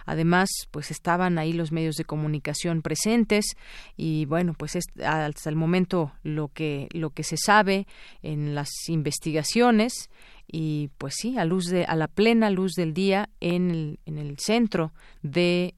[0.04, 3.46] Además, pues estaban ahí los medios de comunicación presentes
[3.96, 7.86] y bueno, pues hasta el momento lo que lo que se sabe
[8.22, 10.10] en las investigaciones
[10.46, 14.18] y pues sí, a luz de a la plena luz del día en el, en
[14.18, 14.92] el centro
[15.22, 15.74] de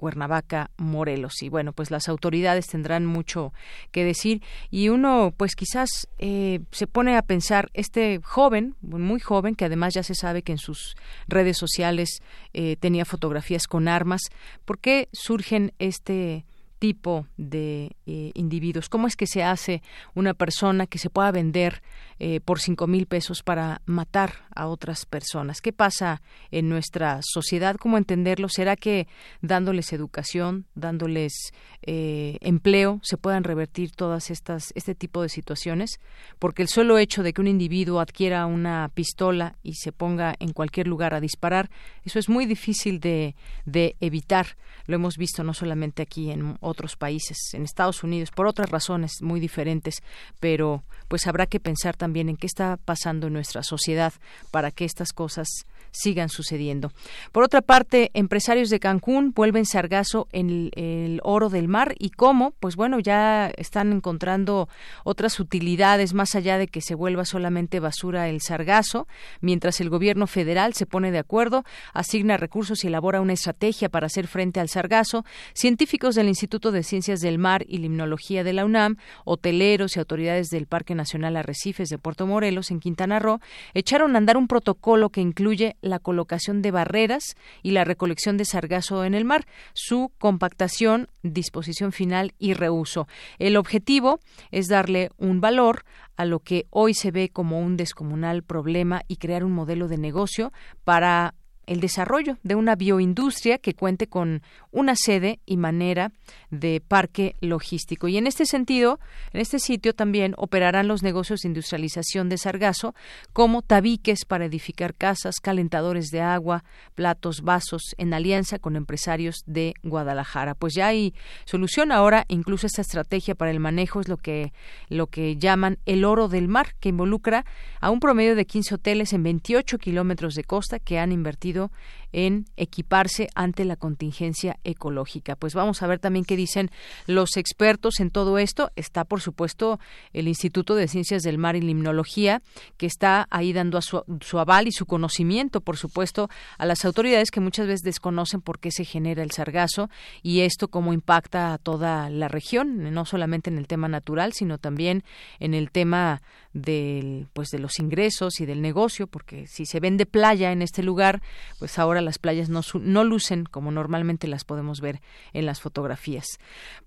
[0.00, 1.42] Cuernavaca, Morelos.
[1.42, 3.52] Y bueno, pues las autoridades tendrán mucho
[3.90, 9.54] que decir y uno pues quizás eh, se pone a pensar, este joven, muy joven,
[9.54, 10.94] que además ya se sabe que en sus
[11.28, 12.22] redes sociales
[12.54, 14.22] eh, tenía fotografías con armas,
[14.64, 16.46] ¿por qué surgen este
[16.80, 18.88] tipo de eh, individuos?
[18.88, 19.82] ¿Cómo es que se hace
[20.14, 21.82] una persona que se pueda vender
[22.18, 25.60] eh, por cinco mil pesos para matar a otras personas?
[25.60, 27.76] ¿Qué pasa en nuestra sociedad?
[27.76, 28.48] ¿Cómo entenderlo?
[28.48, 29.06] ¿Será que
[29.42, 31.52] dándoles educación, dándoles
[31.82, 36.00] eh, empleo, se puedan revertir todas estas este tipo de situaciones?
[36.38, 40.52] Porque el solo hecho de que un individuo adquiera una pistola y se ponga en
[40.52, 41.70] cualquier lugar a disparar,
[42.04, 43.36] eso es muy difícil de,
[43.66, 44.56] de evitar.
[44.86, 49.20] Lo hemos visto no solamente aquí en otros países, en Estados Unidos, por otras razones
[49.20, 50.02] muy diferentes,
[50.38, 54.12] pero pues habrá que pensar también en qué está pasando en nuestra sociedad
[54.50, 55.48] para que estas cosas
[55.90, 56.92] sigan sucediendo.
[57.32, 62.52] Por otra parte, empresarios de Cancún vuelven sargazo en el, oro del mar y cómo,
[62.60, 64.68] pues bueno, ya están encontrando
[65.04, 69.06] otras utilidades más allá de que se vuelva solamente basura el sargazo,
[69.40, 74.06] mientras el gobierno federal se pone de acuerdo, asigna recursos y elabora una estrategia para
[74.06, 78.64] hacer frente al sargazo, científicos del Instituto de Ciencias del Mar y Limnología de la
[78.64, 83.40] UNAM, hoteleros y autoridades del Parque Nacional Arrecifes de Puerto Morelos en Quintana Roo
[83.74, 88.44] echaron a andar un protocolo que incluye la colocación de barreras y la recolección de
[88.44, 93.08] sargazo en el mar, su compactación, disposición final y reuso.
[93.38, 94.20] El objetivo
[94.50, 95.84] es darle un valor
[96.16, 99.98] a lo que hoy se ve como un descomunal problema y crear un modelo de
[99.98, 100.52] negocio
[100.84, 101.34] para
[101.70, 104.42] el desarrollo de una bioindustria que cuente con
[104.72, 106.10] una sede y manera
[106.50, 108.08] de parque logístico.
[108.08, 108.98] Y en este sentido,
[109.32, 112.96] en este sitio también operarán los negocios de industrialización de sargazo,
[113.32, 116.64] como tabiques para edificar casas, calentadores de agua,
[116.96, 120.56] platos, vasos, en alianza con empresarios de Guadalajara.
[120.56, 121.14] Pues ya hay
[121.44, 124.52] solución ahora, incluso esta estrategia para el manejo es lo que,
[124.88, 127.44] lo que llaman el oro del mar, que involucra
[127.80, 131.70] a un promedio de 15 hoteles en 28 kilómetros de costa que han invertido sentido
[132.12, 135.36] en equiparse ante la contingencia ecológica.
[135.36, 136.70] Pues vamos a ver también qué dicen
[137.06, 138.70] los expertos en todo esto.
[138.76, 139.78] Está, por supuesto,
[140.12, 142.42] el Instituto de Ciencias del Mar y Limnología,
[142.76, 146.28] que está ahí dando su, su aval y su conocimiento, por supuesto,
[146.58, 149.88] a las autoridades que muchas veces desconocen por qué se genera el sargazo
[150.22, 154.58] y esto cómo impacta a toda la región, no solamente en el tema natural, sino
[154.58, 155.04] también
[155.38, 156.22] en el tema
[156.52, 160.82] del pues de los ingresos y del negocio porque si se vende playa en este
[160.82, 161.22] lugar
[161.60, 165.00] pues ahora las playas no, no lucen como normalmente las podemos ver
[165.32, 166.26] en las fotografías.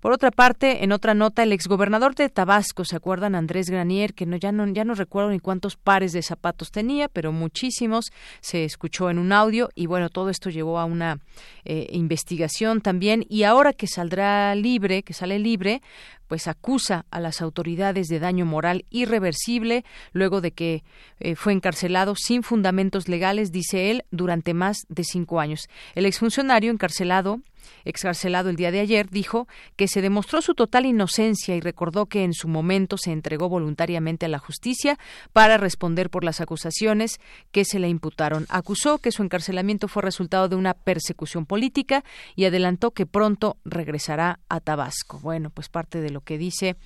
[0.00, 4.26] Por otra parte en otra nota el exgobernador de Tabasco se acuerdan Andrés Granier que
[4.26, 8.64] no ya no ya no recuerdo ni cuántos pares de zapatos tenía pero muchísimos se
[8.64, 11.18] escuchó en un audio y bueno todo esto llevó a una
[11.64, 13.24] eh, investigación también.
[13.28, 15.82] Y ahora que saldrá libre que sale libre
[16.26, 20.84] pues acusa a las autoridades de daño moral irreversible luego de que
[21.20, 25.68] eh, fue encarcelado sin fundamentos legales, dice él, durante más de cinco años.
[25.94, 27.40] El exfuncionario encarcelado
[27.84, 32.24] excarcelado el día de ayer, dijo que se demostró su total inocencia y recordó que
[32.24, 34.98] en su momento se entregó voluntariamente a la justicia
[35.32, 37.20] para responder por las acusaciones
[37.52, 38.46] que se le imputaron.
[38.48, 42.04] Acusó que su encarcelamiento fue resultado de una persecución política
[42.36, 45.18] y adelantó que pronto regresará a Tabasco.
[45.20, 46.76] Bueno, pues parte de lo que dice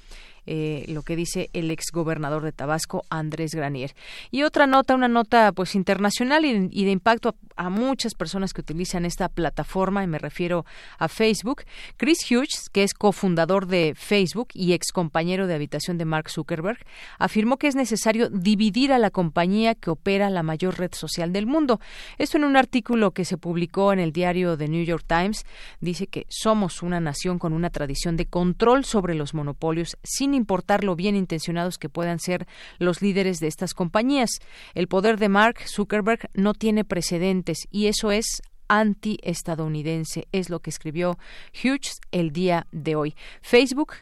[0.50, 3.94] eh, lo que dice el exgobernador de Tabasco, Andrés Granier.
[4.30, 9.04] Y otra nota, una nota pues internacional y, de impacto a, muchas personas que utilizan
[9.04, 10.64] esta plataforma, y me refiero
[10.98, 11.64] a Facebook.
[11.98, 16.78] Chris Hughes, que es cofundador de Facebook y ex compañero de habitación de Mark Zuckerberg,
[17.18, 21.46] afirmó que es necesario dividir a la compañía que opera la mayor red social del
[21.46, 21.78] mundo.
[22.16, 25.44] Esto en un artículo que se publicó en el diario The New York Times,
[25.82, 30.84] dice que somos una nación con una tradición de control sobre los monopolios sin importar
[30.84, 32.46] lo bien intencionados que puedan ser
[32.78, 34.30] los líderes de estas compañías.
[34.74, 40.70] El poder de Mark Zuckerberg no tiene precedentes y eso es anti-estadounidense, es lo que
[40.70, 41.18] escribió
[41.52, 43.16] Hughes el día de hoy.
[43.40, 43.94] Facebook,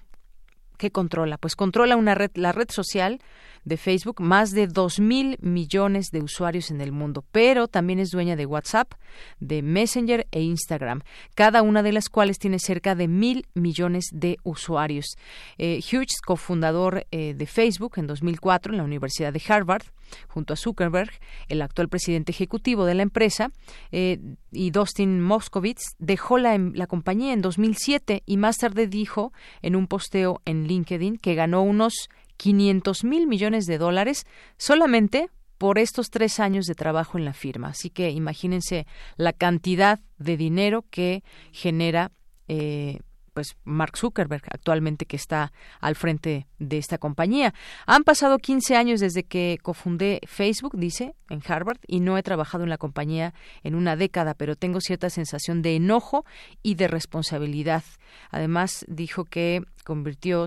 [0.77, 1.39] ¿qué controla?
[1.39, 3.21] Pues controla una red, la red social
[3.67, 8.11] de Facebook, más de dos mil millones de usuarios en el mundo, pero también es
[8.11, 8.95] dueña de WhatsApp,
[9.41, 11.03] de Messenger e Instagram,
[11.35, 15.17] cada una de las cuales tiene cerca de mil millones de usuarios.
[15.59, 19.83] Eh, Hughes, cofundador eh, de Facebook en 2004 en la Universidad de Harvard,
[20.29, 21.11] junto a Zuckerberg,
[21.49, 23.51] el actual presidente ejecutivo de la empresa,
[23.91, 24.21] eh,
[24.53, 29.89] y Dustin Moskovitz, dejó la, la compañía en 2007 y más tarde dijo en un
[29.89, 34.27] posteo en LinkedIn que ganó unos 500 mil millones de dólares
[34.57, 37.69] solamente por estos tres años de trabajo en la firma.
[37.69, 38.87] Así que imagínense
[39.17, 41.23] la cantidad de dinero que
[41.53, 42.13] genera
[42.49, 43.01] eh,
[43.37, 45.53] pues Mark Zuckerberg actualmente que está
[45.83, 47.53] al frente de esta compañía.
[47.85, 52.65] Han pasado 15 años desde que cofundé Facebook, dice, en Harvard, y no he trabajado
[52.65, 56.25] en la compañía en una década, pero tengo cierta sensación de enojo
[56.63, 57.85] y de responsabilidad.
[58.31, 59.61] Además, dijo que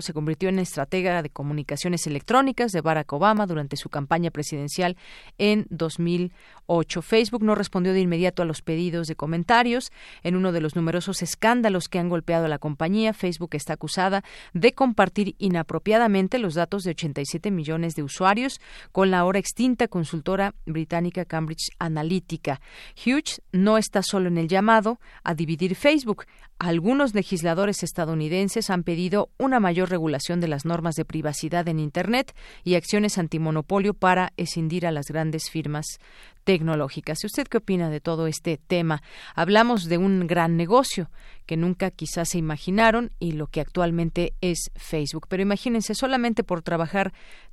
[0.00, 4.96] se convirtió en estratega de comunicaciones electrónicas de Barack Obama durante su campaña presidencial
[5.38, 7.02] en 2008.
[7.02, 9.92] Facebook no respondió de inmediato a los pedidos de comentarios
[10.22, 12.79] en uno de los numerosos escándalos que han golpeado a la compañía
[13.12, 14.24] Facebook está acusada
[14.54, 20.54] de compartir inapropiadamente los datos de 87 millones de usuarios con la ahora extinta consultora
[20.64, 22.60] británica Cambridge Analytica.
[22.96, 26.24] Hughes no está solo en el llamado a dividir Facebook.
[26.58, 32.34] Algunos legisladores estadounidenses han pedido una mayor regulación de las normas de privacidad en Internet
[32.64, 35.98] y acciones antimonopolio para escindir a las grandes firmas
[36.44, 37.24] tecnológicas.
[37.24, 39.02] ¿Usted qué opina de todo este tema?
[39.34, 41.10] Hablamos de un gran negocio
[41.46, 45.26] que nunca quizás se imaginaron y lo que actualmente es Facebook.
[45.28, 47.12] Pero imagínense, solamente por trabajar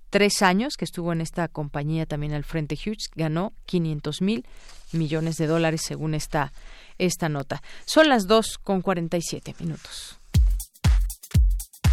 [0.09, 4.45] tres años que estuvo en esta compañía también al frente Hughes, ganó 500 mil
[4.91, 6.53] millones de dólares según esta
[6.97, 7.61] esta nota.
[7.85, 10.19] Son las 2 con 47 minutos.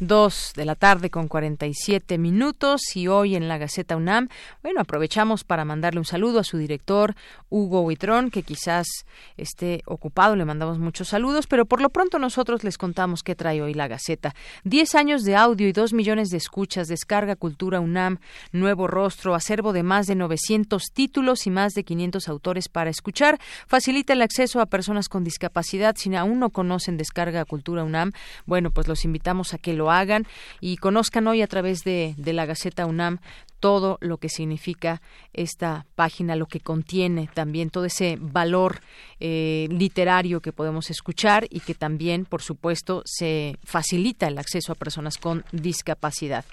[0.00, 4.28] Dos de la tarde con 47 minutos y hoy en la Gaceta UNAM,
[4.62, 7.16] bueno, aprovechamos para mandarle un saludo a su director
[7.48, 8.86] Hugo Huitrón, que quizás
[9.36, 13.60] esté ocupado, le mandamos muchos saludos, pero por lo pronto nosotros les contamos qué trae
[13.60, 14.36] hoy la Gaceta.
[14.62, 18.18] Diez años de audio y dos millones de escuchas, descarga Cultura UNAM,
[18.52, 23.40] nuevo rostro, acervo de más de 900 títulos y más de 500 autores para escuchar,
[23.66, 25.96] facilita el acceso a personas con discapacidad.
[25.96, 28.12] Si aún no conocen Descarga Cultura UNAM,
[28.46, 30.26] bueno, pues los invitamos a que lo hagan
[30.60, 33.18] y conozcan hoy a través de, de la Gaceta UNAM
[33.60, 35.02] todo lo que significa
[35.32, 38.80] esta página, lo que contiene también todo ese valor
[39.20, 44.76] eh, literario que podemos escuchar y que también, por supuesto, se facilita el acceso a
[44.76, 46.44] personas con discapacidad.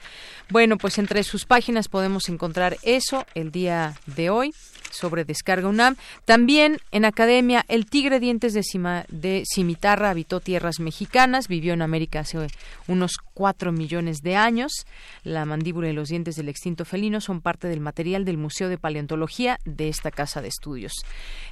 [0.49, 4.51] Bueno, pues entre sus páginas podemos encontrar eso el día de hoy
[4.95, 5.95] sobre Descarga UNAM.
[6.25, 12.47] También en Academia, el tigre dientes de, cimitarra habitó tierras mexicanas, vivió en América hace
[12.87, 14.85] unos cuatro millones de años.
[15.23, 18.77] La mandíbula y los dientes del extinto felino son parte del material del Museo de
[18.77, 20.93] Paleontología de esta casa de estudios.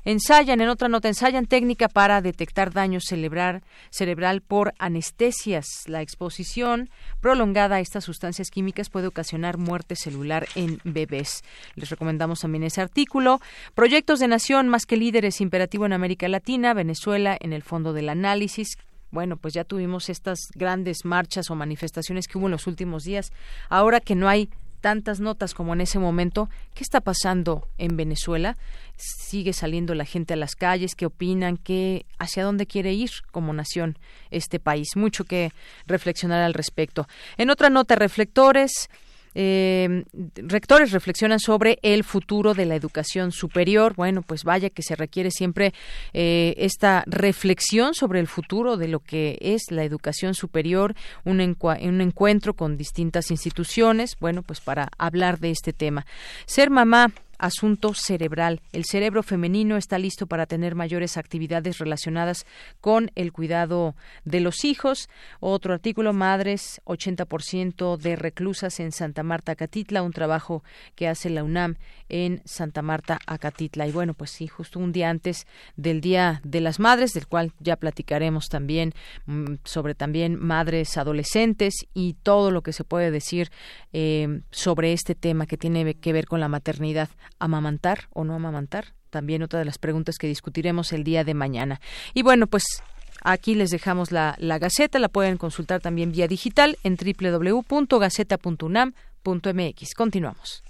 [0.06, 5.65] Ensayan, en otra nota, ensayan técnica para detectar daño cerebral, cerebral por anestesias.
[5.86, 6.90] La exposición
[7.22, 11.44] prolongada a estas sustancias químicas puede ocasionar muerte celular en bebés.
[11.76, 13.32] Les recomendamos también ese artículo.
[13.76, 18.10] Proyectos de nación más que líderes imperativo en América Latina, Venezuela en el fondo del
[18.10, 18.77] análisis
[19.14, 23.31] bueno, pues ya tuvimos estas grandes marchas o manifestaciones que hubo en los últimos días.
[23.69, 24.49] Ahora que no hay
[24.81, 28.57] tantas notas como en ese momento, ¿qué está pasando en Venezuela?
[28.97, 30.95] ¿Sigue saliendo la gente a las calles?
[30.95, 31.57] ¿Qué opinan?
[31.57, 33.97] ¿Qué, ¿Hacia dónde quiere ir como nación
[34.30, 34.95] este país?
[34.95, 35.51] Mucho que
[35.85, 37.07] reflexionar al respecto.
[37.38, 38.89] En otra nota, reflectores
[39.35, 40.03] eh,
[40.35, 43.93] rectores reflexionan sobre el futuro de la educación superior.
[43.95, 45.73] Bueno, pues vaya que se requiere siempre
[46.14, 52.01] eh, esta reflexión sobre el futuro de lo que es la educación superior, un, un
[52.01, 56.05] encuentro con distintas instituciones, bueno, pues para hablar de este tema.
[56.45, 57.11] Ser mamá
[57.44, 58.61] asunto cerebral.
[58.72, 62.45] El cerebro femenino está listo para tener mayores actividades relacionadas
[62.80, 65.10] con el cuidado de los hijos.
[65.41, 70.64] Otro artículo, madres, 80% de reclusas en Santa Marta, Acatitla, un trabajo
[70.95, 71.76] que hace la UNAM
[72.07, 73.88] en Santa Marta, Acatitla.
[73.88, 75.45] Y bueno, pues sí, justo un día antes
[75.76, 78.94] del Día de las Madres, del cual ya platicaremos también
[79.26, 83.52] mm, sobre también madres adolescentes y todo lo que se puede decir
[83.91, 88.93] eh, sobre este tema que tiene que ver con la maternidad amamantar o no amamantar.
[89.10, 91.80] También otra de las preguntas que discutiremos el día de mañana.
[92.14, 92.64] Y bueno, pues
[93.23, 99.93] Aquí les dejamos la, la, Gaceta, la pueden consultar también vía digital en www.gaceta.unam.mx.
[99.95, 100.61] Continuamos.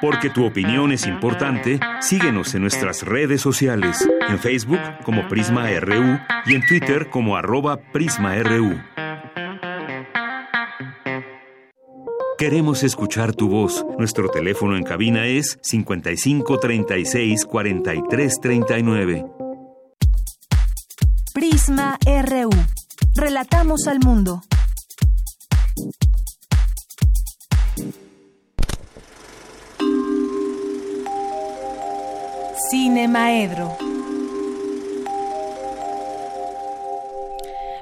[0.00, 6.18] Porque tu opinión es importante, síguenos en nuestras redes sociales, en Facebook como Prisma RU
[6.46, 9.01] y en Twitter como arroba PrismaRU.
[12.42, 13.86] Queremos escuchar tu voz.
[14.00, 19.26] Nuestro teléfono en cabina es 55 36 43 39.
[21.32, 22.50] Prisma RU.
[23.14, 24.42] Relatamos al mundo.
[32.68, 33.76] Cine Maedro.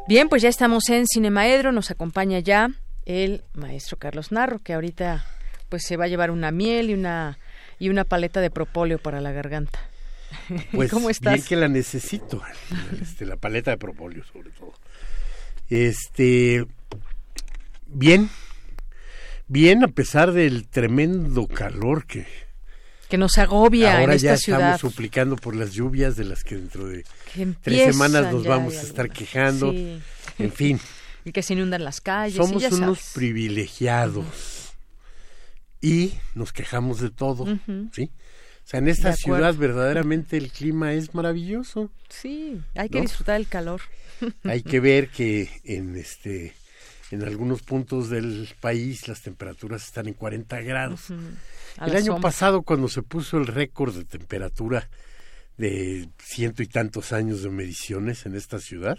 [0.07, 2.69] Bien, pues ya estamos en Cinemaedro, nos acompaña ya
[3.11, 5.25] el maestro Carlos Narro, que ahorita
[5.69, 7.39] pues se va a llevar una miel y una
[7.79, 9.79] y una paleta de propóleo para la garganta.
[10.73, 11.35] Pues ¿Cómo estás?
[11.35, 12.41] Bien que la necesito,
[13.03, 14.73] este, la paleta de propóleo sobre todo.
[15.69, 16.65] Este,
[17.87, 18.31] bien,
[19.49, 22.27] bien a pesar del tremendo calor que,
[23.09, 24.61] que nos agobia Ahora en esta ya ciudad.
[24.75, 27.05] estamos suplicando por las lluvias de las que dentro de
[27.63, 29.73] tres semanas nos vamos a estar quejando.
[29.73, 30.79] En fin.
[31.25, 32.37] Y que se inundan las calles.
[32.37, 33.13] Somos y ya unos sabes.
[33.15, 34.73] privilegiados.
[35.81, 37.47] Y nos quejamos de todo,
[37.93, 38.11] ¿sí?
[38.65, 41.91] O sea, en esta ciudad verdaderamente el clima es maravilloso.
[42.09, 43.03] Sí, hay que ¿No?
[43.03, 43.81] disfrutar el calor.
[44.45, 46.55] Hay que ver que en este
[47.11, 51.11] en algunos puntos del país las temperaturas están en 40 grados.
[51.11, 52.21] El año sombra.
[52.21, 54.91] pasado cuando se puso el récord de temperatura
[55.57, 58.99] de ciento y tantos años de mediciones en esta ciudad,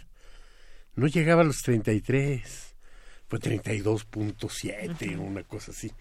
[0.95, 2.75] no llegaba a los 33,
[3.27, 5.91] fue 32.7 o una cosa así.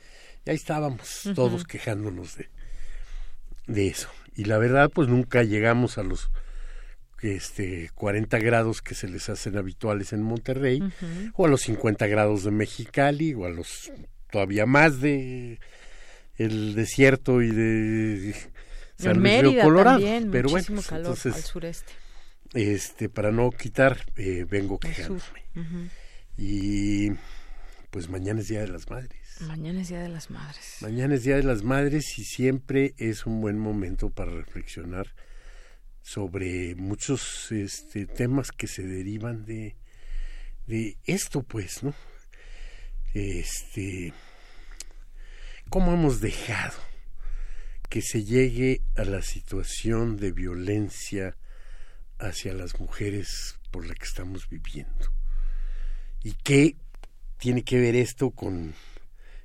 [0.44, 2.48] Y ahí estábamos todos quejándonos de,
[3.66, 4.08] de eso.
[4.34, 6.30] Y la verdad, pues nunca llegamos a los
[7.22, 10.82] este 40 grados que se les hacen habituales en Monterrey
[11.34, 13.92] o a los 50 grados de Mexicali o a los
[14.30, 15.58] todavía más de
[16.36, 18.34] el desierto y de
[18.96, 21.92] San Luis Colorado también, pero bueno muchísimo pues, calor entonces al sureste.
[22.54, 25.44] Este para no quitar eh, vengo quejándome
[26.36, 27.10] y
[27.90, 30.76] pues mañana es día de las madres Mañana es Día de las Madres.
[30.82, 35.14] Mañana es Día de las Madres y siempre es un buen momento para reflexionar
[36.02, 39.76] sobre muchos este, temas que se derivan de,
[40.66, 41.94] de esto, pues, ¿no?
[43.14, 44.12] Este,
[45.70, 46.76] ¿cómo hemos dejado
[47.88, 51.34] que se llegue a la situación de violencia
[52.20, 55.12] hacia las mujeres por la que estamos viviendo?
[56.22, 56.76] ¿Y qué
[57.38, 58.74] tiene que ver esto con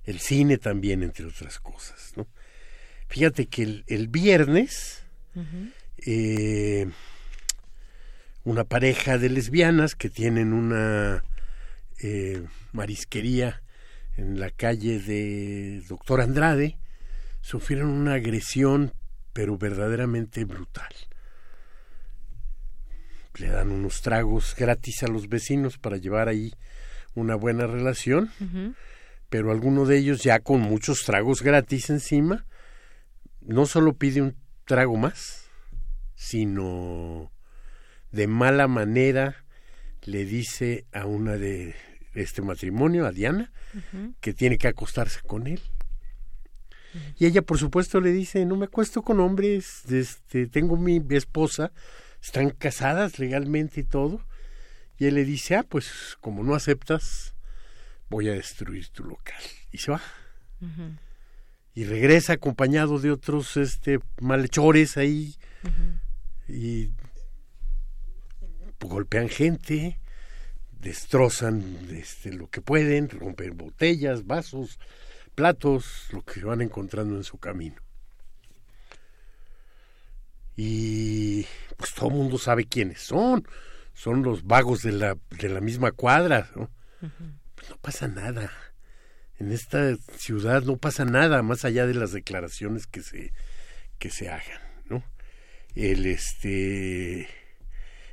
[0.03, 2.27] el cine también, entre otras cosas, ¿no?
[3.07, 5.03] Fíjate que el, el viernes
[6.05, 6.87] eh,
[8.43, 11.23] una pareja de lesbianas que tienen una
[12.01, 13.61] eh, marisquería
[14.17, 16.77] en la calle de Doctor Andrade
[17.41, 18.93] sufrieron una agresión
[19.33, 20.93] pero verdaderamente brutal.
[23.37, 26.53] Le dan unos tragos gratis a los vecinos para llevar ahí
[27.15, 28.29] una buena relación
[29.29, 32.45] pero alguno de ellos ya con muchos tragos gratis encima,
[33.41, 34.35] no solo pide un
[34.65, 35.49] trago más,
[36.15, 37.31] sino
[38.11, 39.43] de mala manera
[40.03, 41.75] le dice a una de
[42.13, 43.51] este matrimonio, a Diana,
[44.21, 45.59] que tiene que acostarse con él.
[47.17, 51.73] Y ella, por supuesto, le dice, no me acuesto con hombres, este, tengo mi esposa,
[52.25, 54.19] están casadas legalmente y todo.
[54.97, 57.35] Y él le dice, ah, pues como no aceptas,
[58.09, 59.41] voy a destruir tu local.
[59.71, 60.01] Y se va.
[61.75, 65.35] Y regresa acompañado de otros este, malhechores ahí.
[66.47, 66.89] Y
[68.79, 69.99] golpean gente,
[70.71, 74.79] destrozan este, lo que pueden, rompen botellas, vasos,
[75.35, 77.84] platos, lo que van encontrando en su camino.
[80.55, 81.45] Y
[81.77, 83.47] pues todo el mundo sabe quiénes son.
[83.93, 86.49] Son los vagos de la, de la misma cuadra.
[86.55, 86.69] ¿no?
[87.55, 88.51] Pues no pasa nada.
[89.37, 93.33] En esta ciudad no pasa nada más allá de las declaraciones que se,
[93.99, 95.03] que se hagan, ¿no?
[95.75, 97.27] El este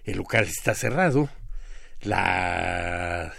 [0.04, 1.30] el local está cerrado.
[2.00, 3.32] La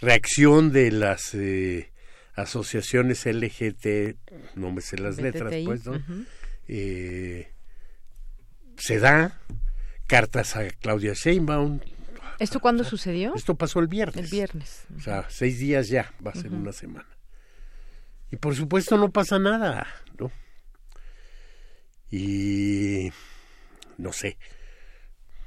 [0.00, 1.90] reacción de las eh,
[2.34, 4.16] asociaciones LGT,
[4.54, 5.98] no me sé las letras, pues, ¿no?
[6.68, 7.50] Eh,
[8.76, 9.40] se da
[10.06, 11.80] cartas a Claudia Sheinbaum.
[12.38, 13.34] ¿Esto cuándo sucedió?
[13.34, 14.24] Esto pasó el viernes.
[14.24, 14.84] El viernes.
[14.96, 17.08] O sea, seis días ya, va a ser una semana.
[18.30, 19.86] Y por supuesto no pasa nada,
[20.18, 20.30] ¿no?
[22.10, 23.10] Y
[23.98, 24.36] no sé,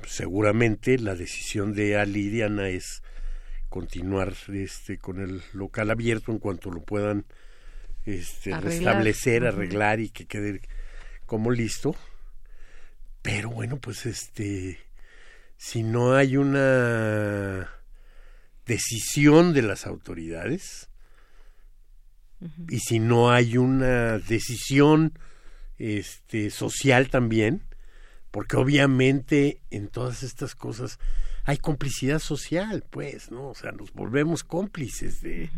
[0.06, 3.04] seguramente la decisión de Ali y Diana es
[3.70, 7.26] continuar este con el local abierto en cuanto lo puedan
[8.06, 8.96] este Arreglar.
[8.96, 10.62] restablecer, arreglar y que quede
[11.26, 11.96] como listo.
[13.22, 14.80] Pero bueno, pues este
[15.60, 17.70] si no hay una
[18.66, 20.88] decisión de las autoridades
[22.70, 25.20] y si no hay una decisión
[25.78, 27.64] este social también
[28.32, 30.98] porque obviamente en todas estas cosas
[31.44, 35.50] hay complicidad social pues no o sea nos volvemos cómplices de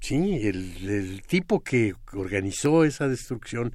[0.00, 3.74] sí el, el tipo que organizó esa destrucción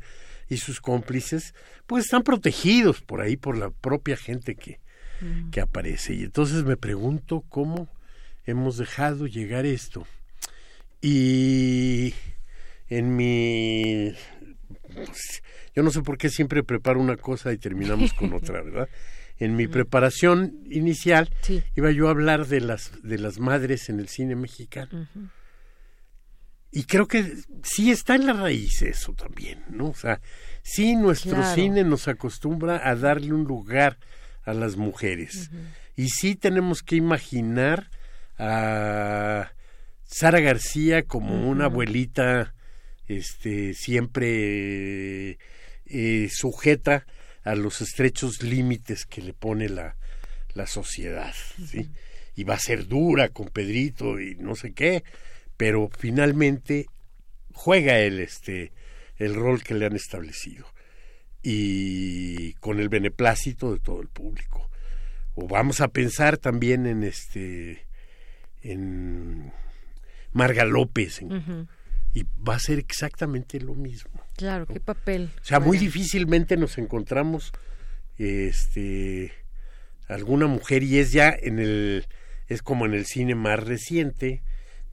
[0.50, 1.54] y sus cómplices
[1.88, 4.80] pues están protegidos por ahí por la propia gente que
[5.52, 6.14] que aparece.
[6.14, 7.90] Y entonces me pregunto cómo
[8.46, 10.06] hemos dejado llegar esto.
[11.02, 12.14] Y
[12.90, 14.14] en mi...
[14.94, 15.44] pues,
[15.76, 18.90] yo no sé por qué siempre preparo una cosa y terminamos con otra, ¿verdad?
[19.40, 21.30] En mi preparación inicial
[21.76, 25.08] iba yo a hablar de las, de las madres en el cine mexicano.
[26.74, 29.90] Y creo que sí está en la raíz eso también, ¿no?
[29.90, 30.20] O sea,
[30.64, 34.00] sí nuestro cine nos acostumbra a darle un lugar
[34.44, 35.52] a las mujeres.
[35.96, 37.92] Y sí tenemos que imaginar
[38.40, 39.52] a
[40.06, 42.56] Sara García como una abuelita
[43.08, 45.38] este siempre
[45.86, 47.06] eh, sujeta
[47.44, 49.96] a los estrechos límites que le pone la,
[50.56, 51.36] la sociedad,
[51.68, 51.92] ¿sí?
[52.36, 55.04] Y va a ser dura con Pedrito y no sé qué,
[55.58, 56.88] pero finalmente
[57.54, 58.72] juega el este
[59.18, 60.66] el rol que le han establecido.
[61.42, 64.70] Y con el beneplácito de todo el público.
[65.36, 67.86] O vamos a pensar también en este
[68.62, 69.52] en
[70.32, 71.22] Marga López
[72.14, 74.22] y va a ser exactamente lo mismo.
[74.38, 77.52] Claro qué papel o sea muy difícilmente nos encontramos
[78.18, 79.34] este
[80.08, 82.06] alguna mujer y es ya en el
[82.48, 84.44] es como en el cine más reciente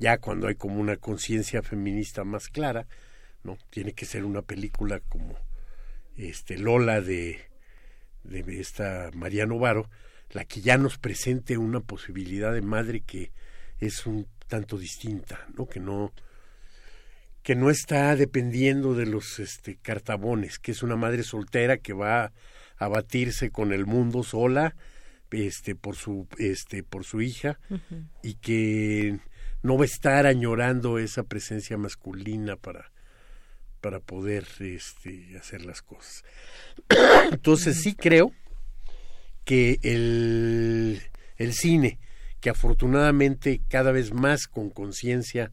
[0.01, 2.87] ya cuando hay como una conciencia feminista más clara,
[3.45, 3.59] ¿no?
[3.69, 5.37] Tiene que ser una película como
[6.17, 7.39] este Lola de,
[8.25, 9.89] de esta María Novaro,
[10.31, 13.31] la que ya nos presente una posibilidad de madre que
[13.79, 15.67] es un tanto distinta, ¿no?
[15.67, 16.13] Que no
[17.43, 22.33] que no está dependiendo de los este cartabones, que es una madre soltera que va
[22.77, 24.75] a batirse con el mundo sola,
[25.31, 27.59] este por su este por su hija
[28.23, 29.21] y que
[29.63, 32.91] no va a estar añorando esa presencia masculina para,
[33.81, 36.25] para poder este, hacer las cosas.
[37.33, 38.33] Entonces sí creo
[39.45, 41.03] que el,
[41.37, 41.99] el cine,
[42.41, 45.53] que afortunadamente cada vez más con conciencia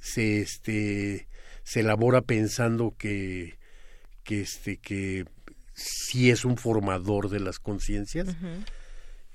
[0.00, 1.28] se, este,
[1.62, 3.58] se elabora pensando que,
[4.24, 5.24] que, este, que
[5.74, 8.28] sí es un formador de las conciencias,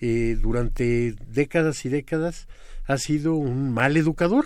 [0.01, 2.47] eh, durante décadas y décadas
[2.87, 4.45] ha sido un mal educador,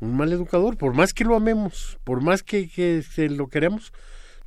[0.00, 3.92] un mal educador, por más que lo amemos, por más que, que lo queremos,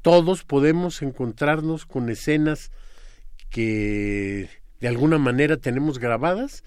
[0.02, 2.72] todos podemos encontrarnos con escenas
[3.49, 4.49] que
[4.80, 6.64] de alguna manera tenemos grabadas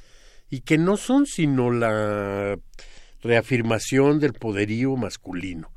[0.48, 2.58] y que no son sino la
[3.22, 5.72] reafirmación del poderío masculino.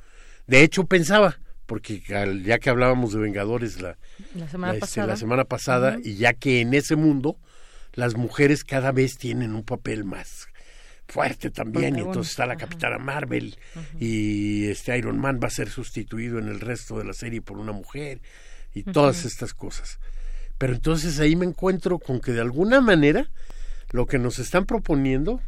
[0.48, 2.02] De hecho, pensaba, porque
[2.44, 3.98] ya que hablábamos de Vengadores la,
[5.18, 7.38] semana este, pasada, y ya que en ese mundo
[7.94, 10.48] las mujeres cada vez tienen un papel más
[11.08, 13.58] fuerte también y entonces está la Capitana Marvel
[14.00, 17.58] y este Iron Man va a ser sustituido en el resto de la serie por
[17.58, 18.22] una mujer
[18.74, 20.00] y todas estas cosas.
[20.58, 23.30] Pero entonces ahí me encuentro con que de alguna manera
[23.92, 25.42] lo que nos están proponiendo,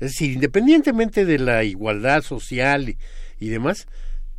[0.00, 2.98] es decir, independientemente de la igualdad social y,
[3.38, 3.86] y demás,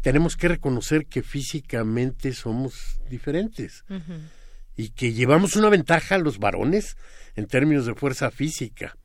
[0.02, 3.84] tenemos que reconocer que físicamente somos diferentes.
[4.76, 6.98] Y que llevamos una ventaja a los varones
[7.36, 8.96] en términos de fuerza física.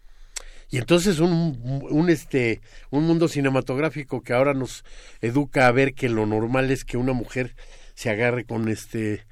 [0.69, 4.85] Y entonces un, un, este, un mundo cinematográfico que ahora nos
[5.21, 7.55] educa a ver que lo normal es que una mujer
[7.95, 9.25] se agarre con este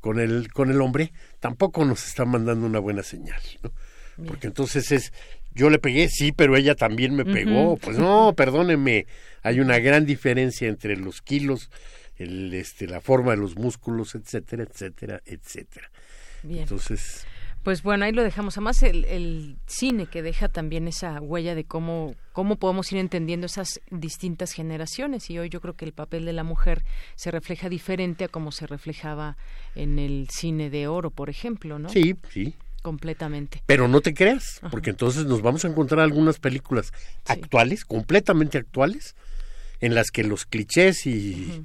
[0.00, 3.72] con el con el hombre tampoco nos está mandando una buena señal ¿no?
[4.26, 5.12] porque entonces es
[5.54, 9.06] yo le pegué sí pero ella también me pegó pues no perdóneme.
[9.42, 11.70] Hay una gran diferencia entre los kilos
[12.16, 15.90] el este la forma de los músculos etcétera etcétera etcétera.
[16.44, 17.26] Entonces
[17.62, 18.56] pues bueno, ahí lo dejamos.
[18.56, 23.46] Además, el, el, cine que deja también esa huella de cómo, cómo podemos ir entendiendo
[23.46, 25.30] esas distintas generaciones.
[25.30, 26.82] Y hoy yo creo que el papel de la mujer
[27.14, 29.36] se refleja diferente a como se reflejaba
[29.74, 31.88] en el cine de oro, por ejemplo, ¿no?
[31.88, 32.54] Sí, sí.
[32.82, 33.62] Completamente.
[33.66, 36.92] Pero no te creas, porque entonces nos vamos a encontrar algunas películas
[37.26, 39.14] actuales, completamente actuales,
[39.80, 41.62] en las que los clichés y...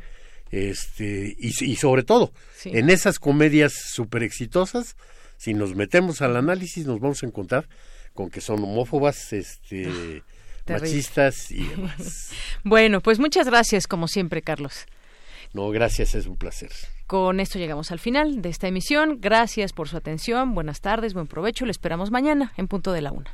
[0.51, 2.31] este y, y, sobre todo
[2.63, 4.95] en esas comedias súper exitosas
[5.38, 7.68] si nos metemos al análisis nos vamos a encontrar
[8.14, 10.23] con que son homófobas, este,
[10.68, 12.31] machistas y demás.
[12.64, 14.85] bueno, pues muchas gracias como siempre, Carlos.
[15.53, 16.72] No, gracias, es un placer.
[17.05, 19.19] Con esto llegamos al final de esta emisión.
[19.22, 20.53] Gracias por su atención.
[20.53, 21.65] Buenas tardes, buen provecho.
[21.65, 23.34] Le esperamos mañana en punto de la una.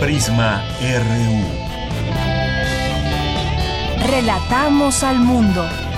[0.00, 1.69] Prisma RU.
[4.06, 5.89] Relatamos al mundo.